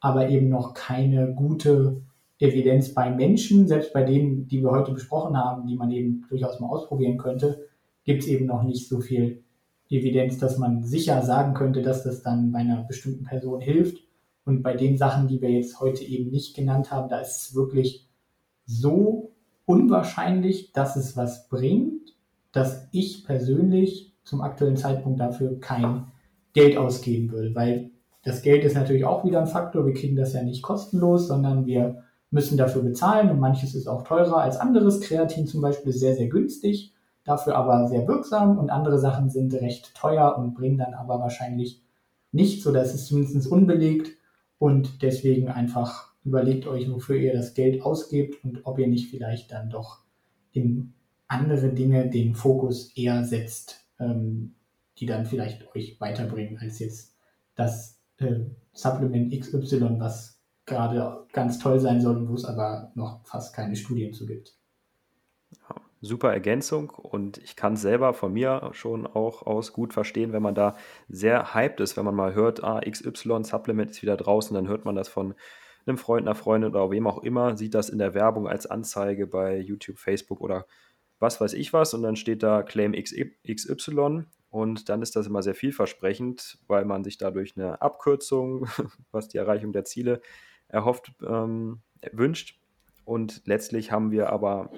[0.00, 2.02] aber eben noch keine gute
[2.38, 6.60] Evidenz bei Menschen, selbst bei denen, die wir heute besprochen haben, die man eben durchaus
[6.60, 7.66] mal ausprobieren könnte,
[8.04, 9.44] gibt es eben noch nicht so viel
[9.88, 13.96] Evidenz, dass man sicher sagen könnte, dass das dann bei einer bestimmten Person hilft.
[14.44, 17.54] Und bei den Sachen, die wir jetzt heute eben nicht genannt haben, da ist es
[17.54, 18.06] wirklich
[18.66, 19.35] so
[19.66, 22.14] unwahrscheinlich, dass es was bringt,
[22.52, 26.06] dass ich persönlich zum aktuellen Zeitpunkt dafür kein
[26.54, 27.90] Geld ausgeben würde, weil
[28.22, 29.86] das Geld ist natürlich auch wieder ein Faktor.
[29.86, 34.02] Wir kriegen das ja nicht kostenlos, sondern wir müssen dafür bezahlen und manches ist auch
[34.02, 35.00] teurer als anderes.
[35.00, 36.92] Kreatin zum Beispiel ist sehr, sehr günstig,
[37.24, 41.82] dafür aber sehr wirksam und andere Sachen sind recht teuer und bringen dann aber wahrscheinlich
[42.32, 44.16] nichts oder es ist zumindest unbelegt
[44.58, 49.52] und deswegen einfach überlegt euch, wofür ihr das Geld ausgebt und ob ihr nicht vielleicht
[49.52, 50.00] dann doch
[50.52, 50.92] in
[51.28, 54.54] andere Dinge den Fokus eher setzt, ähm,
[54.98, 57.16] die dann vielleicht euch weiterbringen als jetzt
[57.54, 58.40] das äh,
[58.72, 64.12] Supplement XY, was gerade ganz toll sein soll, wo es aber noch fast keine Studien
[64.12, 64.56] zu gibt.
[65.52, 70.42] Ja, super Ergänzung und ich kann selber von mir schon auch aus gut verstehen, wenn
[70.42, 70.76] man da
[71.08, 74.84] sehr hyped ist, wenn man mal hört, ah, XY Supplement ist wieder draußen, dann hört
[74.84, 75.34] man das von
[75.86, 79.26] einem Freund, einer Freundin oder wem auch immer, sieht das in der Werbung als Anzeige
[79.26, 80.66] bei YouTube, Facebook oder
[81.18, 85.42] was weiß ich was und dann steht da Claim XY und dann ist das immer
[85.42, 88.66] sehr vielversprechend, weil man sich dadurch eine Abkürzung,
[89.12, 90.20] was die Erreichung der Ziele
[90.68, 91.80] erhofft, ähm,
[92.12, 92.58] wünscht.
[93.04, 94.70] Und letztlich haben wir aber,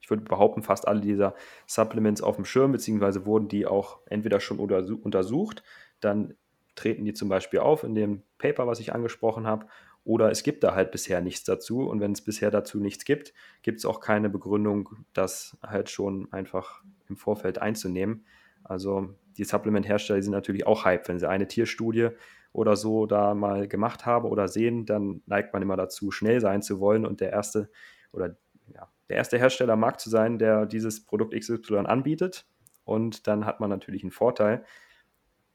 [0.00, 1.34] ich würde behaupten, fast alle dieser
[1.66, 5.62] Supplements auf dem Schirm, beziehungsweise wurden die auch entweder schon untersucht,
[6.00, 6.34] dann
[6.76, 9.66] treten die zum Beispiel auf in dem Paper, was ich angesprochen habe,
[10.04, 11.80] oder es gibt da halt bisher nichts dazu.
[11.80, 16.32] Und wenn es bisher dazu nichts gibt, gibt es auch keine Begründung, das halt schon
[16.32, 18.24] einfach im Vorfeld einzunehmen.
[18.62, 21.08] Also die Supplement-Hersteller sind natürlich auch hype.
[21.08, 22.10] Wenn sie eine Tierstudie
[22.52, 26.62] oder so da mal gemacht haben oder sehen, dann neigt man immer dazu, schnell sein
[26.62, 27.68] zu wollen und der erste
[28.12, 28.36] oder
[28.72, 32.46] ja, der erste Hersteller mag zu sein, der dieses Produkt XY anbietet.
[32.84, 34.64] Und dann hat man natürlich einen Vorteil.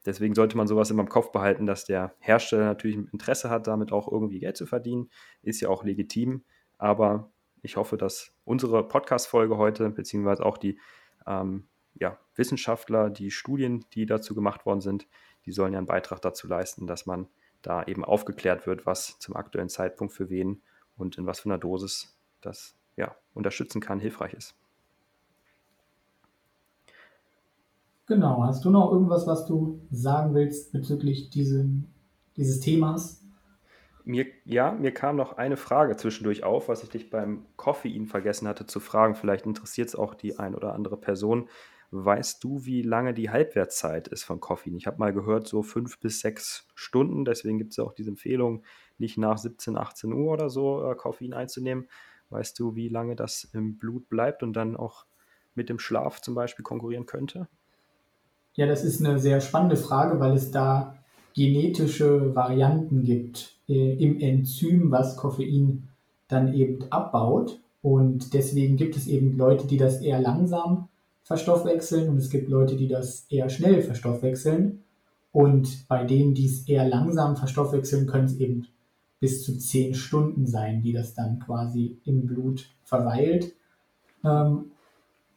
[0.04, 3.66] Deswegen sollte man sowas immer im Kopf behalten, dass der Hersteller natürlich ein Interesse hat,
[3.66, 5.10] damit auch irgendwie Geld zu verdienen.
[5.42, 6.44] Ist ja auch legitim.
[6.78, 7.30] Aber
[7.62, 10.78] ich hoffe, dass unsere Podcast-Folge heute, beziehungsweise auch die
[11.26, 15.06] ähm, ja, Wissenschaftler, die Studien, die dazu gemacht worden sind,
[15.46, 17.28] die sollen ja einen Beitrag dazu leisten, dass man
[17.62, 20.62] da eben aufgeklärt wird, was zum aktuellen Zeitpunkt für wen
[20.96, 24.56] und in was für einer Dosis das ja, unterstützen kann, hilfreich ist.
[28.12, 28.42] Genau.
[28.44, 31.86] Hast du noch irgendwas, was du sagen willst bezüglich diesem,
[32.36, 33.24] dieses Themas?
[34.04, 38.46] Mir, ja, mir kam noch eine Frage zwischendurch auf, was ich dich beim Koffein vergessen
[38.46, 39.14] hatte zu fragen.
[39.14, 41.48] Vielleicht interessiert es auch die ein oder andere Person.
[41.90, 44.76] Weißt du, wie lange die Halbwertszeit ist von Koffein?
[44.76, 47.24] Ich habe mal gehört, so fünf bis sechs Stunden.
[47.24, 48.62] Deswegen gibt es auch diese Empfehlung,
[48.98, 51.88] nicht nach 17, 18 Uhr oder so äh, Koffein einzunehmen.
[52.28, 55.06] Weißt du, wie lange das im Blut bleibt und dann auch
[55.54, 57.48] mit dem Schlaf zum Beispiel konkurrieren könnte?
[58.54, 60.96] Ja, das ist eine sehr spannende Frage, weil es da
[61.34, 65.88] genetische Varianten gibt äh, im Enzym, was Koffein
[66.28, 67.60] dann eben abbaut.
[67.80, 70.88] Und deswegen gibt es eben Leute, die das eher langsam
[71.24, 74.82] verstoffwechseln und es gibt Leute, die das eher schnell verstoffwechseln.
[75.32, 78.66] Und bei denen, die es eher langsam verstoffwechseln, können es eben
[79.18, 83.54] bis zu zehn Stunden sein, die das dann quasi im Blut verweilt.
[84.24, 84.72] Ähm,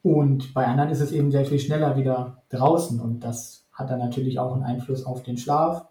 [0.06, 3.98] und bei anderen ist es eben sehr viel schneller wieder draußen und das hat dann
[3.98, 5.88] natürlich auch einen Einfluss auf den Schlaf.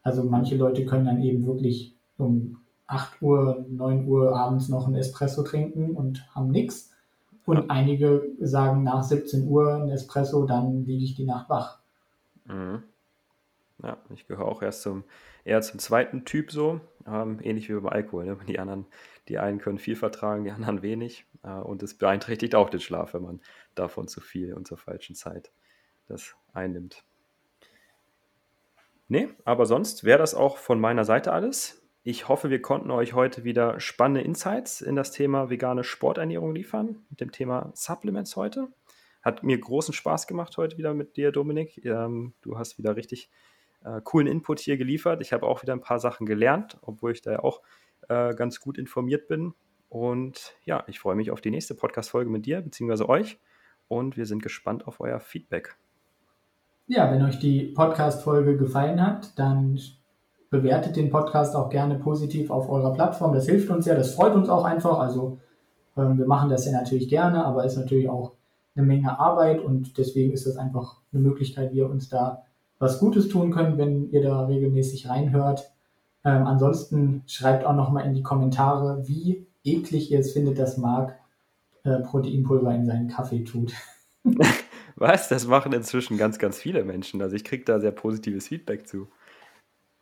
[0.00, 2.56] Also manche Leute können dann eben wirklich um
[2.86, 6.94] 8 Uhr, 9 Uhr abends noch ein Espresso trinken und haben nichts.
[7.44, 11.80] Und einige sagen nach 17 Uhr ein Espresso, dann liege ich die Nacht wach.
[12.46, 12.82] Mhm.
[13.82, 15.04] Ja, ich gehöre auch erst zum,
[15.44, 18.24] eher zum zweiten Typ so, ähm, ähnlich wie beim Alkohol.
[18.24, 18.38] Ne?
[18.48, 18.86] Die anderen,
[19.30, 21.24] die einen können viel vertragen, die anderen wenig.
[21.42, 23.40] Äh, und es beeinträchtigt auch den Schlaf, wenn man
[23.74, 25.52] davon zu viel und zur falschen Zeit
[26.08, 27.04] das einnimmt.
[29.08, 31.82] Nee, aber sonst wäre das auch von meiner Seite alles.
[32.02, 37.04] Ich hoffe, wir konnten euch heute wieder spannende Insights in das Thema vegane Sporternährung liefern,
[37.10, 38.68] mit dem Thema Supplements heute.
[39.22, 41.84] Hat mir großen Spaß gemacht heute wieder mit dir, Dominik.
[41.84, 43.30] Ähm, du hast wieder richtig
[43.84, 45.20] äh, coolen Input hier geliefert.
[45.20, 47.60] Ich habe auch wieder ein paar Sachen gelernt, obwohl ich da ja auch
[48.10, 49.54] äh, ganz gut informiert bin.
[49.88, 53.04] Und ja, ich freue mich auf die nächste Podcast-Folge mit dir bzw.
[53.04, 53.38] euch
[53.88, 55.76] und wir sind gespannt auf euer Feedback.
[56.86, 59.80] Ja, wenn euch die Podcast-Folge gefallen hat, dann
[60.50, 63.32] bewertet den Podcast auch gerne positiv auf eurer Plattform.
[63.32, 64.98] Das hilft uns ja, das freut uns auch einfach.
[64.98, 65.38] Also
[65.96, 68.32] ähm, wir machen das ja natürlich gerne, aber ist natürlich auch
[68.74, 72.44] eine Menge Arbeit und deswegen ist das einfach eine Möglichkeit, wie ihr uns da
[72.80, 75.72] was Gutes tun könnt, wenn ihr da regelmäßig reinhört.
[76.24, 80.76] Ähm, ansonsten schreibt auch noch mal in die Kommentare, wie eklig ihr es findet, dass
[80.76, 81.18] Marc
[81.84, 83.72] äh, Proteinpulver in seinen Kaffee tut.
[84.96, 85.28] Was?
[85.28, 87.22] Das machen inzwischen ganz, ganz viele Menschen.
[87.22, 89.08] Also ich kriege da sehr positives Feedback zu.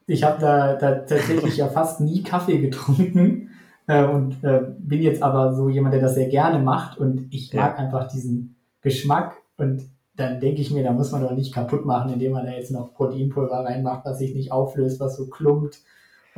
[0.07, 3.51] Ich habe da, da, tatsächlich ja fast nie Kaffee getrunken
[3.87, 7.53] äh, und äh, bin jetzt aber so jemand, der das sehr gerne macht und ich
[7.53, 7.85] mag ja.
[7.85, 9.83] einfach diesen Geschmack und
[10.17, 12.73] dann denke ich mir, da muss man doch nicht kaputt machen, indem man da jetzt
[12.73, 15.79] noch Proteinpulver reinmacht, was sich nicht auflöst, was so klumpt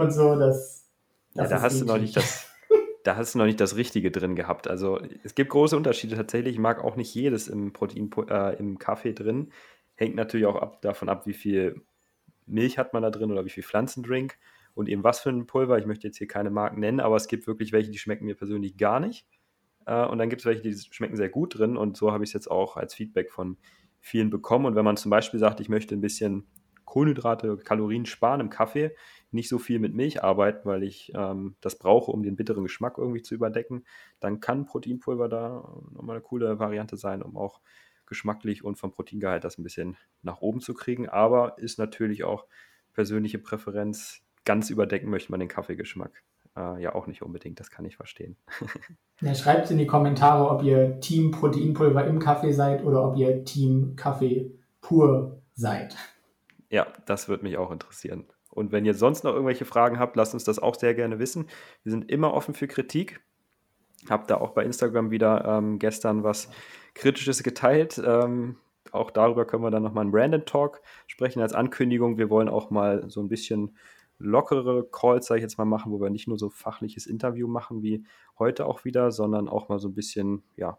[0.01, 0.37] und so.
[0.37, 0.91] Das,
[1.35, 2.49] das ja, da hast du noch nicht das,
[3.05, 4.69] da hast du noch nicht das Richtige drin gehabt.
[4.69, 6.55] Also es gibt große Unterschiede tatsächlich.
[6.55, 9.53] Ich mag auch nicht jedes im Protein äh, im Kaffee drin.
[9.95, 11.83] Hängt natürlich auch ab, davon ab, wie viel
[12.47, 14.37] Milch hat man da drin oder wie viel Pflanzendrink
[14.75, 15.79] und eben was für ein Pulver.
[15.79, 18.35] Ich möchte jetzt hier keine Marken nennen, aber es gibt wirklich welche, die schmecken mir
[18.35, 19.27] persönlich gar nicht.
[19.87, 21.77] Äh, und dann gibt es welche, die schmecken sehr gut drin.
[21.77, 23.57] Und so habe ich es jetzt auch als Feedback von
[24.01, 24.67] vielen bekommen.
[24.67, 26.47] Und wenn man zum Beispiel sagt, ich möchte ein bisschen
[26.85, 28.95] Kohlenhydrate, Kalorien sparen im Kaffee,
[29.33, 32.99] nicht so viel mit Milch arbeiten, weil ich ähm, das brauche, um den bitteren Geschmack
[32.99, 33.85] irgendwie zu überdecken,
[34.19, 37.61] dann kann Proteinpulver da nochmal eine coole Variante sein, um auch
[38.07, 41.09] geschmacklich und vom Proteingehalt das ein bisschen nach oben zu kriegen.
[41.09, 42.47] Aber ist natürlich auch
[42.93, 44.23] persönliche Präferenz.
[44.45, 46.25] ganz überdecken möchte man den Kaffeegeschmack
[46.57, 47.61] äh, ja auch nicht unbedingt.
[47.61, 48.37] Das kann ich verstehen.
[49.21, 53.45] ja, schreibt in die Kommentare, ob ihr Team Proteinpulver im Kaffee seid oder ob ihr
[53.45, 55.97] Team Kaffee pur seid.
[56.71, 58.25] Ja, das würde mich auch interessieren.
[58.51, 61.47] Und wenn ihr sonst noch irgendwelche Fragen habt, lasst uns das auch sehr gerne wissen.
[61.83, 63.21] Wir sind immer offen für Kritik.
[64.09, 66.51] Hab da auch bei Instagram wieder ähm, gestern was
[66.95, 68.01] Kritisches geteilt.
[68.05, 68.57] Ähm,
[68.93, 72.19] auch darüber können wir dann nochmal einen Brandon Talk sprechen als Ankündigung.
[72.19, 73.77] Wir wollen auch mal so ein bisschen
[74.19, 77.83] lockere Calls, sage ich jetzt mal, machen, wo wir nicht nur so fachliches Interview machen
[77.83, 78.05] wie
[78.39, 80.79] heute auch wieder, sondern auch mal so ein bisschen, ja,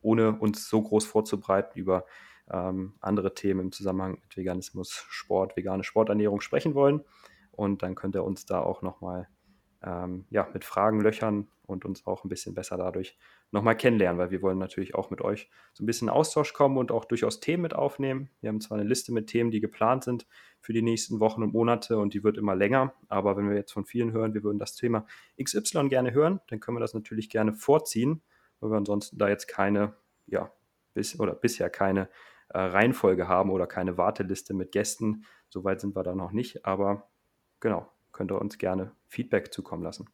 [0.00, 2.04] ohne uns so groß vorzubereiten über
[2.50, 7.04] ähm, andere Themen im Zusammenhang mit Veganismus, Sport, vegane Sporternährung sprechen wollen.
[7.52, 9.28] Und dann könnt ihr uns da auch nochmal
[9.82, 13.18] ähm, ja, mit Fragen löchern und uns auch ein bisschen besser dadurch
[13.50, 16.78] nochmal kennenlernen, weil wir wollen natürlich auch mit euch so ein bisschen in Austausch kommen
[16.78, 18.30] und auch durchaus Themen mit aufnehmen.
[18.40, 20.26] Wir haben zwar eine Liste mit Themen, die geplant sind
[20.60, 23.72] für die nächsten Wochen und Monate und die wird immer länger, aber wenn wir jetzt
[23.72, 25.06] von vielen hören, wir würden das Thema
[25.42, 28.22] XY gerne hören, dann können wir das natürlich gerne vorziehen,
[28.60, 29.94] weil wir ansonsten da jetzt keine,
[30.26, 30.50] ja,
[30.94, 32.08] bis oder bisher keine
[32.50, 35.24] äh, Reihenfolge haben oder keine Warteliste mit Gästen.
[35.48, 37.08] Soweit sind wir da noch nicht, aber
[37.60, 40.08] genau, könnt ihr uns gerne Feedback zukommen lassen.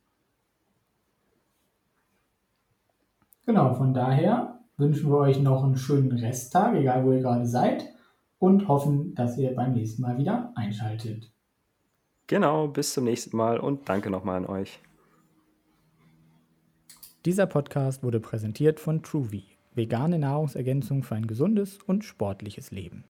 [3.46, 7.86] Genau, von daher wünschen wir euch noch einen schönen Resttag, egal wo ihr gerade seid,
[8.38, 11.30] und hoffen, dass ihr beim nächsten Mal wieder einschaltet.
[12.26, 14.80] Genau, bis zum nächsten Mal und danke nochmal an euch.
[17.26, 23.04] Dieser Podcast wurde präsentiert von TrueV, vegane Nahrungsergänzung für ein gesundes und sportliches Leben.